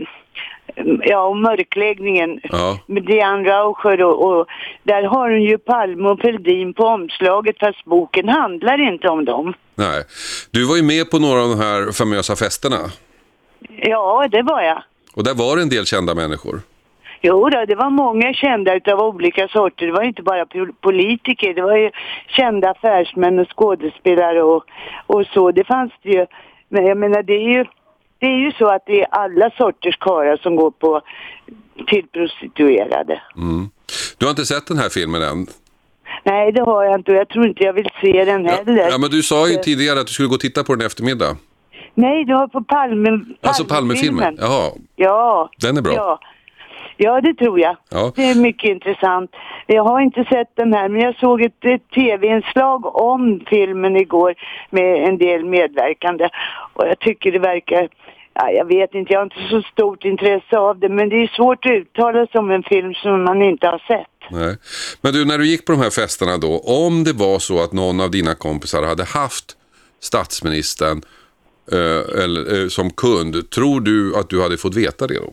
ja 1.02 1.22
och 1.22 1.36
mörkläggningen 1.36 2.40
Ja. 2.42 2.78
med 2.86 3.02
Diane 3.02 3.48
Raucher 3.48 4.02
och, 4.02 4.24
och 4.38 4.46
där 4.82 5.02
har 5.02 5.30
hon 5.30 5.42
ju 5.42 5.58
Palme 5.58 6.08
och 6.08 6.20
Fälldin 6.20 6.74
på 6.74 6.84
omslaget 6.84 7.58
fast 7.60 7.84
boken 7.84 8.28
handlar 8.28 8.92
inte 8.92 9.08
om 9.08 9.24
dem. 9.24 9.54
Nej. 9.74 10.04
Du 10.50 10.66
var 10.66 10.76
ju 10.76 10.82
med 10.82 11.10
på 11.10 11.18
några 11.18 11.42
av 11.42 11.48
de 11.48 11.58
här 11.58 11.92
famösa 11.92 12.36
festerna. 12.36 12.76
Ja, 13.76 14.28
det 14.30 14.42
var 14.42 14.62
jag. 14.62 14.82
Och 15.14 15.24
där 15.24 15.34
var 15.34 15.56
det 15.56 15.62
en 15.62 15.68
del 15.68 15.86
kända 15.86 16.14
människor. 16.14 16.60
Jo 17.28 17.48
då, 17.50 17.64
det 17.68 17.74
var 17.74 17.90
många 17.90 18.32
kända 18.34 18.74
utav 18.76 19.00
olika 19.00 19.48
sorter. 19.48 19.86
Det 19.86 19.92
var 19.92 20.02
inte 20.02 20.22
bara 20.22 20.44
pol- 20.46 20.72
politiker, 20.80 21.54
det 21.54 21.62
var 21.62 21.76
ju 21.76 21.90
kända 22.28 22.70
affärsmän 22.70 23.38
och 23.38 23.48
skådespelare 23.56 24.42
och, 24.42 24.64
och 25.06 25.26
så. 25.26 25.50
Det 25.52 25.64
fanns 25.64 25.92
det 26.02 26.10
ju. 26.10 26.26
Men 26.68 26.86
jag 26.86 26.98
menar, 26.98 27.22
det 27.22 27.32
är 27.32 27.48
ju, 27.56 27.64
det 28.18 28.26
är 28.26 28.38
ju 28.38 28.52
så 28.52 28.66
att 28.66 28.86
det 28.86 29.00
är 29.02 29.06
alla 29.10 29.50
sorters 29.50 29.96
karlar 29.98 30.36
som 30.36 30.56
går 30.56 30.70
på 30.70 31.00
till 31.86 32.06
prostituerade. 32.12 33.22
Mm. 33.36 33.68
Du 34.18 34.26
har 34.26 34.30
inte 34.30 34.44
sett 34.44 34.66
den 34.66 34.78
här 34.78 34.88
filmen 34.88 35.22
än? 35.22 35.46
Nej, 36.24 36.52
det 36.52 36.60
har 36.62 36.84
jag 36.84 36.94
inte 37.00 37.10
och 37.12 37.16
jag 37.18 37.28
tror 37.28 37.46
inte 37.46 37.64
jag 37.64 37.72
vill 37.72 37.88
se 38.00 38.24
den 38.24 38.44
Ja, 38.44 38.50
heller. 38.52 38.88
ja, 38.90 38.98
men 38.98 39.10
du 39.10 39.22
sa 39.22 39.48
ju 39.48 39.54
tidigare 39.56 40.00
att 40.00 40.06
du 40.06 40.12
skulle 40.12 40.28
gå 40.28 40.34
och 40.34 40.40
titta 40.40 40.64
på 40.64 40.74
den 40.74 40.82
i 40.82 40.84
eftermiddag. 40.86 41.36
Nej, 41.94 42.24
du 42.24 42.34
har 42.34 42.48
på 42.48 42.64
Palme, 42.64 43.20
Alltså 43.42 43.64
Palmefilmen? 43.64 44.36
Jaha, 44.40 44.70
Ja. 44.96 45.50
den 45.60 45.76
är 45.76 45.82
bra. 45.82 45.92
Ja. 45.94 46.20
Ja, 46.96 47.20
det 47.20 47.34
tror 47.34 47.60
jag. 47.60 47.76
Ja. 47.90 48.12
Det 48.16 48.30
är 48.30 48.34
mycket 48.34 48.70
intressant. 48.70 49.30
Jag 49.66 49.84
har 49.84 50.00
inte 50.00 50.24
sett 50.24 50.56
den 50.56 50.72
här, 50.72 50.88
men 50.88 51.00
jag 51.00 51.16
såg 51.16 51.42
ett, 51.42 51.64
ett 51.64 51.90
tv-inslag 51.94 52.96
om 52.96 53.40
filmen 53.46 53.96
igår 53.96 54.34
med 54.70 55.08
en 55.08 55.18
del 55.18 55.44
medverkande. 55.44 56.28
Och 56.72 56.86
jag 56.86 56.98
tycker 56.98 57.32
det 57.32 57.38
verkar, 57.38 57.88
ja, 58.34 58.50
jag 58.50 58.64
vet 58.64 58.94
inte, 58.94 59.12
jag 59.12 59.20
har 59.20 59.24
inte 59.24 59.48
så 59.50 59.62
stort 59.62 60.04
intresse 60.04 60.58
av 60.58 60.78
det, 60.78 60.88
men 60.88 61.08
det 61.08 61.16
är 61.16 61.26
svårt 61.36 61.66
att 61.66 61.72
uttala 61.72 62.26
sig 62.26 62.38
om 62.38 62.50
en 62.50 62.62
film 62.62 62.94
som 62.94 63.24
man 63.24 63.42
inte 63.42 63.66
har 63.66 63.78
sett. 63.78 64.30
Nej. 64.30 64.56
Men 65.00 65.12
du, 65.12 65.24
när 65.24 65.38
du 65.38 65.46
gick 65.46 65.66
på 65.66 65.72
de 65.72 65.80
här 65.80 65.90
festerna 65.90 66.36
då, 66.36 66.58
om 66.58 67.04
det 67.04 67.12
var 67.12 67.38
så 67.38 67.62
att 67.62 67.72
någon 67.72 68.00
av 68.00 68.10
dina 68.10 68.34
kompisar 68.34 68.82
hade 68.82 69.04
haft 69.04 69.56
statsministern 70.00 71.02
eh, 71.72 72.22
eller, 72.24 72.62
eh, 72.62 72.68
som 72.68 72.90
kund, 72.90 73.50
tror 73.50 73.80
du 73.80 74.16
att 74.16 74.30
du 74.30 74.42
hade 74.42 74.56
fått 74.56 74.76
veta 74.76 75.06
det 75.06 75.14
då? 75.14 75.32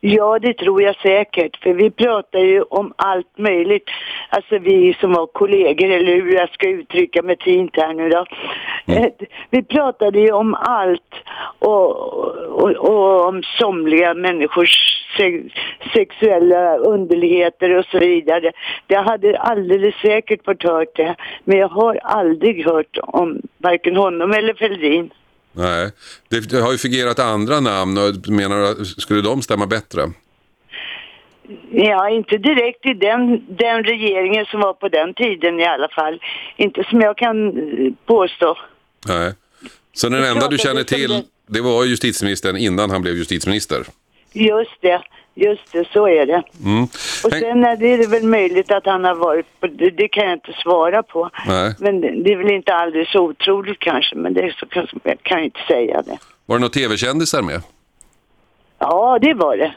Ja, 0.00 0.38
det 0.38 0.54
tror 0.54 0.82
jag 0.82 0.96
säkert. 0.96 1.62
För 1.62 1.74
vi 1.74 1.90
pratar 1.90 2.38
ju 2.38 2.62
om 2.62 2.92
allt 2.96 3.38
möjligt. 3.38 3.90
Alltså 4.28 4.58
vi 4.58 4.96
som 5.00 5.12
var 5.12 5.26
kollegor, 5.26 5.90
eller 5.90 6.14
hur 6.14 6.32
jag 6.34 6.48
ska 6.50 6.68
uttrycka 6.68 7.22
mig 7.22 7.36
fint 7.40 7.76
här 7.76 7.94
nu 7.94 8.08
då. 8.08 8.24
Eh, 8.86 9.06
Vi 9.50 9.62
pratade 9.62 10.20
ju 10.20 10.32
om 10.32 10.54
allt 10.54 11.14
och, 11.58 11.90
och, 12.62 12.70
och 12.70 13.28
om 13.28 13.42
somliga 13.42 14.14
människors 14.14 15.00
se, 15.16 15.42
sexuella 15.94 16.76
underligheter 16.76 17.78
och 17.78 17.84
så 17.84 17.98
vidare. 17.98 18.52
Jag 18.86 19.02
hade 19.02 19.38
alldeles 19.38 19.94
säkert 19.94 20.44
fått 20.44 20.62
hört 20.62 20.96
det. 20.96 21.16
Men 21.44 21.58
jag 21.58 21.68
har 21.68 21.98
aldrig 22.02 22.66
hört 22.66 22.98
om 23.02 23.40
varken 23.58 23.96
honom 23.96 24.32
eller 24.32 24.54
Fälldin. 24.54 25.10
Nej, 25.52 25.90
det, 26.28 26.52
har 26.60 26.72
ju 26.72 26.78
fungerat 26.78 27.18
andra 27.18 27.60
namn 27.60 27.98
och 27.98 28.28
menar 28.28 28.74
du 28.78 28.84
skulle 28.84 29.22
de 29.22 29.42
stämma 29.42 29.66
bättre? 29.66 30.02
Ja, 31.72 32.10
inte 32.10 32.38
direkt 32.38 32.86
i 32.86 32.94
den, 32.94 33.46
den 33.56 33.84
regeringen 33.84 34.46
som 34.46 34.60
var 34.60 34.72
på 34.72 34.88
den 34.88 35.14
tiden 35.14 35.60
i 35.60 35.64
alla 35.66 35.88
fall. 35.88 36.20
Inte 36.56 36.84
som 36.90 37.00
jag 37.00 37.16
kan 37.18 37.48
eh, 37.48 37.92
påstå. 38.06 38.58
Nej. 39.08 39.32
Så 39.92 40.08
den 40.08 40.24
enda 40.24 40.48
du 40.48 40.58
känner 40.58 40.82
till, 40.84 41.08
det- 41.10 41.24
det 41.46 41.60
var 41.60 41.84
justitieministern 41.84 42.56
innan 42.56 42.90
han 42.90 43.02
blev 43.02 43.14
justitieminister? 43.14 43.84
Just 44.32 44.80
det, 44.80 45.02
just 45.34 45.72
det, 45.72 45.88
så 45.92 46.08
är 46.08 46.26
det. 46.26 46.42
Mm. 46.64 46.82
Och 47.24 47.32
sen 47.32 47.64
är 47.64 47.76
det 47.76 48.06
väl 48.06 48.22
möjligt 48.24 48.70
att 48.70 48.86
han 48.86 49.04
har 49.04 49.14
varit 49.14 49.60
på, 49.60 49.66
det, 49.66 49.90
det 49.90 50.08
kan 50.08 50.24
jag 50.24 50.32
inte 50.32 50.52
svara 50.52 51.02
på. 51.02 51.30
Nej. 51.46 51.74
Men 51.78 52.00
det, 52.00 52.22
det 52.24 52.32
är 52.32 52.36
väl 52.36 52.50
inte 52.50 52.74
alldeles 52.74 53.14
otroligt 53.14 53.78
kanske, 53.78 54.16
men 54.16 54.34
det 54.34 54.40
är 54.40 54.56
så, 54.60 54.66
kan 54.66 54.86
jag 55.02 55.22
kan 55.22 55.38
ju 55.38 55.44
inte 55.44 55.60
säga 55.68 56.02
det. 56.02 56.18
Var 56.46 56.56
det 56.56 56.60
några 56.60 56.72
tv-kändisar 56.72 57.42
med? 57.42 57.62
Ja, 58.78 59.18
det 59.22 59.34
var 59.34 59.56
det. 59.56 59.74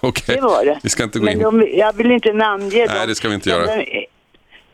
Okej, 0.00 0.36
Det 0.36 0.40
var 0.42 0.64
det. 0.64 0.78
vi 0.82 0.88
ska 0.88 1.02
inte 1.04 1.18
gå 1.18 1.24
Men 1.24 1.34
in. 1.34 1.42
de, 1.42 1.68
jag 1.78 1.92
vill 1.96 2.10
inte 2.10 2.32
namnge 2.32 2.86
dem. 2.86 2.94
Nej, 2.98 3.06
det 3.06 3.14
ska 3.14 3.28
vi 3.28 3.34
inte 3.34 3.48
Men 3.48 3.58
göra. 3.58 3.76
De, 3.76 4.06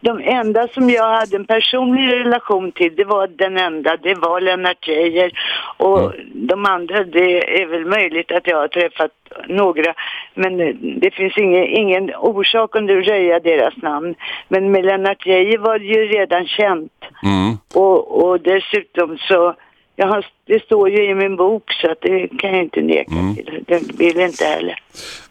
de 0.01 0.21
enda 0.25 0.69
som 0.69 0.91
jag 0.91 1.19
hade 1.19 1.37
en 1.37 1.47
personlig 1.47 2.13
relation 2.13 2.73
till, 2.73 2.97
det 2.97 3.05
var 3.05 3.27
den 3.27 3.57
enda, 3.57 3.97
det 3.97 4.15
var 4.15 4.41
Lennart 4.41 4.89
Geijer. 4.89 5.31
Och 5.77 6.15
Mm. 6.15 6.47
de 6.47 6.67
andra, 6.67 7.05
det 7.05 7.61
är 7.63 7.67
väl 7.67 7.85
möjligt 7.87 8.33
att 8.33 8.47
jag 8.47 8.57
har 8.57 8.69
träffat 8.69 9.11
några. 9.49 9.95
Men 10.35 10.61
eh, 10.61 10.75
det 10.75 11.11
finns 11.11 11.39
ingen, 11.39 11.65
ingen 11.65 12.15
orsak 12.15 12.77
att 12.77 12.89
röja 12.89 13.41
deras 13.41 13.77
namn. 13.77 14.15
Men 14.49 14.71
med 14.71 14.85
Lennart 14.85 15.27
Geijer 15.27 15.59
var 15.59 15.79
det 15.79 15.85
ju 15.85 16.07
redan 16.07 16.47
känt. 16.47 16.93
Mm. 17.23 17.57
Och, 17.75 18.25
och 18.25 18.41
dessutom 18.41 19.19
så, 19.19 19.55
jag 19.97 20.07
har, 20.07 20.27
det 20.47 20.63
står 20.63 20.91
ju 20.91 21.11
i 21.11 21.15
min 21.15 21.37
bok 21.37 21.73
så 21.81 21.91
att 21.91 21.99
det 22.01 22.29
kan 22.39 22.51
jag 22.55 22.63
inte 22.63 22.81
neka 22.81 23.13
Mm. 23.13 23.35
till. 23.35 23.65
Det 23.67 23.83
vill 24.05 24.21
inte 24.21 24.45
heller. 24.45 24.79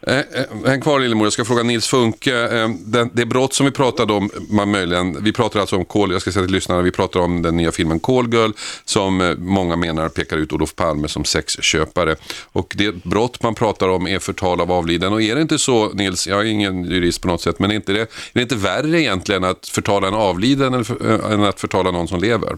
Eh, 0.06 0.18
eh, 0.18 0.24
Häng 0.66 0.80
kvar 0.80 1.00
Lillemor, 1.00 1.26
jag 1.26 1.32
ska 1.32 1.44
fråga 1.44 1.62
Nils 1.62 1.88
Funke. 1.88 2.34
Eh, 2.60 2.68
den, 2.86 3.10
det 3.12 3.26
brott 3.26 3.54
som 3.54 3.66
vi 3.66 3.72
pratade 3.72 4.12
om, 4.12 4.30
man 4.50 4.70
möjligen, 4.70 5.24
vi 5.24 5.32
pratar 5.32 5.60
alltså 5.60 5.76
om 5.76 5.84
Kol, 5.84 6.12
jag 6.12 6.20
ska 6.20 6.32
säga 6.32 6.44
till 6.44 6.54
lyssnarna, 6.54 6.82
vi 6.82 6.90
pratar 6.92 7.20
om 7.20 7.42
den 7.42 7.56
nya 7.56 7.72
filmen 7.72 8.00
Call 8.00 8.34
Girl 8.34 8.50
som 8.84 9.20
eh, 9.20 9.36
många 9.38 9.76
menar 9.76 10.08
pekar 10.08 10.36
ut 10.36 10.52
Olof 10.52 10.74
Palme 10.74 11.08
som 11.08 11.24
sexköpare. 11.24 12.16
Och 12.52 12.74
det 12.78 13.04
brott 13.04 13.42
man 13.42 13.54
pratar 13.54 13.88
om 13.88 14.06
är 14.06 14.18
förtal 14.18 14.60
av 14.60 14.72
avliden. 14.72 15.12
Och 15.12 15.22
är 15.22 15.34
det 15.34 15.42
inte 15.42 15.58
så, 15.58 15.88
Nils, 15.92 16.26
jag 16.26 16.40
är 16.40 16.44
ingen 16.44 16.84
jurist 16.84 17.22
på 17.22 17.28
något 17.28 17.40
sätt, 17.40 17.58
men 17.58 17.70
är, 17.70 17.74
inte 17.74 17.92
det, 17.92 18.00
är 18.00 18.06
det 18.32 18.42
inte 18.42 18.56
värre 18.56 19.00
egentligen 19.00 19.44
att 19.44 19.68
förtala 19.68 20.08
en 20.08 20.14
avliden 20.14 20.74
än, 20.74 20.84
för, 20.84 21.24
eh, 21.26 21.32
än 21.32 21.42
att 21.44 21.60
förtala 21.60 21.90
någon 21.90 22.08
som 22.08 22.20
lever? 22.20 22.56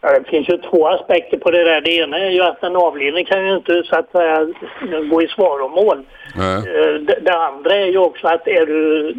Ja, 0.00 0.18
det 0.18 0.30
finns 0.30 0.48
ju 0.48 0.56
två 0.58 0.86
aspekter 0.88 1.36
på 1.36 1.50
det 1.50 1.64
där. 1.64 1.80
Det 1.80 1.96
ena 1.96 2.18
är 2.18 2.30
ju 2.30 2.42
att 2.42 2.60
den 2.60 2.76
avlidne 2.76 3.24
kan 3.24 3.46
ju 3.46 3.56
inte 3.56 3.82
så 3.82 3.96
att 3.96 4.10
säga 4.10 4.46
gå 5.10 5.22
i 5.22 5.28
svaromål. 5.28 5.98
Eh, 6.66 7.00
Det, 7.00 7.18
det 7.22 7.36
andra 7.36 7.74
är 7.74 7.86
ju 7.86 7.98
också 7.98 8.26
att 8.28 8.48
är 8.48 8.66
du 8.66 9.14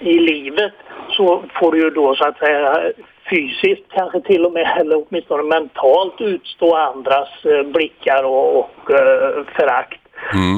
i 0.00 0.18
livet 0.18 0.72
så 1.10 1.42
får 1.60 1.72
du 1.72 1.78
ju 1.78 1.90
då 1.90 2.14
så 2.14 2.24
att 2.24 2.38
säga 2.38 2.92
fysiskt 3.30 3.84
kanske 3.94 4.20
till 4.20 4.46
och 4.46 4.52
med 4.52 4.76
eller 4.80 5.04
åtminstone 5.06 5.42
mentalt 5.42 6.20
utstå 6.20 6.74
andras 6.76 7.28
eh, 7.44 7.62
blickar 7.62 8.24
och, 8.24 8.58
och 8.58 8.90
eh, 8.90 9.44
förakt. 9.56 10.00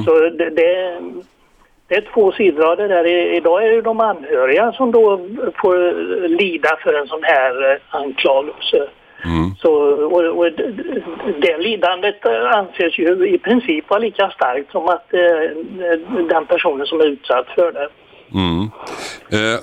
Så 0.04 0.18
det, 0.20 0.50
det, 0.50 1.00
det 1.88 1.94
är 1.94 2.08
två 2.14 2.32
sidor 2.32 2.70
av 2.70 2.76
det 2.76 2.88
där. 2.88 3.06
Idag 3.36 3.64
är 3.66 3.70
det 3.70 3.82
de 3.82 4.00
anhöriga 4.00 4.72
som 4.72 4.92
då 4.92 5.20
får 5.62 5.92
lida 6.28 6.76
för 6.82 6.94
en 6.94 7.06
sån 7.06 7.22
här 7.22 7.72
eh, 7.72 7.76
anklagelse. 9.24 9.56
Så, 9.60 9.72
och, 10.04 10.38
och 10.38 10.52
det, 10.52 10.72
det 11.40 11.58
lidandet 11.58 12.26
eh, 12.26 12.58
anses 12.58 12.98
ju 12.98 13.34
i 13.34 13.38
princip 13.38 13.90
vara 13.90 14.00
lika 14.00 14.30
starkt 14.30 14.70
som 14.72 14.88
att 14.88 15.14
eh, 15.14 16.28
den 16.28 16.46
personen 16.46 16.86
som 16.86 17.00
är 17.00 17.06
utsatt 17.06 17.46
för 17.54 17.72
det. 17.72 17.88
Mm. 18.34 18.70
Eh, 19.30 19.60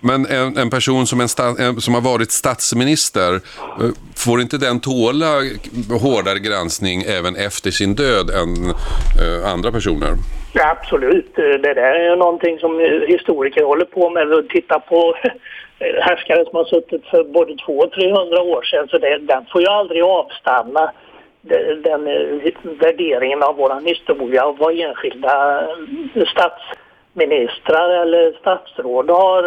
men 0.00 0.26
en, 0.26 0.56
en 0.56 0.70
person 0.70 1.06
som, 1.06 1.20
en 1.20 1.28
sta, 1.28 1.54
som 1.78 1.94
har 1.94 2.00
varit 2.00 2.30
statsminister, 2.30 3.34
eh, 3.34 3.90
får 4.16 4.40
inte 4.40 4.58
den 4.58 4.80
tåla 4.80 5.32
hårdare 6.00 6.38
granskning 6.38 7.02
även 7.02 7.36
efter 7.36 7.70
sin 7.70 7.94
död 7.94 8.30
än 8.30 8.70
eh, 9.22 9.52
andra 9.52 9.72
personer? 9.72 10.12
Ja, 10.52 10.70
absolut. 10.70 11.34
Det 11.36 11.58
där 11.58 11.76
är 11.76 12.10
ju 12.10 12.16
någonting 12.16 12.58
som 12.58 12.78
historiker 13.08 13.64
håller 13.64 13.84
på 13.84 14.10
med. 14.10 14.32
Att 14.32 14.48
titta 14.48 14.80
på 14.80 15.14
härskare 15.80 16.44
som 16.44 16.56
har 16.56 16.64
suttit 16.64 17.06
för 17.06 17.24
både 17.24 17.56
200 17.56 17.84
och 17.86 17.92
300 17.92 18.42
år 18.42 18.62
sedan. 18.62 18.88
Så 18.88 18.98
det, 18.98 19.18
den 19.18 19.46
får 19.52 19.60
ju 19.60 19.66
aldrig 19.66 20.02
avstanna. 20.02 20.92
den 21.84 22.04
värderingen 22.80 23.42
av 23.42 23.56
vår 23.56 23.86
historia 23.86 24.46
och 24.46 24.58
vad 24.58 24.80
enskilda 24.80 25.68
statsministrar 26.26 27.88
eller 27.88 28.32
statsråd 28.40 29.10
har, 29.10 29.42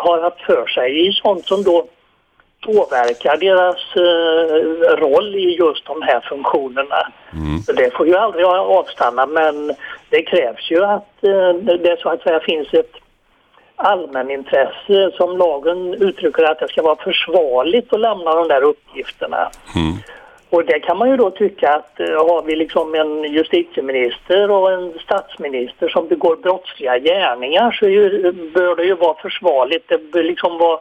har 0.00 0.22
haft 0.22 0.40
för 0.40 0.66
sig 0.66 1.08
i 1.08 1.12
sånt 1.12 1.46
som 1.46 1.62
då 1.62 1.86
påverkar 2.66 3.36
deras 3.36 3.96
eh, 3.96 4.96
roll 4.96 5.34
i 5.36 5.56
just 5.58 5.86
de 5.86 6.02
här 6.02 6.20
funktionerna. 6.20 7.12
Mm. 7.32 7.60
Det 7.76 7.96
får 7.96 8.06
ju 8.06 8.16
aldrig 8.16 8.46
avstanna 8.46 9.26
men 9.26 9.74
det 10.10 10.22
krävs 10.22 10.70
ju 10.70 10.84
att 10.84 11.24
eh, 11.24 11.54
det 11.54 12.00
så 12.00 12.08
att 12.08 12.22
säga 12.22 12.40
finns 12.40 12.74
ett 12.74 13.01
allmänintresse 13.82 15.10
som 15.16 15.38
lagen 15.38 15.94
uttrycker 15.94 16.42
att 16.42 16.58
det 16.58 16.68
ska 16.68 16.82
vara 16.82 16.96
försvarligt 16.96 17.92
att 17.92 18.00
lämna 18.00 18.34
de 18.34 18.48
där 18.48 18.62
uppgifterna. 18.62 19.50
Mm. 19.76 19.96
Och 20.50 20.64
det 20.64 20.80
kan 20.80 20.98
man 20.98 21.10
ju 21.10 21.16
då 21.16 21.30
tycka 21.30 21.74
att 21.74 22.00
uh, 22.00 22.06
har 22.06 22.42
vi 22.42 22.56
liksom 22.56 22.94
en 22.94 23.24
justitieminister 23.24 24.50
och 24.50 24.72
en 24.72 24.92
statsminister 25.04 25.88
som 25.88 26.08
begår 26.08 26.36
brottsliga 26.36 26.98
gärningar 26.98 27.72
så 27.72 27.88
ju, 27.88 28.32
bör 28.32 28.76
det 28.76 28.84
ju 28.84 28.94
vara 28.94 29.22
försvarligt. 29.22 29.88
Det 29.88 30.12
bör 30.12 30.22
liksom 30.22 30.58
vara 30.58 30.80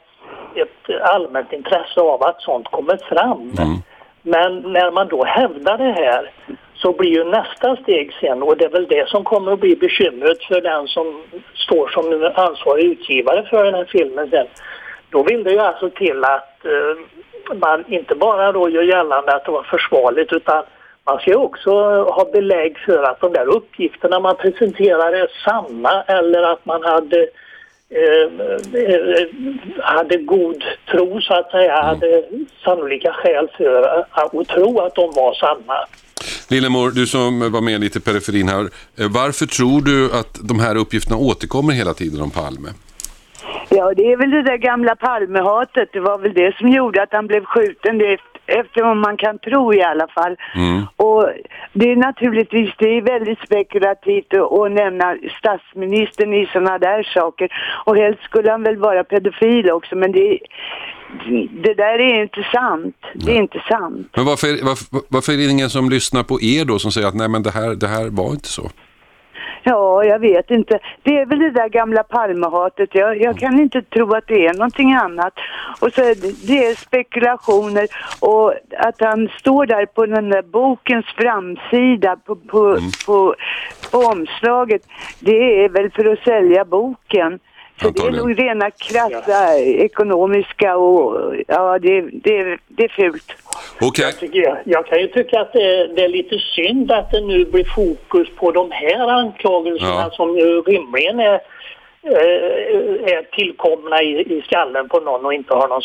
ett 0.55 1.01
allmänt 1.01 1.53
intresse 1.53 2.01
av 2.01 2.23
att 2.23 2.41
sånt 2.41 2.67
kommer 2.67 2.97
fram. 2.97 3.41
Mm. 3.41 3.77
Men 4.21 4.73
när 4.73 4.91
man 4.91 5.07
då 5.07 5.23
hävdar 5.25 5.77
det 5.77 5.91
här 5.91 6.31
så 6.81 6.91
blir 6.91 7.09
ju 7.09 7.23
nästa 7.23 7.75
steg 7.75 8.13
sen 8.19 8.43
och 8.43 8.57
det 8.57 8.65
är 8.65 8.69
väl 8.69 8.87
det 8.87 9.09
som 9.09 9.23
kommer 9.23 9.51
att 9.51 9.59
bli 9.59 9.75
bekymret 9.75 10.43
för 10.43 10.61
den 10.61 10.87
som 10.87 11.23
står 11.55 11.87
som 11.87 12.31
ansvarig 12.35 12.85
utgivare 12.85 13.47
för 13.49 13.63
den 13.63 13.73
här 13.73 13.85
filmen 13.85 14.29
sen. 14.29 14.47
Då 15.09 15.23
vill 15.23 15.43
det 15.43 15.51
ju 15.51 15.59
alltså 15.59 15.89
till 15.89 16.23
att 16.23 16.65
eh, 16.65 17.55
man 17.55 17.83
inte 17.87 18.15
bara 18.15 18.51
då 18.51 18.69
gör 18.69 18.83
gällande 18.83 19.35
att 19.35 19.45
det 19.45 19.51
var 19.51 19.63
försvarligt 19.63 20.33
utan 20.33 20.63
man 21.05 21.19
ska 21.19 21.37
också 21.37 21.71
ha 22.03 22.29
belägg 22.33 22.77
för 22.77 23.03
att 23.03 23.19
de 23.19 23.33
där 23.33 23.45
uppgifterna 23.45 24.19
man 24.19 24.35
presenterar 24.35 25.13
är 25.13 25.27
sanna 25.45 26.03
eller 26.07 26.43
att 26.43 26.65
man 26.65 26.83
hade 26.83 27.27
eh, 27.89 28.23
eh 28.83 29.27
hade 29.79 30.17
god 30.17 30.63
tro 30.91 31.21
så 31.21 31.33
att 31.33 31.51
säga, 31.51 31.73
mm. 31.73 31.85
hade 31.85 32.23
sannolika 32.63 33.13
skäl 33.13 33.47
för 33.57 34.05
att 34.11 34.47
tro 34.47 34.79
att 34.79 34.95
de 34.95 35.11
var 35.15 35.33
sanna. 35.33 35.87
Lillemor, 36.51 36.91
du 36.91 37.07
som 37.07 37.51
var 37.51 37.61
med 37.61 37.81
lite 37.81 37.97
i 37.97 38.01
periferin 38.01 38.47
här. 38.49 38.69
Eh, 38.99 39.07
varför 39.09 39.45
tror 39.45 39.81
du 39.81 40.05
att 40.19 40.39
de 40.49 40.59
här 40.59 40.75
uppgifterna 40.75 41.17
återkommer 41.17 41.73
hela 41.73 41.93
tiden 41.93 42.21
om 42.21 42.31
Palme? 42.31 42.69
Ja, 43.69 43.93
det 43.93 44.11
är 44.11 44.17
väl 44.17 44.31
det 44.31 44.43
där 44.43 44.57
gamla 44.57 44.95
Palmehatet. 44.95 45.89
Det 45.93 45.99
var 45.99 46.17
väl 46.17 46.33
det 46.33 46.55
som 46.57 46.69
gjorde 46.69 47.03
att 47.03 47.13
han 47.13 47.27
blev 47.27 47.45
skjuten. 47.45 47.97
Det 47.97 48.17
efter 48.45 48.83
vad 48.83 48.97
man 48.97 49.17
kan 49.17 49.39
tro 49.39 49.73
i 49.73 49.83
alla 49.83 50.07
fall. 50.07 50.35
Mm. 50.55 50.81
Och 50.95 51.29
det 51.73 51.91
är 51.91 51.95
naturligtvis, 51.95 52.71
det 52.77 52.97
är 52.97 53.01
väldigt 53.01 53.39
spekulativt 53.39 54.33
att 54.33 54.71
nämna 54.71 55.17
statsministern 55.39 56.33
i 56.33 56.45
sådana 56.53 56.77
där 56.77 57.03
saker. 57.03 57.49
Och 57.85 57.97
helst 57.97 58.23
skulle 58.23 58.51
han 58.51 58.63
väl 58.63 58.77
vara 58.77 59.03
pedofil 59.03 59.71
också, 59.71 59.95
men 59.95 60.11
det, 60.11 60.39
det 61.63 61.73
där 61.73 61.99
är 61.99 62.23
inte 62.23 62.43
sant. 62.53 62.95
Det 63.13 63.31
är 63.31 63.37
inte 63.37 63.63
sant. 63.69 64.07
Men 64.15 64.25
varför, 64.25 64.65
varför, 64.65 64.99
varför 65.09 65.33
är 65.33 65.37
det 65.37 65.51
ingen 65.51 65.69
som 65.69 65.89
lyssnar 65.89 66.23
på 66.23 66.41
er 66.41 66.65
då 66.65 66.79
som 66.79 66.91
säger 66.91 67.07
att 67.07 67.15
nej 67.15 67.29
men 67.29 67.43
det 67.43 67.51
här, 67.51 67.75
det 67.75 67.87
här 67.87 68.09
var 68.09 68.31
inte 68.31 68.47
så? 68.47 68.69
Ja, 69.63 70.03
jag 70.03 70.19
vet 70.19 70.51
inte. 70.51 70.79
Det 71.03 71.17
är 71.19 71.25
väl 71.25 71.39
det 71.39 71.51
där 71.51 71.69
gamla 71.69 72.03
Palmehatet. 72.03 72.89
Jag, 72.95 73.21
jag 73.21 73.37
kan 73.37 73.59
inte 73.59 73.81
tro 73.81 74.15
att 74.15 74.27
det 74.27 74.45
är 74.45 74.53
någonting 74.53 74.93
annat. 74.93 75.33
Och 75.81 75.93
så 75.93 76.01
det, 76.01 76.47
det 76.47 76.65
är 76.65 76.75
spekulationer 76.75 77.87
och 78.19 78.53
att 78.77 78.95
han 78.99 79.29
står 79.39 79.65
där 79.65 79.85
på 79.85 80.05
den 80.05 80.29
där 80.29 80.41
bokens 80.41 81.05
framsida 81.05 82.15
på, 82.15 82.35
på, 82.35 82.67
mm. 82.67 82.91
på, 83.05 83.35
på 83.91 83.97
omslaget. 83.97 84.81
Det 85.19 85.63
är 85.63 85.69
väl 85.69 85.91
för 85.91 86.05
att 86.05 86.19
sälja 86.19 86.65
boken. 86.65 87.39
Så 87.81 87.89
det 87.89 88.01
är 88.01 88.11
nog 88.11 88.39
rena 88.39 88.71
krassa 88.71 89.57
ekonomiska 89.59 90.77
och 90.77 91.35
ja, 91.47 91.79
det, 91.79 92.01
det, 92.01 92.57
det 92.67 92.83
är 92.83 92.87
fult. 92.87 93.33
Okay. 93.81 94.11
Jag, 94.21 94.35
jag, 94.35 94.57
jag, 94.65 94.85
kan 94.85 94.99
ju 94.99 95.07
tycka 95.07 95.41
att 95.41 95.53
det, 95.53 95.87
det, 95.87 96.03
är 96.03 96.09
lite 96.09 96.39
synd 96.39 96.91
att 96.91 97.11
det 97.11 97.21
nu 97.21 97.45
blir 97.45 97.63
fokus 97.63 98.27
på 98.35 98.51
de 98.51 98.71
här 98.71 99.07
anklagelserna 99.07 99.89
ja. 99.91 100.09
som 100.13 100.37
ju 100.37 100.61
rimligen 100.61 101.19
är, 101.19 101.33
eh, 102.03 103.13
är 103.13 103.35
tillkomna 103.35 104.01
i, 104.01 104.37
i 104.37 104.41
skallen 104.41 104.89
på 104.89 104.99
någon 104.99 105.25
och 105.25 105.33
inte 105.33 105.53
har 105.53 105.67
någon 105.67 105.81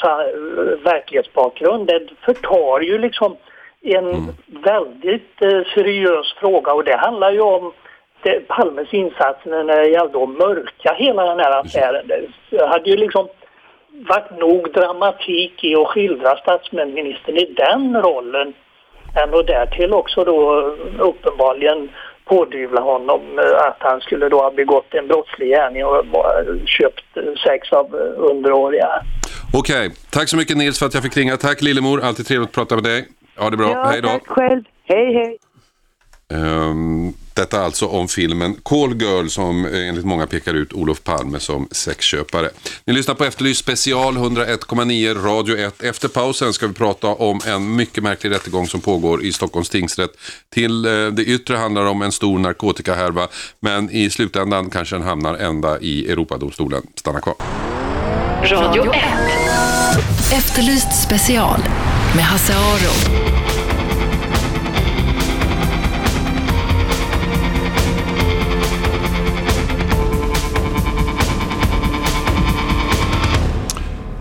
verklighetsbakgrund. 0.82 1.86
Det 1.86 2.08
förtar 2.24 2.80
ju 2.80 2.98
liksom 2.98 3.36
en 3.82 4.10
mm. 4.10 4.24
väldigt 4.46 5.42
eh, 5.42 5.62
seriös 5.74 6.34
fråga 6.40 6.72
och 6.72 6.84
det 6.84 6.96
handlar 6.96 7.32
ju 7.32 7.40
om 7.40 7.72
det, 8.22 8.48
Palmes 8.48 8.94
insatser 8.94 9.64
när 9.64 9.64
det 9.64 9.88
gällde 9.88 10.22
att 10.22 10.28
mörka 10.28 10.94
hela 10.94 11.24
den 11.24 11.38
här 11.38 11.60
affären. 11.60 12.06
Det 12.50 12.66
hade 12.66 12.90
ju 12.90 12.96
liksom 12.96 13.28
varit 14.08 14.30
nog 14.40 14.72
dramatik 14.72 15.64
i 15.64 15.74
att 15.74 15.88
skildra 15.88 16.36
statsministern 16.36 17.36
i 17.36 17.54
den 17.56 18.02
rollen 18.02 18.54
än 19.22 19.34
och 19.34 19.46
därtill 19.46 19.92
också 19.92 20.24
då 20.24 20.60
uppenbarligen 20.98 21.88
pådyvla 22.24 22.80
honom 22.80 23.38
eh, 23.38 23.66
att 23.66 23.76
han 23.78 24.00
skulle 24.00 24.28
då 24.28 24.40
ha 24.40 24.50
begått 24.50 24.94
en 24.94 25.08
brottslig 25.08 25.48
gärning 25.48 25.84
och 25.84 26.04
köpt 26.66 27.04
sex 27.44 27.72
av 27.72 27.94
underåriga. 28.16 28.88
Okej, 29.52 29.86
okay. 29.86 29.98
tack 30.10 30.28
så 30.28 30.36
mycket 30.36 30.56
Nils 30.56 30.78
för 30.78 30.86
att 30.86 30.94
jag 30.94 31.02
fick 31.02 31.16
ringa. 31.16 31.36
Tack 31.36 31.62
Lillemor, 31.62 32.00
alltid 32.00 32.26
trevligt 32.26 32.48
att 32.48 32.54
prata 32.54 32.74
med 32.74 32.84
dig. 32.84 33.08
Ha 33.38 33.50
det 33.50 33.56
bra, 33.56 33.70
ja, 33.70 33.84
hej 33.84 34.02
då. 34.02 34.08
tack 34.08 34.26
själv. 34.26 34.62
Hej 34.84 35.14
hej. 35.14 35.38
Um, 36.32 37.14
detta 37.36 37.60
alltså 37.60 37.86
om 37.86 38.08
filmen 38.08 38.56
Call 38.62 39.02
Girl 39.02 39.28
som 39.28 39.64
eh, 39.64 39.88
enligt 39.88 40.04
många 40.04 40.26
pekar 40.26 40.54
ut 40.54 40.72
Olof 40.72 41.02
Palme 41.04 41.40
som 41.40 41.68
sexköpare. 41.70 42.50
Ni 42.84 42.92
lyssnar 42.92 43.14
på 43.14 43.24
Efterlyst 43.24 43.60
special 43.60 44.16
101,9 44.16 45.22
Radio 45.22 45.56
1. 45.56 45.82
Efter 45.82 46.08
pausen 46.08 46.52
ska 46.52 46.66
vi 46.66 46.74
prata 46.74 47.06
om 47.06 47.40
en 47.46 47.76
mycket 47.76 48.02
märklig 48.02 48.30
rättegång 48.30 48.66
som 48.66 48.80
pågår 48.80 49.24
i 49.24 49.32
Stockholms 49.32 49.68
tingsrätt. 49.68 50.10
Till 50.54 50.84
eh, 50.84 51.06
det 51.06 51.24
yttre 51.24 51.56
handlar 51.56 51.84
om 51.84 52.02
en 52.02 52.12
stor 52.12 52.38
narkotikahärva 52.38 53.28
men 53.60 53.90
i 53.90 54.10
slutändan 54.10 54.70
kanske 54.70 54.96
den 54.96 55.02
hamnar 55.02 55.34
ända 55.34 55.80
i 55.80 56.10
Europadomstolen. 56.10 56.82
Stanna 56.94 57.20
kvar. 57.20 57.34
Radio 58.42 58.92
1. 58.92 59.02
Efterlyst 60.32 61.02
special 61.02 61.60
med 62.14 62.24
Hasse 62.24 62.54
Aro. 62.54 63.35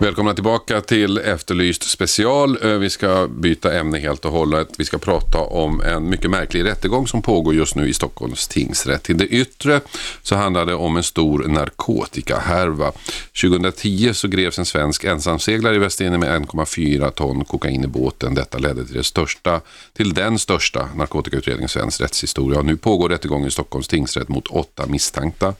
Välkomna 0.06 0.34
tillbaka 0.34 0.80
till 0.80 1.18
Efterlyst 1.18 1.82
special. 1.82 2.58
Eh, 2.62 2.78
vi 2.78 2.90
ska 2.90 3.28
byta 3.28 3.78
ämne 3.78 3.98
helt 3.98 4.24
och 4.24 4.32
hållet. 4.32 4.68
Vi 4.78 4.84
ska 4.84 4.98
prata 4.98 5.38
om 5.38 5.80
en 5.80 6.10
mycket 6.10 6.30
märklig 6.30 6.64
rättegång 6.64 7.06
som 7.06 7.22
pågår 7.22 7.54
just 7.54 7.76
nu 7.76 7.88
i 7.88 7.94
Stockholms 7.94 8.48
tingsrätt. 8.48 9.02
Till 9.02 9.18
det 9.18 9.26
yttre 9.26 9.80
så 10.22 10.36
handlar 10.36 10.66
det 10.66 10.74
om 10.74 10.96
en 10.96 11.02
stor 11.02 11.44
narkotikahärva. 11.48 12.92
2010 13.40 14.10
så 14.14 14.28
greps 14.28 14.58
en 14.58 14.66
svensk 14.66 15.04
ensamseglare 15.04 15.74
i 15.74 15.78
Västindien 15.78 16.20
med 16.20 16.42
1,4 16.42 17.10
ton 17.10 17.44
kokain 17.44 17.84
i 17.84 17.86
båten. 17.86 18.34
Detta 18.34 18.58
ledde 18.58 18.86
till, 18.86 18.96
det 18.96 19.04
största, 19.04 19.60
till 19.96 20.14
den 20.14 20.38
största 20.38 20.88
narkotikautredningen 20.94 21.66
i 21.66 21.68
svensk 21.68 22.00
rättshistoria. 22.00 22.62
Nu 22.62 22.76
pågår 22.76 23.08
rättegången 23.08 23.48
i 23.48 23.50
Stockholms 23.50 23.88
tingsrätt 23.88 24.28
mot 24.28 24.46
åtta 24.46 24.86
misstänkta. 24.86 25.54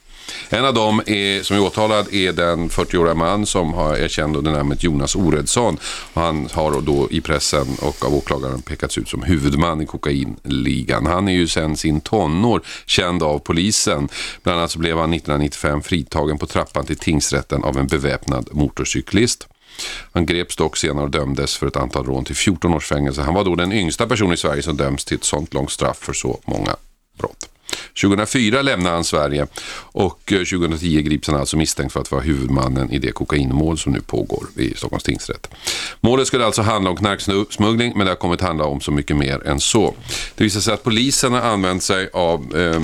En 0.49 0.65
av 0.65 0.75
dem 0.75 1.03
är, 1.07 1.43
som 1.43 1.57
är 1.57 1.61
åtalad 1.61 2.15
är 2.15 2.33
den 2.33 2.71
40-åriga 2.71 3.15
man 3.15 3.47
som 3.47 3.75
har 3.75 3.97
erkänd 3.97 4.37
under 4.37 4.53
namnet 4.53 4.83
Jonas 4.83 5.17
Oredsson. 5.17 5.79
Han 6.15 6.49
har 6.53 6.81
då 6.81 7.09
i 7.11 7.21
pressen 7.21 7.67
och 7.81 8.05
av 8.05 8.15
åklagaren 8.15 8.63
pekats 8.63 8.99
ut 8.99 9.09
som 9.09 9.23
huvudman 9.23 9.81
i 9.81 9.87
kokainligan. 9.87 11.07
Han 11.07 11.29
är 11.29 11.33
ju 11.33 11.49
sedan 11.49 11.77
sin 11.77 12.01
tonår 12.01 12.63
känd 12.87 13.23
av 13.23 13.39
polisen. 13.39 14.09
Bland 14.43 14.59
annat 14.59 14.71
så 14.71 14.79
blev 14.79 14.99
han 14.99 15.13
1995 15.13 15.83
fritagen 15.83 16.39
på 16.39 16.47
trappan 16.47 16.87
till 16.87 16.97
tingsrätten 16.97 17.65
av 17.65 17.79
en 17.79 17.87
beväpnad 17.87 18.49
motorcyklist. 18.53 19.49
Han 20.13 20.27
greps 20.27 20.57
dock 20.57 20.77
senare 20.77 21.05
och 21.05 21.11
dömdes 21.11 21.57
för 21.57 21.67
ett 21.67 21.77
antal 21.77 22.07
rån 22.07 22.25
till 22.25 22.37
14 22.37 22.75
års 22.75 22.87
fängelse. 22.87 23.23
Han 23.23 23.35
var 23.35 23.45
då 23.45 23.55
den 23.55 23.73
yngsta 23.73 24.07
personen 24.07 24.33
i 24.33 24.37
Sverige 24.37 24.63
som 24.63 24.77
döms 24.77 25.05
till 25.05 25.17
ett 25.17 25.25
sånt 25.25 25.55
långt 25.55 25.71
straff 25.71 25.99
för 25.99 26.13
så 26.13 26.41
många 26.45 26.77
brott. 27.19 27.49
2004 28.01 28.63
lämnade 28.63 28.95
han 28.95 29.05
Sverige 29.05 29.47
och 29.79 30.33
eh, 30.33 30.39
2010 30.39 31.03
grips 31.03 31.29
han 31.29 31.41
alltså 31.41 31.57
misstänkt 31.57 31.93
för 31.93 32.01
att 32.01 32.11
vara 32.11 32.23
huvudmannen 32.23 32.91
i 32.91 32.99
det 32.99 33.13
kokainmål 33.13 33.79
som 33.79 33.93
nu 33.93 34.01
pågår 34.01 34.47
i 34.57 34.75
Stockholms 34.77 35.05
tingsrätt. 35.05 35.51
Målet 36.01 36.27
skulle 36.27 36.47
alltså 36.47 36.63
handla 36.63 36.91
om 36.91 36.97
knarksmuggling 36.97 37.93
men 37.97 38.07
det 38.07 38.11
har 38.11 38.17
kommit 38.17 38.41
handla 38.41 38.65
om 38.65 38.81
så 38.81 38.91
mycket 38.91 39.17
mer 39.17 39.47
än 39.47 39.61
så. 39.61 39.95
Det 40.35 40.45
visar 40.45 40.61
sig 40.61 40.75
att 40.75 40.83
polisen 40.83 41.33
har 41.33 41.41
använt 41.41 41.83
sig 41.83 42.11
av 42.13 42.57
eh, 42.57 42.81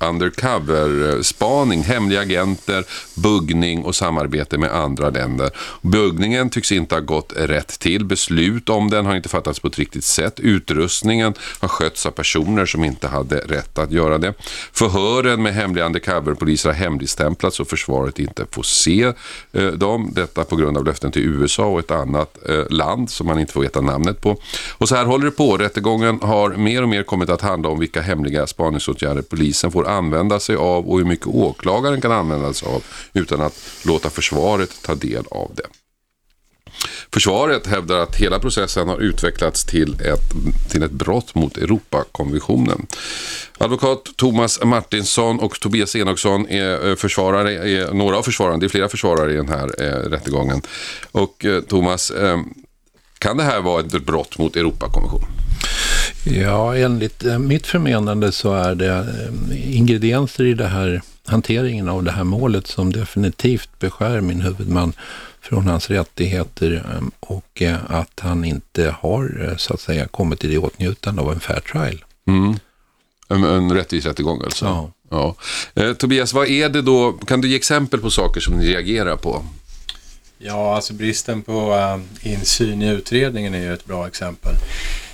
undercover-spaning, 0.00 1.82
hemliga 1.82 2.20
agenter, 2.20 2.84
buggning 3.14 3.84
och 3.84 3.94
samarbete 3.94 4.58
med 4.58 4.72
andra 4.72 5.10
länder. 5.10 5.50
Buggningen 5.82 6.50
tycks 6.50 6.72
inte 6.72 6.94
ha 6.94 7.00
gått 7.00 7.32
rätt 7.36 7.78
till. 7.78 8.04
Beslut 8.04 8.68
om 8.68 8.90
den 8.90 9.06
har 9.06 9.16
inte 9.16 9.28
fattats 9.28 9.60
på 9.60 9.68
ett 9.68 9.78
riktigt 9.78 10.04
sätt. 10.04 10.40
Utrustningen 10.40 11.34
har 11.60 11.68
skötts 11.68 12.06
av 12.06 12.10
personer 12.10 12.66
som 12.66 12.84
inte 12.84 13.08
hade 13.08 13.36
rätt 13.36 13.78
att 13.78 13.92
göra 13.92 14.18
det. 14.18 14.34
Förhören 14.72 15.42
med 15.42 15.54
hemliga 15.54 15.86
undercover-poliser 15.86 16.68
har 16.68 16.76
hemligstämplats 16.76 17.60
och 17.60 17.68
försvaret 17.68 18.18
inte 18.18 18.46
får 18.50 18.62
se 18.62 19.12
eh, 19.52 19.66
dem. 19.66 20.10
Detta 20.14 20.44
på 20.44 20.56
grund 20.56 20.76
av 20.76 20.84
löften 20.84 21.12
till 21.12 21.22
USA 21.22 21.64
och 21.64 21.78
ett 21.78 21.90
annat 21.90 22.38
eh, 22.48 22.68
land 22.70 23.10
som 23.10 23.26
man 23.26 23.38
inte 23.38 23.52
får 23.52 23.60
veta 23.60 23.80
namnet 23.80 24.20
på. 24.20 24.36
Och 24.78 24.88
så 24.88 24.96
här 24.96 25.04
håller 25.04 25.24
det 25.24 25.30
på. 25.30 25.56
Rättegången 25.56 26.18
har 26.22 26.50
mer 26.50 26.82
och 26.82 26.88
mer 26.88 27.02
kommit 27.02 27.30
att 27.30 27.40
handla 27.40 27.68
om 27.68 27.78
vilka 27.78 28.00
hemliga 28.00 28.46
spaningsåtgärder 28.46 29.22
polisen 29.22 29.72
får 29.72 29.89
använda 29.90 30.40
sig 30.40 30.56
av 30.56 30.88
och 30.88 30.98
hur 30.98 31.04
mycket 31.04 31.26
åklagaren 31.26 32.00
kan 32.00 32.12
använda 32.12 32.52
sig 32.52 32.68
av 32.68 32.82
utan 33.12 33.40
att 33.40 33.54
låta 33.84 34.10
försvaret 34.10 34.82
ta 34.82 34.94
del 34.94 35.24
av 35.30 35.50
det. 35.54 35.66
Försvaret 37.12 37.66
hävdar 37.66 37.98
att 37.98 38.16
hela 38.16 38.38
processen 38.38 38.88
har 38.88 38.98
utvecklats 38.98 39.64
till 39.64 39.94
ett, 40.00 40.70
till 40.70 40.82
ett 40.82 40.90
brott 40.90 41.34
mot 41.34 41.56
Europakonventionen. 41.56 42.86
Advokat 43.58 44.04
Thomas 44.16 44.64
Martinsson 44.64 45.40
och 45.40 45.60
Tobias 45.60 45.96
Enoksson 45.96 46.48
är 46.48 46.88
eh, 46.88 46.96
försvarare, 46.96 47.52
är 47.52 47.92
några 47.92 48.18
av 48.18 48.22
försvararna, 48.22 48.58
det 48.58 48.66
är 48.66 48.68
flera 48.68 48.88
försvarare 48.88 49.32
i 49.32 49.36
den 49.36 49.48
här 49.48 49.82
eh, 49.82 50.10
rättegången. 50.10 50.62
Och 51.12 51.44
eh, 51.44 51.60
Thomas, 51.60 52.10
eh, 52.10 52.38
kan 53.20 53.36
det 53.36 53.42
här 53.42 53.60
vara 53.60 53.80
ett 53.80 54.06
brott 54.06 54.38
mot 54.38 54.56
Europakonventionen? 54.56 55.28
Ja, 56.24 56.76
enligt 56.76 57.24
eh, 57.24 57.38
mitt 57.38 57.66
förmenande 57.66 58.32
så 58.32 58.54
är 58.54 58.74
det 58.74 58.88
eh, 58.88 59.76
ingredienser 59.76 60.44
i 60.44 60.54
det 60.54 60.66
här 60.66 61.02
hanteringen 61.24 61.88
av 61.88 62.02
det 62.02 62.10
här 62.10 62.24
målet 62.24 62.66
som 62.66 62.92
definitivt 62.92 63.78
beskär 63.78 64.20
min 64.20 64.40
huvudman 64.40 64.92
från 65.40 65.66
hans 65.66 65.90
rättigheter 65.90 66.84
eh, 66.94 67.06
och 67.20 67.62
att 67.86 68.20
han 68.20 68.44
inte 68.44 68.94
har 69.00 69.54
så 69.58 69.74
att 69.74 69.80
säga 69.80 70.08
kommit 70.08 70.44
i 70.44 70.58
åtnjutande 70.58 71.22
av 71.22 71.32
en 71.32 71.40
fair 71.40 71.60
trial. 71.60 72.04
Mm. 72.26 72.58
En, 73.28 73.44
en 73.44 73.72
rättvis 73.72 74.06
rättegång 74.06 74.42
alltså? 74.44 74.64
Ja. 74.64 74.92
ja. 75.10 75.36
Eh, 75.82 75.92
Tobias, 75.92 76.32
vad 76.32 76.48
är 76.48 76.68
det 76.68 76.82
då, 76.82 77.12
kan 77.12 77.40
du 77.40 77.48
ge 77.48 77.56
exempel 77.56 78.00
på 78.00 78.10
saker 78.10 78.40
som 78.40 78.54
ni 78.54 78.72
reagerar 78.72 79.16
på? 79.16 79.44
Ja, 80.42 80.74
alltså 80.76 80.94
bristen 80.94 81.42
på 81.42 81.74
uh, 81.74 82.30
insyn 82.32 82.82
i 82.82 82.88
utredningen 82.88 83.54
är 83.54 83.58
ju 83.58 83.74
ett 83.74 83.84
bra 83.84 84.06
exempel. 84.06 84.54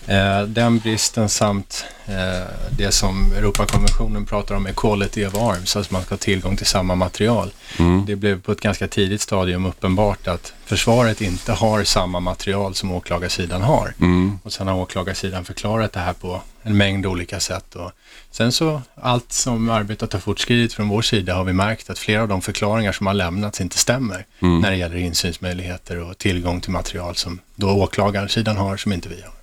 Eh, 0.07 0.43
den 0.43 0.79
bristen 0.79 1.29
samt 1.29 1.85
eh, 2.07 2.49
det 2.71 2.93
som 2.93 3.33
Europakonventionen 3.33 4.27
pratar 4.27 4.55
om 4.55 4.67
equality 4.67 5.27
of 5.27 5.35
arms, 5.35 5.77
alltså 5.77 5.93
man 5.93 6.03
ska 6.03 6.13
ha 6.13 6.19
tillgång 6.19 6.57
till 6.57 6.67
samma 6.67 6.95
material. 6.95 7.51
Mm. 7.79 8.07
Det 8.07 8.17
blev 8.17 8.43
på 8.43 8.53
ett 8.53 8.61
ganska 8.61 8.89
tidigt 8.89 9.21
stadium 9.21 9.67
uppenbart 9.67 10.29
att 10.29 10.53
försvaret 10.65 11.21
inte 11.21 11.53
har 11.53 11.85
samma 11.85 12.21
material 12.21 12.75
som 12.75 12.93
åklagarsidan 12.93 13.63
har. 13.63 13.95
Mm. 14.01 14.39
Och 14.43 14.53
sen 14.53 14.69
har 14.69 14.75
åklagarsidan 14.75 15.45
förklarat 15.45 15.93
det 15.93 16.01
här 16.01 16.13
på 16.13 16.43
en 16.67 16.77
mängd 16.77 17.07
olika 17.07 17.41
sätt. 17.41 17.75
Och 17.75 17.93
sen 18.31 18.53
så 18.53 18.83
allt 18.95 19.33
som 19.33 19.71
arbetet 19.71 20.13
har 20.13 20.21
fortskridit 20.21 20.73
från 20.73 20.89
vår 20.89 21.03
sida 21.03 21.35
har 21.35 21.45
vi 21.45 21.53
märkt 21.53 21.91
att 21.91 21.99
flera 21.99 22.23
av 22.23 22.29
de 22.29 22.43
förklaringar 22.43 22.93
som 22.93 23.07
har 23.07 23.15
lämnats 23.15 23.61
inte 23.61 23.79
stämmer 23.79 24.27
mm. 24.41 24.61
när 24.61 24.71
det 24.71 24.77
gäller 24.77 24.97
insynsmöjligheter 24.97 25.99
och 25.99 26.19
tillgång 26.19 26.61
till 26.61 26.71
material 26.71 27.17
som 27.17 27.41
då 27.55 27.71
åklagarsidan 27.71 28.57
har 28.57 28.77
som 28.77 28.93
inte 28.93 29.09
vi 29.09 29.23
har. 29.23 29.36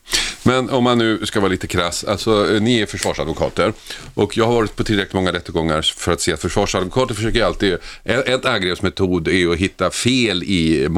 Men 0.43 0.69
om 0.69 0.83
man 0.83 0.97
nu 0.97 1.25
ska 1.25 1.39
vara 1.39 1.51
lite 1.51 1.67
krass, 1.67 2.03
alltså 2.03 2.55
eh, 2.55 2.61
ni 2.61 2.79
är 2.79 2.85
försvarsadvokater 2.85 3.73
och 4.13 4.37
jag 4.37 4.45
har 4.45 4.53
varit 4.53 4.75
på 4.75 4.83
tillräckligt 4.83 5.13
många 5.13 5.33
rättegångar 5.33 5.81
för 5.81 6.11
att 6.11 6.21
se 6.21 6.33
att 6.33 6.41
försvarsadvokater 6.41 7.15
försöker 7.15 7.43
alltid, 7.43 7.73
eh, 8.03 8.19
ett 8.19 8.45
angreppsmetod 8.45 9.27
är 9.27 9.51
att 9.51 9.57
hitta 9.57 9.89
fel 9.89 10.43
i, 10.43 10.89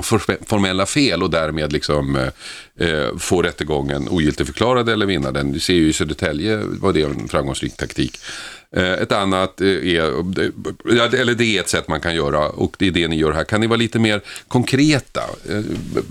formella 0.48 0.86
fel 0.86 1.24
och 1.24 1.30
därmed 1.30 1.74
liksom 1.74 2.16
eh, 2.16 2.88
eh 2.88 3.18
få 3.18 3.42
rättegången 3.42 4.10
ogiltigförklarad 4.10 4.90
eller 4.90 5.06
vinna 5.06 5.32
den. 5.32 5.52
Du 5.52 5.60
ser 5.60 5.74
ju 5.74 5.90
i 5.90 5.94
Södertälje 5.94 6.58
var 6.58 6.94
det 6.94 7.02
en 7.02 7.28
framgångsrik 7.28 7.78
taktik. 7.78 8.20
Eh, 8.76 8.94
ett 8.94 9.12
annat 9.12 9.62
eh, 9.62 9.68
är, 9.68 10.02
eller 11.16 11.34
det 11.34 11.58
är 11.58 11.62
ett 11.62 11.70
sätt 11.70 11.88
man 11.88 12.02
kan 12.02 12.16
göra 12.16 12.50
och 12.50 12.76
det 12.80 12.88
är 12.88 12.92
det 12.92 13.08
ni 13.08 13.16
gör 13.16 13.32
här. 13.32 13.44
Kan 13.44 13.62
ni 13.62 13.68
vara 13.68 13.78
lite 13.78 14.00
mer 14.00 14.22
konkreta? 14.48 15.22
Eh, 15.50 15.62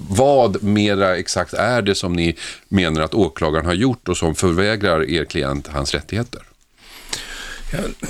vad 0.09 0.62
mera 0.62 1.16
exakt 1.16 1.55
är 1.55 1.83
det 1.83 1.94
som 1.94 2.12
ni 2.12 2.37
menar 2.68 3.00
att 3.00 3.14
åklagaren 3.14 3.66
har 3.66 3.74
gjort 3.74 4.09
och 4.09 4.16
som 4.16 4.35
förvägrar 4.35 5.11
er 5.11 5.24
klient 5.24 5.66
hans 5.66 5.94
rättigheter? 5.94 6.42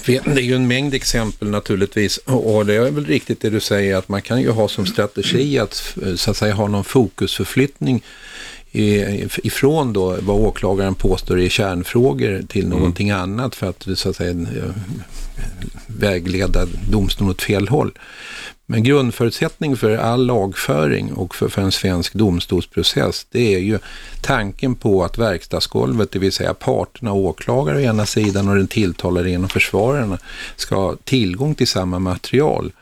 det 0.05 0.17
är 0.17 0.41
ju 0.41 0.55
en 0.55 0.67
mängd 0.67 0.95
exempel 0.95 1.49
naturligtvis 1.51 2.17
och 2.17 2.67
det 2.67 2.75
är 2.75 2.91
väl 2.91 3.07
riktigt 3.07 3.41
det 3.41 3.51
du 3.51 3.61
säger 3.61 3.97
att 3.97 4.09
man 4.09 4.23
kan 4.23 4.41
ju 4.41 4.51
ha 4.51 4.69
som 4.69 4.87
strategi 4.87 5.59
att 5.59 5.97
så 6.17 6.31
att 6.31 6.37
säga 6.37 6.55
ha 6.55 6.69
någon 6.69 6.85
fokusförflyttning 6.85 8.03
ifrån 8.75 9.93
då 9.93 10.17
vad 10.21 10.37
åklagaren 10.37 10.95
påstår 10.95 11.41
är 11.41 11.49
kärnfrågor 11.49 12.43
till 12.49 12.65
mm. 12.65 12.79
någonting 12.79 13.09
mm. 13.09 13.23
annat 13.23 13.55
för 13.55 13.67
att 13.67 13.87
så 13.95 14.11
att 14.11 14.17
säga 14.17 14.31
eh, 14.31 14.71
vägleda 15.87 16.67
domstolen 16.91 17.31
åt 17.31 17.43
fel 17.43 17.69
håll. 17.69 17.93
Men 18.67 18.83
grundförutsättning 18.83 19.77
för 19.77 19.97
all 19.97 20.27
lagföring 20.27 21.13
och 21.13 21.35
för, 21.35 21.49
för 21.49 21.63
en 21.63 21.73
svensk 21.73 22.13
domstolsprocess 22.13 23.27
det 23.31 23.55
är 23.55 23.59
ju 23.59 23.79
tanken 24.23 24.75
på 24.75 25.05
att 25.05 25.19
verkstadsgolvet, 25.19 26.13
det 26.13 26.19
vill 26.19 26.33
säga 26.33 26.55
parterna, 26.55 27.13
åklagare 27.13 27.77
å 27.77 27.81
ena 27.81 28.07
sidan 28.07 28.49
och 28.49 28.57
den 28.57 28.67
tilltalade 28.69 29.31
genom 29.31 29.49
försvararna 29.49 30.19
ska 30.57 30.75
ha 30.75 30.97
tillgång 31.05 31.55
till 31.55 31.69
samma 31.69 31.99
material 31.99 32.73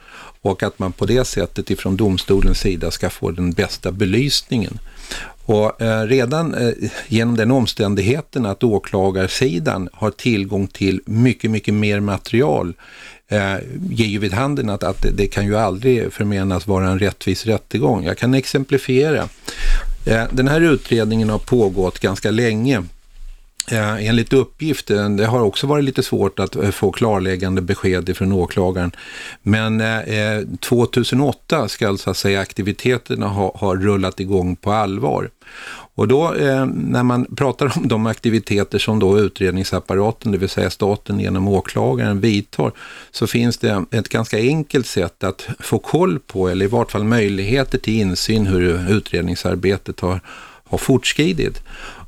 och 0.42 0.62
att 0.62 0.78
man 0.78 0.92
på 0.92 1.06
det 1.06 1.24
sättet 1.24 1.70
ifrån 1.70 1.96
domstolens 1.96 2.58
sida 2.58 2.90
ska 2.90 3.10
få 3.10 3.30
den 3.30 3.52
bästa 3.52 3.92
belysningen. 3.92 4.78
Och 5.44 5.82
eh, 5.82 6.06
redan 6.06 6.54
eh, 6.54 6.72
genom 7.08 7.36
den 7.36 7.50
omständigheten 7.50 8.46
att 8.46 8.64
åklagarsidan 8.64 9.88
har 9.92 10.10
tillgång 10.10 10.66
till 10.66 11.00
mycket, 11.04 11.50
mycket 11.50 11.74
mer 11.74 12.00
material 12.00 12.74
eh, 13.28 13.54
ger 13.90 14.06
ju 14.06 14.18
vid 14.18 14.32
handen 14.32 14.70
att, 14.70 14.82
att 14.82 15.02
det, 15.02 15.10
det, 15.10 15.26
kan 15.26 15.46
ju 15.46 15.56
aldrig 15.56 16.12
förmenas 16.12 16.66
vara 16.66 16.88
en 16.88 16.98
rättvis 16.98 17.46
rättegång. 17.46 18.04
Jag 18.04 18.18
kan 18.18 18.34
exemplifiera. 18.34 19.28
Eh, 20.06 20.24
den 20.30 20.48
här 20.48 20.60
utredningen 20.60 21.30
har 21.30 21.38
pågått 21.38 21.98
ganska 21.98 22.30
länge 22.30 22.82
Eh, 23.70 24.06
enligt 24.08 24.32
uppgift, 24.32 24.86
det 25.16 25.26
har 25.26 25.40
också 25.40 25.66
varit 25.66 25.84
lite 25.84 26.02
svårt 26.02 26.38
att 26.38 26.56
eh, 26.56 26.70
få 26.70 26.92
klarläggande 26.92 27.62
besked 27.62 28.16
från 28.16 28.32
åklagaren, 28.32 28.92
men 29.42 29.80
eh, 29.80 29.98
eh 29.98 30.42
2008 30.60 31.68
ska 31.68 31.88
alltså 31.88 32.14
säga 32.14 32.40
aktiviteterna 32.40 33.28
ha, 33.28 33.56
ha 33.56 33.74
rullat 33.74 34.20
igång 34.20 34.56
på 34.56 34.72
allvar. 34.72 35.30
Och 35.94 36.08
då 36.08 36.34
eh, 36.34 36.66
när 36.66 37.02
man 37.02 37.26
pratar 37.36 37.72
om 37.76 37.88
de 37.88 38.06
aktiviteter 38.06 38.78
som 38.78 38.98
då 38.98 39.18
utredningsapparaten, 39.18 40.32
det 40.32 40.38
vill 40.38 40.48
säga 40.48 40.70
staten 40.70 41.20
genom 41.20 41.48
åklagaren 41.48 42.20
vidtar, 42.20 42.72
så 43.10 43.26
finns 43.26 43.58
det 43.58 43.84
ett 43.90 44.08
ganska 44.08 44.38
enkelt 44.38 44.86
sätt 44.86 45.24
att 45.24 45.48
få 45.60 45.78
koll 45.78 46.18
på, 46.18 46.48
eller 46.48 46.64
i 46.64 46.68
vart 46.68 46.92
fall 46.92 47.04
möjligheter 47.04 47.78
till 47.78 48.00
insyn 48.00 48.46
hur 48.46 48.90
utredningsarbetet 48.90 50.00
har, 50.00 50.20
har 50.64 50.78
fortskridit. 50.78 51.62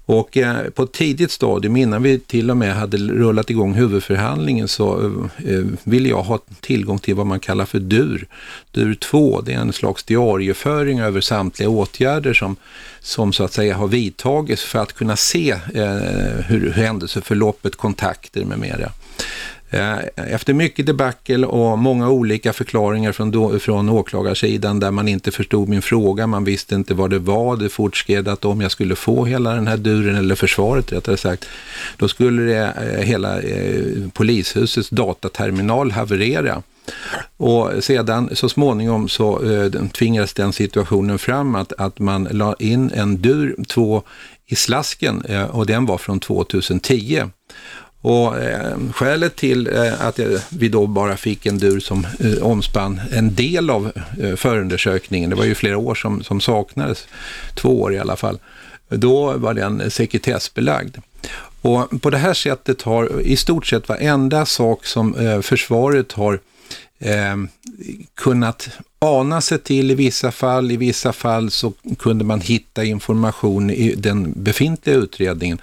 Och 0.06 0.36
eh, 0.36 0.70
på 0.70 0.82
ett 0.82 0.92
tidigt 0.92 1.30
stadium, 1.30 1.76
innan 1.76 2.02
vi 2.02 2.18
till 2.18 2.50
och 2.50 2.56
med 2.56 2.74
hade 2.74 2.96
rullat 2.96 3.50
igång 3.50 3.74
huvudförhandlingen, 3.74 4.68
så 4.68 5.00
eh, 5.00 5.54
eh 5.54 5.64
ville 5.84 6.08
jag 6.08 6.22
ha 6.22 6.38
tillgång 6.60 6.98
till 6.98 7.14
vad 7.14 7.26
man 7.26 7.40
kallar 7.40 7.64
för 7.64 7.78
DUR. 7.78 8.26
DUR 8.70 8.94
2, 8.94 9.40
det 9.40 9.52
är 9.52 9.58
en 9.58 9.72
slags 9.72 10.02
diarieföring 10.02 11.00
över 11.00 11.20
samtliga 11.20 11.68
åtgärder 11.68 12.34
som, 12.34 12.56
som 13.00 13.32
så 13.32 13.44
att 13.44 13.52
säga 13.52 13.76
har 13.76 13.88
vidtagits 13.88 14.62
för 14.62 14.78
att 14.78 14.92
kunna 14.92 15.16
se 15.16 15.50
eh, 15.50 16.44
hur 16.46 16.70
händelseförloppet, 16.70 17.76
kontakter 17.76 18.44
med 18.44 18.58
mera. 18.58 18.90
Eh, 19.74 19.98
efter 20.34 20.54
mycket 20.54 20.86
debacle 20.86 21.46
och 21.46 21.78
många 21.78 22.08
olika 22.08 22.52
förklaringar 22.52 23.12
från, 23.12 23.30
då, 23.30 23.58
från 23.58 23.88
åklagarsidan 23.88 24.80
där 24.80 24.90
man 24.90 25.08
inte 25.08 25.30
förstod 25.30 25.68
min 25.68 25.82
fråga, 25.82 26.26
man 26.26 26.44
visste 26.44 26.74
inte 26.74 26.94
vad 26.94 27.10
det 27.10 27.18
var, 27.18 27.56
det 27.56 27.68
fortskred 27.68 28.28
att 28.28 28.44
om 28.44 28.60
jag 28.60 28.70
skulle 28.70 28.96
få 28.96 29.24
hela 29.24 29.54
den 29.54 29.66
här 29.66 29.76
duren, 29.76 30.16
eller 30.16 30.34
försvaret 30.34 30.92
rättare 30.92 31.16
sagt, 31.16 31.44
då 31.96 32.08
skulle 32.08 32.42
det, 32.42 32.72
eh, 32.96 33.04
hela 33.04 33.40
eh, 33.40 34.08
polishusets 34.12 34.90
dataterminal 34.90 35.90
haverera. 35.90 36.62
Och 37.36 37.70
sedan 37.80 38.30
så 38.32 38.48
småningom 38.48 39.08
så 39.08 39.52
eh, 39.52 39.70
tvingades 39.88 40.34
den 40.34 40.52
situationen 40.52 41.18
fram 41.18 41.54
att, 41.54 41.72
att 41.72 41.98
man 41.98 42.28
la 42.30 42.54
in 42.58 42.90
en 42.94 43.16
dur 43.16 43.56
två 43.68 44.02
i 44.46 44.56
slasken 44.56 45.24
eh, 45.28 45.44
och 45.44 45.66
den 45.66 45.86
var 45.86 45.98
från 45.98 46.20
2010. 46.20 47.22
Och 48.04 48.38
eh, 48.38 48.76
skälet 48.92 49.36
till 49.36 49.66
eh, 49.66 50.06
att 50.06 50.20
vi 50.48 50.68
då 50.68 50.86
bara 50.86 51.16
fick 51.16 51.46
en 51.46 51.58
dur 51.58 51.80
som 51.80 52.06
eh, 52.20 52.42
omspann 52.42 53.00
en 53.12 53.34
del 53.34 53.70
av 53.70 53.92
eh, 54.22 54.36
förundersökningen, 54.36 55.30
det 55.30 55.36
var 55.36 55.44
ju 55.44 55.54
flera 55.54 55.78
år 55.78 55.94
som, 55.94 56.22
som 56.22 56.40
saknades, 56.40 57.06
två 57.54 57.82
år 57.82 57.94
i 57.94 57.98
alla 57.98 58.16
fall, 58.16 58.38
då 58.88 59.32
var 59.32 59.54
den 59.54 59.90
sekretessbelagd. 59.90 60.96
Och 61.62 62.02
på 62.02 62.10
det 62.10 62.18
här 62.18 62.34
sättet 62.34 62.82
har 62.82 63.20
i 63.20 63.36
stort 63.36 63.66
sett 63.66 63.88
varenda 63.88 64.46
sak 64.46 64.86
som 64.86 65.14
eh, 65.14 65.40
försvaret 65.40 66.12
har 66.12 66.40
eh, 66.98 67.36
kunnat 68.14 68.68
ana 69.04 69.40
sig 69.40 69.58
till 69.58 69.90
i 69.90 69.94
vissa 69.94 70.32
fall. 70.32 70.70
I 70.70 70.76
vissa 70.76 71.12
fall 71.12 71.50
så 71.50 71.72
kunde 71.98 72.24
man 72.24 72.40
hitta 72.40 72.84
information 72.84 73.70
i 73.70 73.94
den 73.94 74.32
befintliga 74.36 74.96
utredningen. 74.96 75.58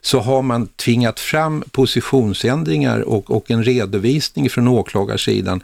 Så 0.00 0.20
har 0.20 0.42
man 0.42 0.66
tvingat 0.66 1.20
fram 1.20 1.64
positionsändringar 1.70 3.00
och, 3.00 3.30
och 3.30 3.50
en 3.50 3.64
redovisning 3.64 4.50
från 4.50 4.68
åklagarsidan 4.68 5.62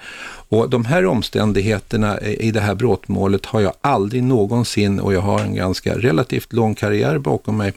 och 0.49 0.71
de 0.71 0.85
här 0.85 1.07
omständigheterna 1.07 2.21
i 2.21 2.51
det 2.51 2.61
här 2.61 2.75
brottmålet 2.75 3.47
har 3.47 3.61
jag 3.61 3.73
aldrig 3.81 4.23
någonsin, 4.23 5.01
och 5.01 5.15
jag 5.15 5.21
har 5.21 5.41
en 5.41 5.55
ganska 5.55 5.99
relativt 5.99 6.53
lång 6.53 6.75
karriär 6.75 7.19
bakom 7.19 7.57
mig, 7.57 7.73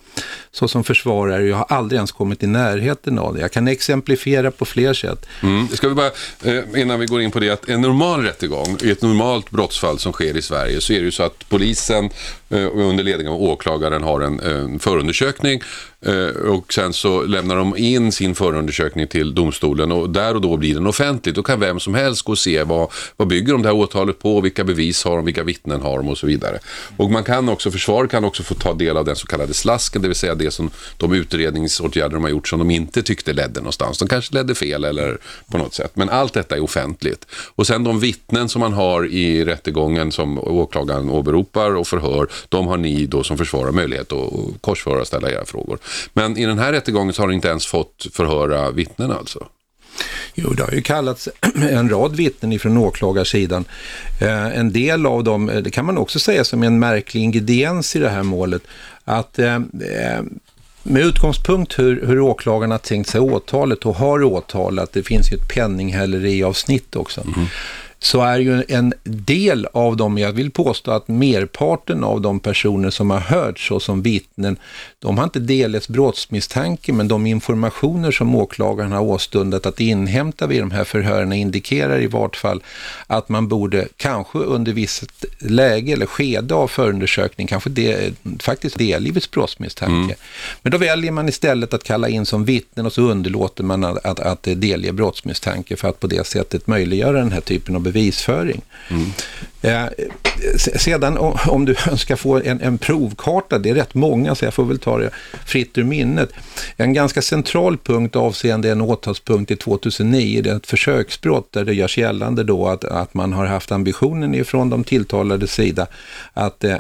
såsom 0.52 0.84
försvarare, 0.84 1.44
jag 1.44 1.58
har 1.58 1.66
aldrig 1.70 1.98
ens 1.98 2.12
kommit 2.12 2.44
i 2.44 2.48
närheten 2.48 3.20
av 3.20 3.34
det. 3.34 3.42
Jag 3.42 3.52
kan 3.52 3.68
exemplifiera 3.68 4.52
på 4.52 4.66
fler 4.66 4.94
sätt. 4.94 5.26
Mm. 5.44 5.68
Ska 5.68 5.90
vi 5.90 5.96
bara, 5.96 6.12
eh, 6.44 6.82
innan 6.82 7.00
vi 7.00 7.06
går 7.06 7.22
in 7.22 7.32
på 7.32 7.40
det, 7.40 7.50
att 7.50 7.70
en 7.70 7.82
normal 7.82 8.24
rättegång, 8.24 8.78
i 8.84 8.92
ett 8.92 9.02
normalt 9.02 9.39
brottsfall 9.50 10.00
som 10.00 10.14
sker 10.14 10.38
i 10.38 10.42
Sverige, 10.42 10.82
så 10.82 10.94
är 10.94 10.98
det 10.98 11.06
ju 11.06 11.12
så 11.12 11.24
att 11.24 11.50
polisen 11.50 12.10
eh, 12.50 12.68
under 12.74 13.04
ledning 13.04 13.28
av 13.28 13.42
åklagaren 13.42 14.04
har 14.04 14.22
en, 14.22 14.40
en 14.40 14.80
förundersökning. 14.80 15.54
Eh, 15.54 15.64
Eh, 16.06 16.52
och 16.52 16.74
sen 16.74 16.94
så 16.94 17.24
lämnar 17.24 17.56
de 17.56 17.78
in 17.78 18.12
sin 18.12 18.36
förundersökning 18.36 19.08
till 19.08 19.36
domstolen 19.36 19.92
och 19.92 20.10
där 20.10 20.36
och 20.36 20.42
då 20.42 20.58
blir 20.58 20.74
den 20.74 20.88
offentlig. 20.88 21.36
Då 21.36 21.44
kan 21.44 21.60
vem 21.60 21.80
som 21.80 21.94
helst 21.94 22.22
gå 22.22 22.32
och 22.32 22.38
se 22.38 22.64
vad, 22.64 22.92
vad 23.18 23.28
bygger 23.28 23.54
de 23.54 23.62
det 23.62 23.68
här 23.68 23.76
åtalet 23.76 24.20
på, 24.20 24.42
vilka 24.42 24.64
bevis 24.64 25.04
har 25.04 25.16
de, 25.16 25.26
vilka 25.26 25.44
vittnen 25.44 25.82
har 25.82 25.98
de 25.98 26.10
och 26.10 26.18
så 26.18 26.28
vidare. 26.28 26.60
Och 26.98 27.12
man 27.12 27.24
kan 27.24 27.50
också, 27.50 27.72
försvaret 27.72 28.12
kan 28.12 28.24
också 28.24 28.44
få 28.44 28.54
ta 28.56 28.74
del 28.74 28.98
av 28.98 29.06
den 29.06 29.16
så 29.16 29.28
kallade 29.28 29.54
slasken, 29.54 30.02
det 30.02 30.08
vill 30.08 30.18
säga 30.18 30.36
det 30.36 30.52
som 30.52 30.72
de 30.98 31.14
utredningsåtgärder 31.14 32.14
de 32.14 32.24
har 32.24 32.32
gjort 32.32 32.48
som 32.48 32.60
de 32.60 32.72
inte 32.72 33.04
tyckte 33.04 33.34
ledde 33.34 33.60
någonstans. 33.60 33.98
De 33.98 34.08
kanske 34.08 34.36
ledde 34.36 34.56
fel 34.56 34.84
eller 34.84 35.18
på 35.52 35.58
något 35.58 35.74
sätt. 35.74 35.92
Men 35.94 36.10
allt 36.10 36.34
detta 36.34 36.56
är 36.56 36.64
offentligt. 36.64 37.26
Och 37.56 37.68
sen 37.68 37.84
de 37.84 38.00
vittnen 38.00 38.50
som 38.50 38.60
man 38.60 38.74
har 38.74 39.06
i 39.06 39.46
rättegången 39.46 40.12
som 40.12 40.40
åklagaren 40.40 41.10
åberopar 41.10 41.76
och 41.76 41.88
förhör, 41.88 42.28
de 42.50 42.68
har 42.68 42.78
ni 42.78 43.06
då 43.06 43.24
som 43.24 43.38
försvarar 43.38 43.72
möjlighet 43.72 44.12
att 44.12 44.62
korsföra 44.62 45.02
och 45.02 45.08
ställa 45.08 45.32
era 45.32 45.46
frågor. 45.46 45.80
Men 46.14 46.38
i 46.38 46.46
den 46.46 46.60
här 46.60 46.72
rättegången 46.72 47.14
så 47.14 47.22
har 47.22 47.28
ni 47.28 47.36
inte 47.36 47.48
ens 47.48 47.66
fått 47.66 48.08
förhöra 48.14 48.72
vittnen 48.72 49.12
alltså? 49.12 49.48
Jo, 50.36 50.50
det 50.54 50.64
har 50.64 50.72
ju 50.72 50.82
kallats 50.82 51.30
en 51.56 51.90
rad 51.90 52.16
vittnen 52.16 52.54
ifrån 52.54 52.78
åklagarsidan. 52.78 53.66
Eh, 54.22 54.58
en 54.58 54.72
del 54.72 55.06
av 55.06 55.24
dem, 55.24 55.50
eh, 55.50 55.58
det 55.58 55.72
kan 55.72 55.86
man 55.86 55.98
också 55.98 56.20
säga 56.20 56.44
som 56.44 56.64
en 56.64 56.80
märklig 56.80 57.22
ingrediens 57.22 57.96
i 57.96 58.00
det 58.00 58.10
här 58.10 58.24
målet, 58.24 58.62
att 59.06 59.40
eh, 59.40 59.60
med 60.84 61.04
utgångspunkt 61.04 61.80
hur, 61.80 62.06
hur 62.06 62.20
åklagarna 62.20 62.78
tänkt 62.78 63.10
sig 63.10 63.22
åtalet 63.22 63.86
och 63.86 63.96
har 63.96 64.24
åtalat, 64.24 64.94
det 64.94 65.04
finns 65.04 65.32
ju 65.32 65.36
ett 65.36 65.50
penninghäleri-avsnitt 65.56 66.96
också, 66.96 67.22
mm 67.22 67.48
så 68.02 68.22
är 68.22 68.40
ju 68.40 68.64
en 68.68 68.94
del 69.04 69.68
av 69.74 69.98
dem, 69.98 70.18
jag 70.18 70.32
vill 70.32 70.52
påstå 70.52 70.92
att 70.92 71.08
merparten 71.08 72.04
av 72.04 72.22
de 72.22 72.40
personer 72.40 72.90
som 72.90 73.10
har 73.10 73.20
hörts 73.20 73.68
så 73.68 73.80
som 73.80 74.02
vittnen, 74.02 74.58
de 75.00 75.18
har 75.18 75.24
inte 75.24 75.40
delats 75.40 75.88
brottsmisstanke, 75.88 76.94
men 76.94 77.08
de 77.08 77.26
informationer 77.26 78.12
som 78.12 78.36
åklagaren 78.36 78.92
har 78.92 79.02
åstundat 79.02 79.66
att 79.66 79.80
inhämta 79.80 80.48
vid 80.48 80.62
de 80.62 80.72
här 80.72 80.84
förhören 80.84 81.34
indikerar 81.34 82.02
i 82.02 82.08
vart 82.08 82.36
fall 82.36 82.64
att 83.08 83.30
man 83.30 83.48
borde, 83.48 83.88
kanske 83.98 84.38
under 84.38 84.74
visst 84.74 85.26
läge 85.40 85.94
eller 85.94 86.06
skede 86.06 86.56
av 86.56 86.68
förundersökning, 86.68 87.48
kanske 87.48 87.70
det, 87.70 88.14
faktiskt 88.40 88.78
delgivits 88.78 89.32
brottsmisstanke. 89.32 89.94
Mm. 89.94 90.16
Men 90.62 90.72
då 90.72 90.78
väljer 90.78 91.12
man 91.12 91.30
istället 91.30 91.74
att 91.74 91.84
kalla 91.84 92.10
in 92.10 92.26
som 92.26 92.46
vittnen 92.46 92.86
och 92.86 92.94
så 92.94 93.02
underlåter 93.02 93.64
man 93.64 93.84
att, 93.84 94.06
att, 94.06 94.20
att 94.20 94.44
delge 94.44 94.92
brottsmisstanke 94.92 95.76
för 95.76 95.88
att 95.88 96.00
på 96.00 96.08
det 96.08 96.28
sättet 96.28 96.68
möjliggöra 96.68 97.18
den 97.18 97.32
här 97.32 97.42
typen 97.42 97.76
av 97.76 97.82
bevisföring. 97.92 98.62
Mm. 98.90 99.12
Eh, 99.62 99.86
sedan 100.78 101.18
om 101.48 101.66
du 101.66 101.76
önskar 101.92 102.16
få 102.16 102.42
en, 102.42 102.62
en 102.62 102.78
provkarta, 102.78 103.58
det 103.58 103.70
är 103.70 103.74
rätt 103.74 103.94
många 103.94 104.36
så 104.36 104.46
jag 104.46 104.54
får 104.54 104.66
väl 104.66 104.80
ta 104.80 104.98
det 104.98 105.10
fritt 105.46 105.78
ur 105.78 105.84
minnet. 105.84 106.30
En 106.78 106.94
ganska 106.94 107.22
central 107.22 107.78
punkt 107.78 108.16
avseende 108.16 108.72
en 108.72 108.82
åtalspunkt 108.82 109.52
i 109.52 109.56
2009, 109.56 110.42
det 110.42 110.50
är 110.50 110.56
ett 110.56 110.68
försöksbrott 110.68 111.52
där 111.52 111.66
det 111.66 111.74
görs 111.74 111.98
gällande 111.98 112.44
då 112.44 112.68
att, 112.68 112.84
att 112.84 113.14
man 113.14 113.34
har 113.34 113.46
haft 113.46 113.72
ambitionen 113.72 114.36
ifrån 114.36 114.70
de 114.70 114.84
tilltalade 114.84 115.48
sida 115.48 115.88
att 116.34 116.64
eh, 116.64 116.78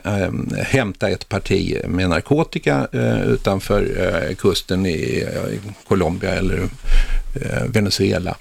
hämta 0.57 1.09
ett 1.09 1.29
parti 1.29 1.77
med 1.87 2.09
narkotika 2.09 2.87
eh, 2.91 3.21
utanför 3.21 3.81
eh, 4.29 4.35
kusten 4.35 4.85
i, 4.85 4.89
i 4.89 5.59
Colombia 5.87 6.31
eller 6.35 6.69
eh, 7.35 7.63
Venezuela. 7.67 8.35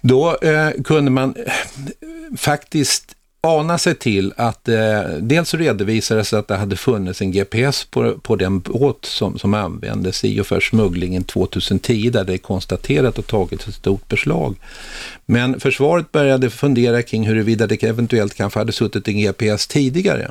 Då 0.00 0.36
eh, 0.36 0.70
kunde 0.84 1.10
man 1.10 1.34
eh, 1.46 1.52
faktiskt 2.36 3.16
ana 3.46 3.78
sig 3.78 3.94
till 3.94 4.32
att 4.36 4.68
eh, 4.68 5.00
dels 5.20 5.54
redovisades 5.54 6.32
att 6.32 6.48
det 6.48 6.56
hade 6.56 6.76
funnits 6.76 7.20
en 7.22 7.32
GPS 7.32 7.84
på, 7.84 8.18
på 8.18 8.36
den 8.36 8.60
båt 8.60 9.04
som, 9.04 9.38
som 9.38 9.54
användes 9.54 10.24
i 10.24 10.40
och 10.40 10.46
för 10.46 10.60
smugglingen 10.60 11.24
2010 11.24 12.10
där 12.10 12.24
det 12.24 12.32
är 12.32 12.38
konstaterat 12.38 13.18
och 13.18 13.26
tagit 13.26 13.68
ett 13.68 13.74
stort 13.74 14.08
beslag. 14.08 14.56
Men 15.26 15.60
försvaret 15.60 16.12
började 16.12 16.50
fundera 16.50 17.02
kring 17.02 17.26
huruvida 17.26 17.66
det 17.66 17.82
eventuellt 17.82 18.34
kanske 18.34 18.58
hade 18.58 18.72
suttit 18.72 19.08
en 19.08 19.20
GPS 19.20 19.66
tidigare. 19.66 20.30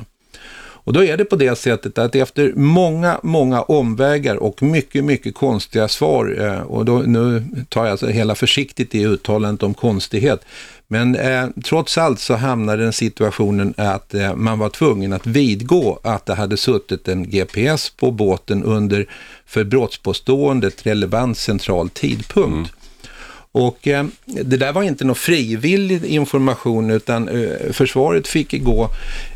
Och 0.86 0.92
då 0.92 1.04
är 1.04 1.16
det 1.16 1.24
på 1.24 1.36
det 1.36 1.58
sättet 1.58 1.98
att 1.98 2.14
efter 2.14 2.52
många, 2.56 3.20
många 3.22 3.62
omvägar 3.62 4.36
och 4.36 4.62
mycket, 4.62 5.04
mycket 5.04 5.34
konstiga 5.34 5.88
svar, 5.88 6.36
eh, 6.40 6.60
och 6.60 6.84
då, 6.84 6.98
nu 6.98 7.44
tar 7.68 7.84
jag 7.84 7.90
alltså 7.90 8.06
hela 8.06 8.34
försiktigt 8.34 8.94
i 8.94 9.04
uttalandet 9.04 9.62
om 9.62 9.74
konstighet, 9.74 10.40
men 10.88 11.16
eh, 11.16 11.46
trots 11.64 11.98
allt 11.98 12.20
så 12.20 12.34
hamnade 12.34 12.82
den 12.82 12.92
situationen 12.92 13.74
att 13.76 14.14
eh, 14.14 14.34
man 14.34 14.58
var 14.58 14.68
tvungen 14.68 15.12
att 15.12 15.26
vidgå 15.26 15.98
att 16.02 16.26
det 16.26 16.34
hade 16.34 16.56
suttit 16.56 17.08
en 17.08 17.30
GPS 17.30 17.90
på 17.90 18.10
båten 18.10 18.64
under 18.64 19.06
för 19.46 19.64
brottspåståendet 19.64 20.86
relevant 20.86 21.38
central 21.38 21.88
tidpunkt. 21.90 22.46
Mm. 22.46 22.66
Och 23.56 23.88
eh, 23.88 24.06
det 24.24 24.56
där 24.56 24.72
var 24.72 24.82
inte 24.82 25.04
någon 25.04 25.16
frivillig 25.16 26.04
information 26.04 26.90
utan 26.90 27.28
eh, 27.28 27.72
försvaret 27.72 28.28
fick 28.28 28.64
gå 28.64 28.90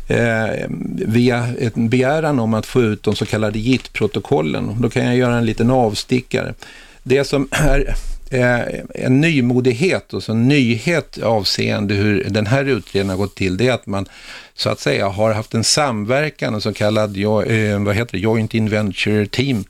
eh, 0.07 0.67
via 1.05 1.49
en 1.59 1.89
begäran 1.89 2.39
om 2.39 2.53
att 2.53 2.65
få 2.65 2.81
ut 2.81 3.03
de 3.03 3.15
så 3.15 3.25
kallade 3.25 3.59
JIT-protokollen. 3.59 4.81
Då 4.81 4.89
kan 4.89 5.05
jag 5.05 5.15
göra 5.15 5.37
en 5.37 5.45
liten 5.45 5.71
avstickare. 5.71 6.53
Det 7.03 7.23
som 7.23 7.47
är 7.51 7.95
eh, 8.31 8.59
en 8.95 9.21
nymodighet 9.21 10.13
och 10.13 10.23
så 10.23 10.31
en 10.31 10.47
nyhet 10.47 11.17
avseende 11.17 11.93
hur 11.93 12.23
den 12.29 12.47
här 12.47 12.65
utredningen 12.65 13.09
har 13.09 13.25
gått 13.25 13.35
till, 13.35 13.57
det 13.57 13.67
är 13.67 13.73
att 13.73 13.85
man 13.85 14.05
så 14.53 14.69
att 14.69 14.79
säga 14.79 15.07
har 15.07 15.33
haft 15.33 15.53
en 15.53 15.63
samverkan, 15.63 16.53
en 16.53 16.61
så 16.61 16.73
kallad 16.73 17.17
eh, 17.17 17.79
vad 17.79 17.95
heter 17.95 18.11
det, 18.11 18.17
Joint 18.17 18.53
Inventure 18.53 19.25
Team, 19.25 19.63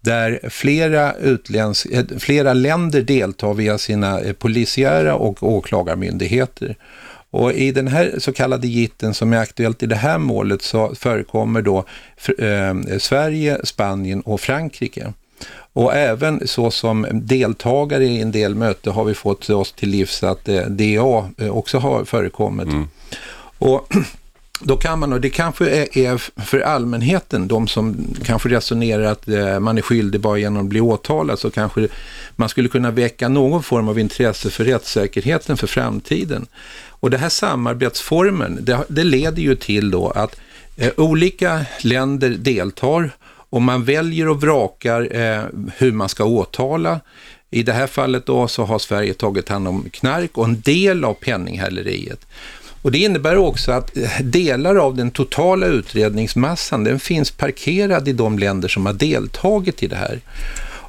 där 0.00 0.40
flera, 0.50 1.14
utländsk, 1.14 1.86
eh, 1.86 2.04
flera 2.18 2.52
länder 2.52 3.02
deltar 3.02 3.54
via 3.54 3.78
sina 3.78 4.20
eh, 4.20 4.32
polisiära 4.32 5.14
och 5.14 5.42
åklagarmyndigheter. 5.42 6.76
Och 7.30 7.52
i 7.52 7.72
den 7.72 7.88
här 7.88 8.14
så 8.18 8.32
kallade 8.32 8.66
gitten 8.66 9.14
som 9.14 9.32
är 9.32 9.38
aktuellt 9.38 9.82
i 9.82 9.86
det 9.86 9.96
här 9.96 10.18
målet 10.18 10.62
så 10.62 10.94
förekommer 10.94 11.62
då 11.62 11.84
eh, 12.38 12.98
Sverige, 12.98 13.60
Spanien 13.64 14.20
och 14.20 14.40
Frankrike. 14.40 15.12
Och 15.72 15.94
även 15.94 16.48
så 16.48 16.70
som 16.70 17.06
deltagare 17.12 18.04
i 18.04 18.20
en 18.20 18.32
del 18.32 18.54
möten 18.54 18.92
har 18.92 19.04
vi 19.04 19.14
fått 19.14 19.50
oss 19.50 19.72
till 19.72 19.88
livs 19.88 20.22
att 20.22 20.48
eh, 20.48 20.62
DA 20.62 21.28
eh, 21.38 21.50
också 21.50 21.78
har 21.78 22.04
förekommit. 22.04 22.68
Mm. 22.68 22.88
Och 23.58 23.88
då 24.62 24.76
kan 24.76 24.98
man, 24.98 25.12
och 25.12 25.20
det 25.20 25.30
kanske 25.30 25.88
är, 25.92 26.40
för 26.40 26.60
allmänheten, 26.60 27.48
de 27.48 27.68
som 27.68 28.14
kanske 28.24 28.48
resonerar 28.48 29.02
att 29.02 29.28
eh, 29.28 29.60
man 29.60 29.78
är 29.78 29.82
skyldig 29.82 30.20
bara 30.20 30.38
genom 30.38 30.62
att 30.62 30.68
bli 30.68 30.80
åtalad, 30.80 31.38
så 31.38 31.50
kanske 31.50 31.88
man 32.36 32.48
skulle 32.48 32.68
kunna 32.68 32.90
väcka 32.90 33.28
någon 33.28 33.62
form 33.62 33.88
av 33.88 33.98
intresse 33.98 34.50
för 34.50 34.64
rättssäkerheten 34.64 35.56
för 35.56 35.66
framtiden. 35.66 36.46
Och 36.88 37.10
det 37.10 37.18
här 37.18 37.28
samarbetsformen, 37.28 38.58
det, 38.60 38.78
det 38.88 39.04
leder 39.04 39.42
ju 39.42 39.56
till 39.56 39.90
då 39.90 40.10
att 40.10 40.40
eh, 40.76 40.92
olika 40.96 41.66
länder 41.80 42.30
deltar 42.30 43.10
och 43.50 43.62
man 43.62 43.84
väljer 43.84 44.28
och 44.28 44.40
vrakar 44.40 45.16
eh, 45.16 45.44
hur 45.76 45.92
man 45.92 46.08
ska 46.08 46.24
åtala. 46.24 47.00
I 47.50 47.62
det 47.62 47.72
här 47.72 47.86
fallet 47.86 48.26
då 48.26 48.48
så 48.48 48.64
har 48.64 48.78
Sverige 48.78 49.14
tagit 49.14 49.48
hand 49.48 49.68
om 49.68 49.90
knark 49.92 50.38
och 50.38 50.44
en 50.44 50.60
del 50.60 51.04
av 51.04 51.14
penninghäleriet. 51.14 52.26
Och 52.82 52.92
det 52.92 52.98
innebär 52.98 53.36
också 53.36 53.72
att 53.72 53.96
eh, 53.96 54.20
delar 54.22 54.76
av 54.76 54.96
den 54.96 55.10
totala 55.10 55.66
utredningsmassan, 55.66 56.84
den 56.84 57.00
finns 57.00 57.30
parkerad 57.30 58.08
i 58.08 58.12
de 58.12 58.38
länder 58.38 58.68
som 58.68 58.86
har 58.86 58.92
deltagit 58.92 59.82
i 59.82 59.86
det 59.86 59.96
här. 59.96 60.20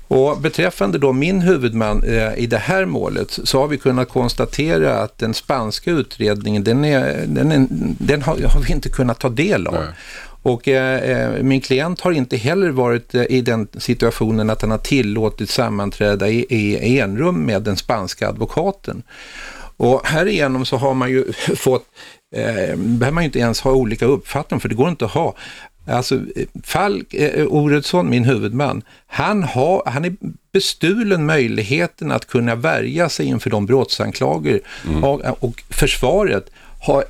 Och 0.07 0.41
beträffande 0.41 0.97
då 0.97 1.13
min 1.13 1.41
huvudman 1.41 2.03
eh, 2.03 2.33
i 2.37 2.47
det 2.47 2.57
här 2.57 2.85
målet 2.85 3.39
så 3.43 3.59
har 3.59 3.67
vi 3.67 3.77
kunnat 3.77 4.09
konstatera 4.09 4.97
att 4.97 5.17
den 5.17 5.33
spanska 5.33 5.91
utredningen, 5.91 6.63
den, 6.63 6.85
är, 6.85 7.25
den, 7.27 7.51
är, 7.51 7.67
den 7.99 8.21
har, 8.21 8.37
har, 8.39 8.61
vi 8.61 8.73
inte 8.73 8.89
kunnat 8.89 9.19
ta 9.19 9.29
del 9.29 9.67
av. 9.67 9.73
Nej. 9.73 9.83
Och 10.43 10.67
eh, 10.67 11.43
min 11.43 11.61
klient 11.61 12.01
har 12.01 12.11
inte 12.11 12.37
heller 12.37 12.69
varit 12.69 13.15
eh, 13.15 13.23
i 13.29 13.41
den 13.41 13.67
situationen 13.77 14.49
att 14.49 14.61
han 14.61 14.71
har 14.71 14.77
tillåtit 14.77 15.49
sammanträda 15.49 16.29
i, 16.29 16.45
i 16.49 16.99
enrum 16.99 17.45
med 17.45 17.61
den 17.61 17.77
spanska 17.77 18.29
advokaten. 18.29 19.03
Och 19.81 20.07
härigenom 20.07 20.65
så 20.65 20.77
har 20.77 20.93
man 20.93 21.09
ju 21.09 21.33
fått, 21.55 21.85
eh, 22.35 22.75
behöver 22.75 23.11
man 23.11 23.23
ju 23.23 23.25
inte 23.25 23.39
ens 23.39 23.61
ha 23.61 23.71
olika 23.71 24.05
uppfattningar 24.05 24.59
för 24.59 24.69
det 24.69 24.75
går 24.75 24.89
inte 24.89 25.05
att 25.05 25.11
ha. 25.11 25.35
Alltså 25.87 26.19
Falk 26.63 27.13
eh, 27.13 27.47
Oredsson, 27.47 28.09
min 28.09 28.23
huvudman, 28.23 28.81
han, 29.07 29.43
har, 29.43 29.83
han 29.85 30.05
är 30.05 30.15
bestulen 30.53 31.25
möjligheten 31.25 32.11
att 32.11 32.27
kunna 32.27 32.55
värja 32.55 33.09
sig 33.09 33.25
inför 33.25 33.49
de 33.49 33.65
brottsanklager 33.65 34.59
mm. 34.85 35.03
och, 35.03 35.43
och 35.43 35.63
försvaret 35.69 36.49
har, 36.81 37.03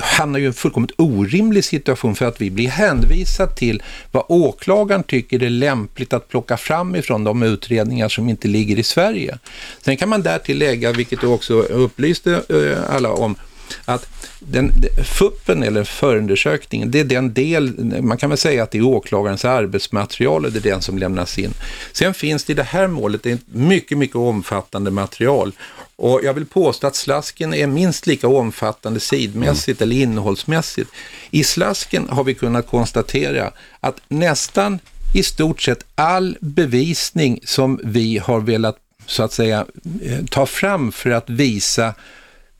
hamnar 0.00 0.38
ju 0.38 0.44
i 0.44 0.48
en 0.48 0.54
fullkomligt 0.54 0.94
orimlig 0.98 1.64
situation 1.64 2.14
för 2.14 2.24
att 2.24 2.40
vi 2.40 2.50
blir 2.50 2.68
hänvisade 2.68 3.54
till 3.54 3.82
vad 4.12 4.24
åklagaren 4.28 5.02
tycker 5.02 5.42
är 5.42 5.50
lämpligt 5.50 6.12
att 6.12 6.28
plocka 6.28 6.56
fram 6.56 6.96
ifrån 6.96 7.24
de 7.24 7.42
utredningar 7.42 8.08
som 8.08 8.28
inte 8.28 8.48
ligger 8.48 8.78
i 8.78 8.82
Sverige. 8.82 9.38
Sen 9.80 9.96
kan 9.96 10.08
man 10.08 10.22
därtill 10.22 10.58
lägga, 10.58 10.92
vilket 10.92 11.20
du 11.20 11.26
också 11.26 11.54
upplyste 11.54 12.42
eh, 12.48 12.94
alla 12.94 13.12
om, 13.12 13.36
att 13.84 14.08
den, 14.38 14.72
FUPen 15.04 15.62
eller 15.62 15.84
förundersökningen, 15.84 16.90
det 16.90 17.00
är 17.00 17.04
den 17.04 17.34
del, 17.34 17.84
man 18.02 18.18
kan 18.18 18.30
väl 18.30 18.38
säga 18.38 18.62
att 18.62 18.70
det 18.70 18.78
är 18.78 18.82
åklagarens 18.82 19.44
arbetsmaterial 19.44 20.44
och 20.44 20.52
det 20.52 20.58
är 20.58 20.70
den 20.70 20.82
som 20.82 20.98
lämnas 20.98 21.38
in. 21.38 21.54
Sen 21.92 22.14
finns 22.14 22.44
det 22.44 22.52
i 22.52 22.56
det 22.56 22.62
här 22.62 22.86
målet 22.86 23.26
ett 23.26 23.40
mycket, 23.46 23.98
mycket 23.98 24.16
omfattande 24.16 24.90
material 24.90 25.52
och 25.96 26.20
jag 26.24 26.34
vill 26.34 26.46
påstå 26.46 26.86
att 26.86 26.96
slasken 26.96 27.54
är 27.54 27.66
minst 27.66 28.06
lika 28.06 28.28
omfattande 28.28 29.00
sidmässigt 29.00 29.80
mm. 29.80 29.90
eller 29.92 30.02
innehållsmässigt. 30.02 30.90
I 31.30 31.44
slasken 31.44 32.08
har 32.08 32.24
vi 32.24 32.34
kunnat 32.34 32.66
konstatera 32.66 33.50
att 33.80 34.00
nästan 34.08 34.78
i 35.14 35.22
stort 35.22 35.62
sett 35.62 35.84
all 35.94 36.36
bevisning 36.40 37.40
som 37.44 37.80
vi 37.84 38.18
har 38.18 38.40
velat 38.40 38.76
så 39.06 39.22
att 39.22 39.32
säga 39.32 39.66
eh, 40.02 40.24
ta 40.30 40.46
fram 40.46 40.92
för 40.92 41.10
att 41.10 41.30
visa 41.30 41.94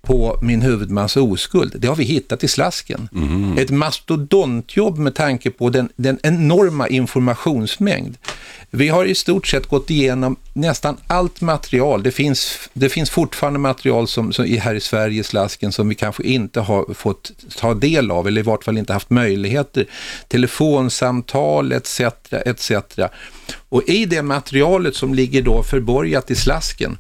på 0.09 0.39
min 0.43 0.63
huvudmans 0.63 1.17
oskuld, 1.17 1.75
det 1.79 1.89
har 1.89 1.97
vi 1.97 2.05
hittat 2.05 2.45
i 2.45 2.49
slasken. 2.49 3.09
Mm. 3.15 3.59
Ett 3.59 3.71
mastodontjobb 3.71 4.99
med 4.99 5.15
tanke 5.15 5.51
på 5.51 5.71
den, 5.71 5.89
den 5.97 6.19
enorma 6.23 6.89
informationsmängd. 6.89 8.17
Vi 8.71 8.89
har 8.89 9.05
i 9.05 9.15
stort 9.15 9.47
sett 9.47 9.67
gått 9.67 9.91
igenom 9.91 10.37
nästan 10.53 10.97
allt 11.07 11.41
material. 11.41 12.03
Det 12.03 12.11
finns, 12.11 12.69
det 12.73 12.89
finns 12.89 13.11
fortfarande 13.11 13.59
material 13.59 14.09
som, 14.09 14.33
som 14.33 14.45
här 14.45 14.75
i 14.75 14.81
Sverige, 14.81 15.25
slasken, 15.25 15.73
som 15.73 15.89
vi 15.89 15.95
kanske 15.95 16.23
inte 16.23 16.61
har 16.61 16.95
fått 16.95 17.33
ta 17.57 17.75
del 17.75 18.11
av, 18.11 18.29
eller 18.29 18.41
i 18.41 18.45
vart 18.45 18.65
fall 18.65 18.79
inte 18.79 18.93
haft 18.93 19.11
möjligheter. 19.11 19.87
Telefonsamtal 20.29 21.73
etc. 21.73 22.01
etc. 22.33 22.73
Och 23.69 23.89
i 23.89 24.07
det 24.07 24.23
materialet 24.23 24.97
som 24.97 25.15
ligger 25.15 25.43
då 25.43 25.63
förborgat 25.63 26.31
i 26.31 26.35
slasken 26.35 26.99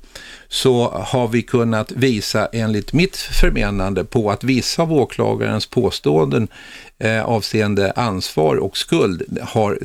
så 0.48 0.88
har 0.90 1.28
vi 1.28 1.42
kunnat 1.42 1.92
visa, 1.92 2.48
enligt 2.52 2.92
mitt 2.92 3.16
förmenande, 3.16 4.04
på 4.04 4.30
att 4.30 4.44
vissa 4.44 4.82
av 4.82 4.92
åklagarens 4.92 5.66
påståenden 5.66 6.48
eh, 6.98 7.24
avseende 7.24 7.92
ansvar 7.92 8.56
och 8.56 8.76
skuld 8.76 9.38
har 9.42 9.78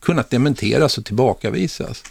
kunnat 0.00 0.30
dementeras 0.30 0.98
och 0.98 1.04
tillbakavisas. 1.04 2.02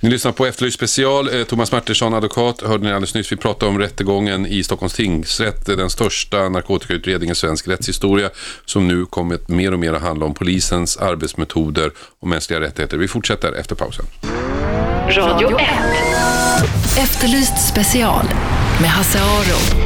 Ni 0.00 0.10
lyssnar 0.10 0.32
på 0.32 0.46
Efterlyst 0.46 0.76
special. 0.76 1.34
Eh, 1.34 1.44
Thomas 1.44 1.72
Martinsson, 1.72 2.14
advokat, 2.14 2.62
hörde 2.62 2.84
ni 2.84 2.90
alldeles 2.90 3.14
nyss. 3.14 3.32
Vi 3.32 3.36
pratade 3.36 3.70
om 3.70 3.78
rättegången 3.78 4.46
i 4.46 4.64
Stockholms 4.64 4.94
tingsrätt, 4.94 5.66
den 5.66 5.90
största 5.90 6.48
narkotikautredningen 6.48 7.32
i 7.32 7.36
svensk 7.36 7.68
rättshistoria, 7.68 8.30
som 8.64 8.88
nu 8.88 9.06
kommit 9.06 9.48
mer 9.48 9.72
och 9.72 9.78
mer 9.78 9.92
att 9.92 10.02
handla 10.02 10.26
om 10.26 10.34
polisens 10.34 10.96
arbetsmetoder 10.96 11.90
och 12.20 12.28
mänskliga 12.28 12.60
rättigheter. 12.60 12.96
Vi 12.96 13.08
fortsätter 13.08 13.52
efter 13.52 13.74
pausen. 13.74 14.04
Radio 15.08 15.58
1. 15.58 15.68
Efterlyst 16.98 17.68
special 17.68 18.24
med 18.80 18.90
Hasse 18.90 19.18
Aro. 19.18 19.85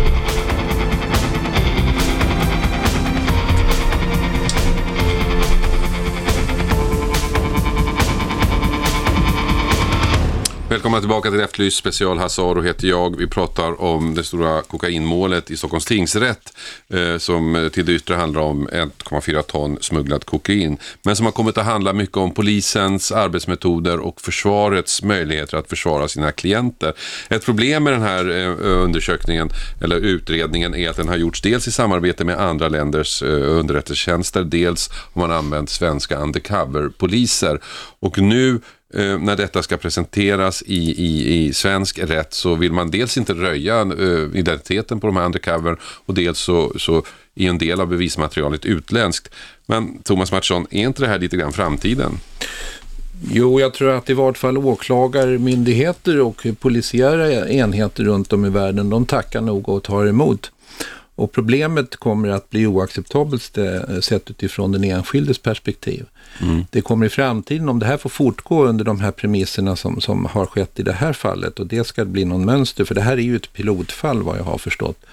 Välkomna 10.71 11.01
tillbaka 11.01 11.31
till 11.31 11.41
Efterlyst 11.41 11.77
special. 11.77 12.19
Hasse 12.19 12.43
Aro 12.43 12.63
heter 12.63 12.89
jag. 12.89 13.17
Vi 13.17 13.27
pratar 13.27 13.81
om 13.83 14.15
det 14.15 14.25
stora 14.25 14.63
kokainmålet 14.63 15.51
i 15.51 15.57
Stockholms 15.57 15.85
tingsrätt 15.85 16.53
eh, 16.89 17.19
som 17.19 17.71
till 17.73 17.87
det 17.87 17.93
yttre 17.93 18.15
handlar 18.15 18.41
om 18.41 18.69
1,4 18.69 19.43
ton 19.43 19.79
smugglad 19.81 20.25
kokain. 20.25 20.79
Men 21.03 21.17
som 21.17 21.27
har 21.27 21.33
kommit 21.33 21.59
att 21.59 21.65
handla 21.65 21.93
mycket 21.93 22.17
om 22.17 22.35
polisens 22.35 23.13
arbetsmetoder 23.13 23.99
och 23.99 24.21
försvarets 24.21 25.03
möjligheter 25.03 25.57
att 25.57 25.69
försvara 25.69 26.09
sina 26.09 26.33
klienter. 26.33 26.93
Ett 27.29 27.45
problem 27.45 27.85
med 27.85 27.93
den 27.93 28.03
här 28.03 28.31
eh, 28.31 28.83
undersökningen 28.83 29.51
eller 29.81 29.97
utredningen 29.97 30.75
är 30.75 30.91
att 30.91 30.97
den 30.97 31.09
har 31.09 31.17
gjorts 31.17 31.43
dels 31.43 31.69
i 31.69 31.73
samarbete 31.73 32.25
med 32.25 32.41
andra 32.41 32.69
länders 32.69 33.23
eh, 33.23 33.29
underrättelsetjänster, 33.29 34.45
dels 34.45 34.91
har 34.93 35.29
man 35.29 35.33
använt 35.33 35.71
svenska 35.71 36.17
undercover-poliser. 36.19 37.61
Och 38.01 38.19
nu 38.19 38.61
eh, 38.95 39.19
när 39.19 39.37
detta 39.37 39.63
ska 39.63 39.77
presenteras 39.77 40.63
i, 40.67 41.05
i, 41.05 41.45
i 41.45 41.53
svensk 41.53 41.99
rätt 41.99 42.35
så 42.35 42.55
vill 42.55 42.73
man 42.73 42.91
dels 42.91 43.17
inte 43.17 43.33
röja 43.33 43.81
eh, 43.81 44.39
identiteten 44.39 45.01
på 45.01 45.07
de 45.07 45.17
här 45.17 45.25
undercover 45.25 45.77
och 45.83 46.15
dels 46.15 46.39
så, 46.39 46.73
så 46.79 47.05
är 47.35 47.49
en 47.49 47.59
del 47.59 47.81
av 47.81 47.89
bevismaterialet 47.89 48.65
utländskt. 48.65 49.35
Men 49.67 50.03
Thomas 50.03 50.33
Mattsson, 50.33 50.67
är 50.71 50.83
inte 50.83 51.03
det 51.03 51.09
här 51.09 51.19
lite 51.19 51.37
grann 51.37 51.53
framtiden? 51.53 52.19
Jo, 53.33 53.61
jag 53.61 53.75
tror 53.75 53.91
att 53.91 54.11
i 54.11 54.15
vart 54.15 54.39
fall 54.39 54.59
åklagarmyndigheter 54.59 56.21
och 56.21 56.47
polisiära 56.61 57.49
enheter 57.49 58.05
runt 58.05 58.33
om 58.33 58.45
i 58.45 58.49
världen, 58.49 58.91
de 58.91 59.07
tackar 59.07 59.41
nog 59.41 59.69
och 59.69 59.83
tar 59.83 60.07
emot. 60.07 60.51
Och 61.21 61.33
problemet 61.33 61.97
kommer 61.97 62.29
att 62.29 62.51
bli 62.51 62.67
oacceptabelt 62.67 63.59
eh, 63.59 64.01
sett 64.01 64.31
utifrån 64.31 64.73
den 64.73 64.85
enskildes 64.85 65.39
perspektiv. 65.39 66.07
Mm. 66.41 66.65
Det 66.71 66.81
kommer 66.81 67.07
i 67.07 67.09
framtiden, 67.09 67.69
om 67.69 67.79
det 67.79 67.87
här 67.87 67.97
får 67.97 68.11
fortgå 68.11 68.65
under 68.65 68.85
de 68.85 69.01
här 69.01 69.11
premisserna 69.11 69.77
som, 69.77 70.01
som 70.01 70.25
har 70.25 70.47
skett 70.47 70.81
i 70.81 70.83
det 70.83 70.93
här 70.93 71.13
fallet 71.13 71.59
och 71.59 71.67
det 71.67 71.87
ska 71.87 72.05
bli 72.05 72.25
någon 72.25 72.45
mönster, 72.45 72.85
för 72.85 72.95
det 72.95 73.01
här 73.01 73.13
är 73.13 73.23
ju 73.23 73.37
ett 73.37 73.53
pilotfall 73.53 74.23
vad 74.23 74.39
jag 74.39 74.45
har 74.45 74.59
förstått 74.59 75.07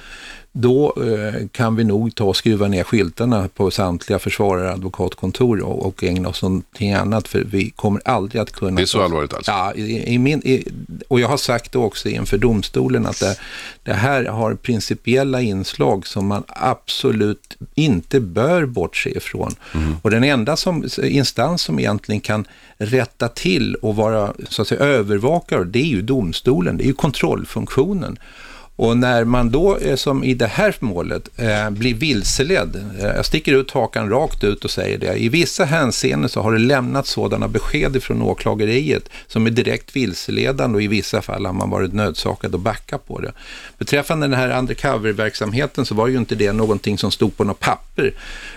då 0.51 0.93
eh, 1.03 1.47
kan 1.47 1.75
vi 1.75 1.83
nog 1.83 2.15
ta 2.15 2.23
och 2.23 2.35
skruva 2.35 2.67
ner 2.67 2.83
skyltarna 2.83 3.47
på 3.47 3.71
samtliga 3.71 4.19
försvarare 4.19 4.71
advokatkontor 4.71 5.59
och, 5.59 5.85
och 5.85 6.03
ägna 6.03 6.29
oss 6.29 6.43
åt 6.43 6.49
någonting 6.49 6.93
annat 6.93 7.27
för 7.27 7.43
vi 7.43 7.69
kommer 7.69 8.01
aldrig 8.05 8.41
att 8.41 8.51
kunna... 8.51 8.75
Det 8.75 8.81
är 8.81 8.85
så 8.85 9.01
allvarligt 9.01 9.33
alltså? 9.33 9.51
Ja, 9.51 9.73
i, 9.75 10.13
i 10.13 10.17
min, 10.17 10.41
i, 10.45 10.67
och 11.07 11.19
jag 11.19 11.27
har 11.27 11.37
sagt 11.37 11.71
det 11.71 11.77
också 11.77 12.09
inför 12.09 12.37
domstolen 12.37 13.05
att 13.05 13.19
det, 13.19 13.39
det, 13.83 13.93
här 13.93 14.25
har 14.25 14.55
principiella 14.55 15.41
inslag 15.41 16.07
som 16.07 16.27
man 16.27 16.43
absolut 16.47 17.57
inte 17.75 18.19
bör 18.19 18.65
bortse 18.65 19.09
ifrån. 19.17 19.55
Mm. 19.73 19.95
Och 20.01 20.11
den 20.11 20.23
enda 20.23 20.55
som, 20.55 20.85
instans 21.03 21.61
som 21.61 21.79
egentligen 21.79 22.21
kan 22.21 22.47
rätta 22.77 23.27
till 23.27 23.75
och 23.75 23.95
vara 23.95 24.33
så 24.49 24.61
att 24.61 24.67
säga, 24.67 24.81
övervakare, 24.81 25.63
det 25.63 25.79
är 25.79 25.85
ju 25.85 26.01
domstolen, 26.01 26.77
det 26.77 26.83
är 26.83 26.87
ju 26.87 26.93
kontrollfunktionen. 26.93 28.19
Och 28.79 28.97
när 28.97 29.23
man 29.23 29.49
då, 29.49 29.77
eh, 29.77 29.95
som 29.95 30.23
i 30.23 30.33
det 30.33 30.47
här 30.47 30.75
målet, 30.79 31.29
eh, 31.37 31.69
blir 31.69 31.93
vilseledd, 31.93 32.75
eh, 32.99 33.05
jag 33.05 33.25
sticker 33.25 33.53
ut 33.53 33.71
hakan 33.71 34.09
rakt 34.09 34.43
ut 34.43 34.65
och 34.65 34.71
säger 34.71 34.97
det, 34.97 35.17
i 35.17 35.29
vissa 35.29 35.65
hänseenden 35.65 36.29
så 36.29 36.41
har 36.41 36.51
det 36.51 36.59
lämnats 36.59 37.11
sådana 37.11 37.47
besked 37.47 38.03
från 38.03 38.21
åklageriet 38.21 39.09
som 39.27 39.45
är 39.45 39.51
direkt 39.51 39.95
vilseledande 39.95 40.75
och 40.75 40.81
i 40.81 40.87
vissa 40.87 41.21
fall 41.21 41.45
har 41.45 41.53
man 41.53 41.69
varit 41.69 41.93
nödsakad 41.93 42.55
att 42.55 42.61
backa 42.61 42.97
på 42.97 43.19
det. 43.19 43.31
Beträffande 43.77 44.27
den 44.27 44.39
här 44.39 44.59
undercover-verksamheten 44.59 45.85
så 45.85 45.95
var 45.95 46.07
ju 46.07 46.17
inte 46.17 46.35
det 46.35 46.53
någonting 46.53 46.97
som 46.97 47.11
stod 47.11 47.37
på 47.37 47.43
något 47.43 47.59
papper, 47.59 48.13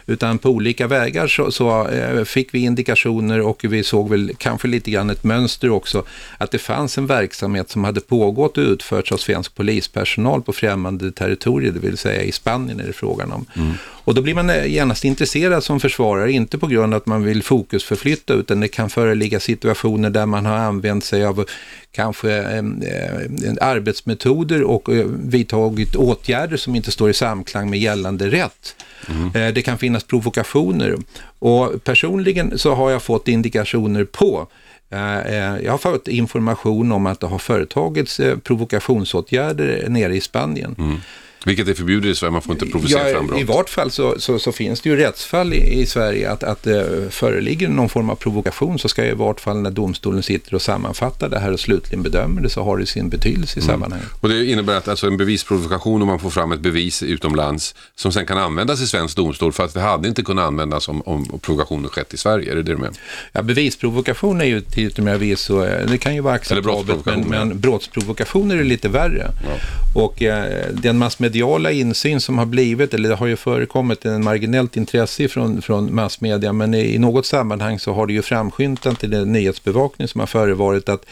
utan 0.06 0.38
på 0.38 0.50
olika 0.50 0.86
vägar 0.86 1.26
så, 1.26 1.50
så 1.50 1.88
fick 2.24 2.54
vi 2.54 2.58
indikationer 2.58 3.40
och 3.40 3.64
vi 3.64 3.84
såg 3.84 4.10
väl 4.10 4.32
kanske 4.38 4.68
lite 4.68 4.90
grann 4.90 5.10
ett 5.10 5.24
mönster 5.24 5.70
också, 5.70 6.04
att 6.38 6.50
det 6.50 6.58
fanns 6.58 6.98
en 6.98 7.06
verksamhet 7.06 7.70
som 7.70 7.84
hade 7.84 8.00
pågått 8.00 8.58
och 8.58 8.62
utförts 8.62 9.12
av 9.12 9.16
svensk 9.16 9.54
polispersonal 9.54 10.09
personal 10.10 10.42
på 10.42 10.52
främmande 10.52 11.12
territorier, 11.12 11.72
det 11.72 11.80
vill 11.80 11.98
säga 11.98 12.22
i 12.22 12.32
Spanien 12.32 12.80
är 12.80 12.86
det 12.86 12.92
frågan 12.92 13.32
om. 13.32 13.46
Mm. 13.56 13.72
Och 14.04 14.14
då 14.14 14.22
blir 14.22 14.34
man 14.34 14.50
eh, 14.50 14.66
genast 14.66 15.04
intresserad 15.04 15.64
som 15.64 15.80
försvarare, 15.80 16.32
inte 16.32 16.58
på 16.58 16.66
grund 16.66 16.94
av 16.94 16.98
att 16.98 17.06
man 17.06 17.24
vill 17.24 17.42
fokusförflytta, 17.42 18.34
utan 18.34 18.60
det 18.60 18.68
kan 18.68 18.90
föreligga 18.90 19.40
situationer 19.40 20.10
där 20.10 20.26
man 20.26 20.46
har 20.46 20.56
använt 20.56 21.04
sig 21.04 21.24
av 21.24 21.44
kanske 21.92 22.32
eh, 22.32 22.58
eh 22.58 23.54
arbetsmetoder 23.60 24.62
och 24.62 24.88
eh, 24.88 25.06
vidtagit 25.06 25.96
åtgärder 25.96 26.56
som 26.56 26.74
inte 26.74 26.90
står 26.90 27.10
i 27.10 27.14
samklang 27.14 27.70
med 27.70 27.78
gällande 27.78 28.30
rätt. 28.30 28.76
Mm. 29.08 29.26
Eh, 29.34 29.54
det 29.54 29.62
kan 29.62 29.78
finnas 29.78 30.04
provokationer 30.04 30.96
och 31.38 31.84
personligen 31.84 32.58
så 32.58 32.74
har 32.74 32.90
jag 32.90 33.02
fått 33.02 33.28
indikationer 33.28 34.04
på 34.04 34.48
Eh, 34.90 35.18
eh, 35.18 35.58
jag 35.64 35.70
har 35.70 35.78
fått 35.78 36.08
information 36.08 36.92
om 36.92 37.06
att 37.06 37.20
det 37.20 37.26
har 37.26 37.38
företagits 37.38 38.20
eh, 38.20 38.38
provokationsåtgärder 38.38 39.88
nere 39.88 40.16
i 40.16 40.20
Spanien. 40.20 40.74
Mm. 40.78 40.96
Vilket 41.44 41.68
är 41.68 41.74
förbjudet 41.74 42.10
i 42.10 42.14
Sverige, 42.14 42.30
man 42.30 42.42
får 42.42 42.52
inte 42.52 42.66
provocera 42.66 43.08
ja, 43.08 43.14
fram 43.14 43.26
brott. 43.26 43.40
I 43.40 43.44
vart 43.44 43.70
fall 43.70 43.90
så, 43.90 44.14
så, 44.18 44.38
så, 44.38 44.52
finns 44.52 44.80
det 44.80 44.88
ju 44.88 44.96
rättsfall 44.96 45.52
i, 45.52 45.80
i 45.80 45.86
Sverige 45.86 46.30
att, 46.30 46.42
att 46.42 46.66
äh, 46.66 46.82
föreligger 47.10 47.68
någon 47.68 47.88
form 47.88 48.10
av 48.10 48.14
provokation 48.14 48.78
så 48.78 48.88
ska 48.88 49.04
i 49.04 49.14
vart 49.14 49.40
fall 49.40 49.60
när 49.60 49.70
domstolen 49.70 50.22
sitter 50.22 50.54
och 50.54 50.62
sammanfattar 50.62 51.28
det 51.28 51.38
här 51.38 51.52
och 51.52 51.60
slutligen 51.60 52.02
bedömer 52.02 52.42
det 52.42 52.48
så 52.48 52.62
har 52.62 52.78
det 52.78 52.86
sin 52.86 53.08
betydelse 53.08 53.60
i 53.60 53.62
mm. 53.62 53.72
sammanhanget. 53.72 54.08
Och 54.20 54.28
det 54.28 54.46
innebär 54.46 54.76
att 54.76 54.88
alltså 54.88 55.06
en 55.06 55.16
bevisprovokation 55.16 56.02
om 56.02 56.08
man 56.08 56.18
får 56.18 56.30
fram 56.30 56.52
ett 56.52 56.60
bevis 56.60 57.02
utomlands 57.02 57.74
som 57.94 58.12
sen 58.12 58.26
kan 58.26 58.38
användas 58.38 58.80
i 58.80 58.86
svensk 58.86 59.16
domstol 59.16 59.52
för 59.52 59.64
att 59.64 59.74
det 59.74 59.80
hade 59.80 60.08
inte 60.08 60.22
kunnat 60.22 60.46
användas 60.46 60.88
om, 60.88 61.02
om 61.02 61.38
provokationen 61.42 61.90
skett 61.90 62.14
i 62.14 62.16
Sverige, 62.16 62.52
är 62.52 62.56
det 62.56 62.62
det 62.62 62.72
du 62.72 62.76
menar? 62.76 62.94
Ja, 63.32 63.42
bevisprovokation 63.42 64.40
är 64.40 64.44
ju 64.44 64.60
till 64.60 64.86
yttermera 64.86 65.16
visso, 65.16 65.64
eh, 65.64 65.86
det 65.86 65.98
kan 65.98 66.14
ju 66.14 66.20
vara 66.20 66.34
acceptabelt, 66.34 67.06
men, 67.06 67.20
men 67.20 67.60
brottsprovokation 67.60 68.50
är 68.50 68.56
det 68.56 68.64
lite 68.64 68.88
värre. 68.88 69.30
Ja. 69.44 69.56
Och 69.94 70.22
eh, 70.22 70.66
den 70.72 70.98
mediala 71.30 71.70
insyn 71.72 72.20
som 72.20 72.38
har 72.38 72.46
blivit, 72.46 72.94
eller 72.94 73.08
det 73.08 73.14
har 73.14 73.26
ju 73.26 73.36
förekommit 73.36 74.04
en 74.04 74.24
marginellt 74.24 74.76
intresse 74.76 75.28
från, 75.28 75.62
från 75.62 75.94
massmedia, 75.94 76.52
men 76.52 76.74
i, 76.74 76.94
i 76.94 76.98
något 76.98 77.26
sammanhang 77.26 77.78
så 77.78 77.92
har 77.92 78.06
det 78.06 78.12
ju 78.12 78.22
framskymtat 78.22 79.04
i 79.04 79.06
den 79.06 79.32
nyhetsbevakning 79.32 80.08
som 80.08 80.20
har 80.20 80.26
förevarit 80.26 80.88
att 80.88 81.06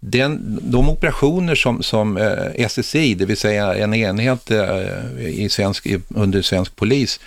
den, 0.00 0.58
de 0.62 0.88
operationer 0.88 1.54
som, 1.54 1.82
som 1.82 2.16
eh, 2.16 2.66
SSI, 2.68 3.14
det 3.14 3.26
vill 3.26 3.36
säga 3.36 3.74
en 3.74 3.94
enhet 3.94 4.50
eh, 4.50 5.28
i 5.28 5.48
svensk, 5.50 5.86
under 6.08 6.42
svensk 6.42 6.76
polis, 6.76 7.20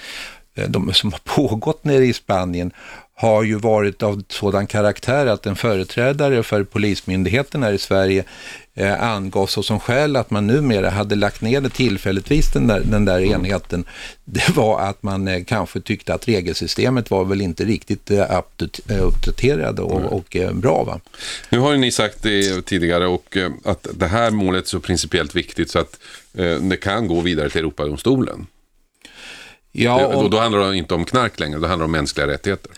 de 0.67 0.93
som 0.93 1.11
har 1.11 1.19
pågått 1.23 1.83
nere 1.83 2.05
i 2.05 2.13
Spanien 2.13 2.71
har 3.21 3.43
ju 3.43 3.55
varit 3.55 4.03
av 4.03 4.23
sådan 4.27 4.67
karaktär 4.67 5.25
att 5.25 5.45
en 5.45 5.55
företrädare 5.55 6.43
för 6.43 6.63
Polismyndigheten 6.63 7.63
här 7.63 7.73
i 7.73 7.77
Sverige 7.77 8.23
eh, 8.73 9.03
angav 9.03 9.47
så 9.47 9.63
som 9.63 9.79
skäl 9.79 10.15
att 10.15 10.31
man 10.31 10.47
numera 10.47 10.89
hade 10.89 11.15
lagt 11.15 11.41
ner 11.41 11.61
det 11.61 11.69
tillfälligtvis 11.69 12.53
den 12.53 12.67
där, 12.67 12.81
den 12.85 13.05
där 13.05 13.17
mm. 13.17 13.31
enheten. 13.31 13.85
Det 14.25 14.49
var 14.55 14.81
att 14.81 15.03
man 15.03 15.27
eh, 15.27 15.43
kanske 15.43 15.81
tyckte 15.81 16.13
att 16.13 16.27
regelsystemet 16.27 17.11
var 17.11 17.25
väl 17.25 17.41
inte 17.41 17.65
riktigt 17.65 18.11
eh, 18.11 18.19
eh 18.19 19.03
uppdaterat 19.03 19.79
och, 19.79 20.01
och 20.01 20.35
eh, 20.35 20.53
bra. 20.53 20.83
Va? 20.83 20.99
Nu 21.49 21.59
har 21.59 21.71
ju 21.71 21.77
ni 21.77 21.91
sagt 21.91 22.23
det 22.23 22.61
tidigare 22.65 23.07
och 23.07 23.37
eh, 23.37 23.51
att 23.65 23.87
det 23.93 24.07
här 24.07 24.31
målet 24.31 24.63
är 24.63 24.69
så 24.69 24.79
principiellt 24.79 25.35
viktigt 25.35 25.69
så 25.69 25.79
att 25.79 25.99
eh, 26.33 26.55
det 26.55 26.77
kan 26.77 27.07
gå 27.07 27.21
vidare 27.21 27.49
till 27.49 27.59
Europadomstolen. 27.59 28.47
Ja, 29.71 30.05
och... 30.05 30.23
då, 30.23 30.29
då 30.29 30.37
handlar 30.37 30.71
det 30.71 30.77
inte 30.77 30.93
om 30.93 31.05
knark 31.05 31.39
längre, 31.39 31.59
då 31.59 31.67
handlar 31.67 31.77
det 31.77 31.85
om 31.85 31.91
mänskliga 31.91 32.27
rättigheter. 32.27 32.71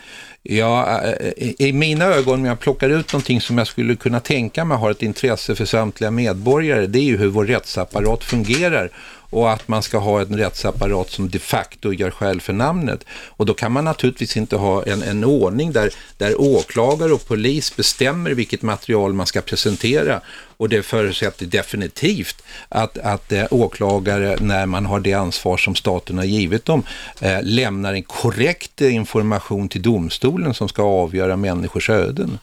Ja, 0.46 1.02
i 1.38 1.74
mina 1.74 2.06
ögon, 2.06 2.40
om 2.40 2.46
jag 2.46 2.60
plockar 2.60 2.90
ut 2.90 3.14
någonting 3.14 3.42
som 3.42 3.58
jag 3.58 3.68
skulle 3.68 3.96
kunna 3.96 4.20
tänka 4.20 4.66
mig 4.66 4.78
har 4.78 4.92
ett 4.92 5.02
intresse 5.02 5.56
för 5.56 5.66
samtliga 5.66 6.12
medborgare, 6.12 6.88
det 6.88 7.00
är 7.00 7.04
ju 7.04 7.18
hur 7.18 7.28
vår 7.28 7.46
rättsapparat 7.46 8.24
fungerar 8.24 8.90
och 9.34 9.52
att 9.52 9.68
man 9.68 9.84
ska 9.84 9.98
ha 9.98 10.22
en 10.22 10.38
rättsapparat 10.38 11.10
som 11.10 11.30
de 11.30 11.40
facto 11.40 11.94
gör 11.94 12.12
skäl 12.12 12.42
för 12.42 12.54
namnet. 12.54 13.06
Och 13.28 13.46
då 13.46 13.54
kan 13.54 13.72
man 13.72 13.86
naturligtvis 13.86 14.38
inte 14.38 14.56
ha 14.56 14.84
en, 14.84 15.04
en 15.04 15.24
ordning 15.24 15.72
där, 15.72 15.90
där 16.18 16.42
åklagare 16.42 17.14
och 17.14 17.28
polis 17.28 17.76
bestämmer 17.76 18.32
vilket 18.32 18.62
material 18.62 19.14
man 19.14 19.26
ska 19.26 19.42
presentera 19.42 20.22
och 20.58 20.70
det 20.70 20.84
förutsätter 20.84 21.46
definitivt 21.46 22.44
att, 22.70 22.98
att 22.98 23.32
eh, 23.32 23.46
åklagare, 23.52 24.38
när 24.42 24.66
man 24.66 24.86
har 24.86 25.00
det 25.00 25.14
ansvar 25.14 25.58
som 25.58 25.76
staten 25.76 26.18
har 26.18 26.26
givit 26.26 26.66
dem, 26.66 26.84
eh, 27.20 27.38
lämnar 27.44 27.94
en 27.94 28.04
korrekt 28.04 28.82
information 28.82 29.70
till 29.70 29.82
domstolen 29.82 30.54
som 30.54 30.70
ska 30.70 30.84
avgöra 30.84 31.38
människors 31.38 31.90
öden. 31.90 32.40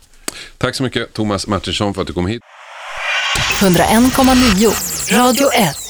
Tack 0.59 0.75
så 0.75 0.83
mycket 0.83 1.13
Thomas 1.13 1.47
Martinsson 1.47 1.95
för 1.95 2.01
att 2.01 2.07
du 2.07 2.13
kom 2.13 2.27
hit. 2.27 2.43
101,9 3.61 5.19
Radio 5.19 5.53
1 5.53 5.90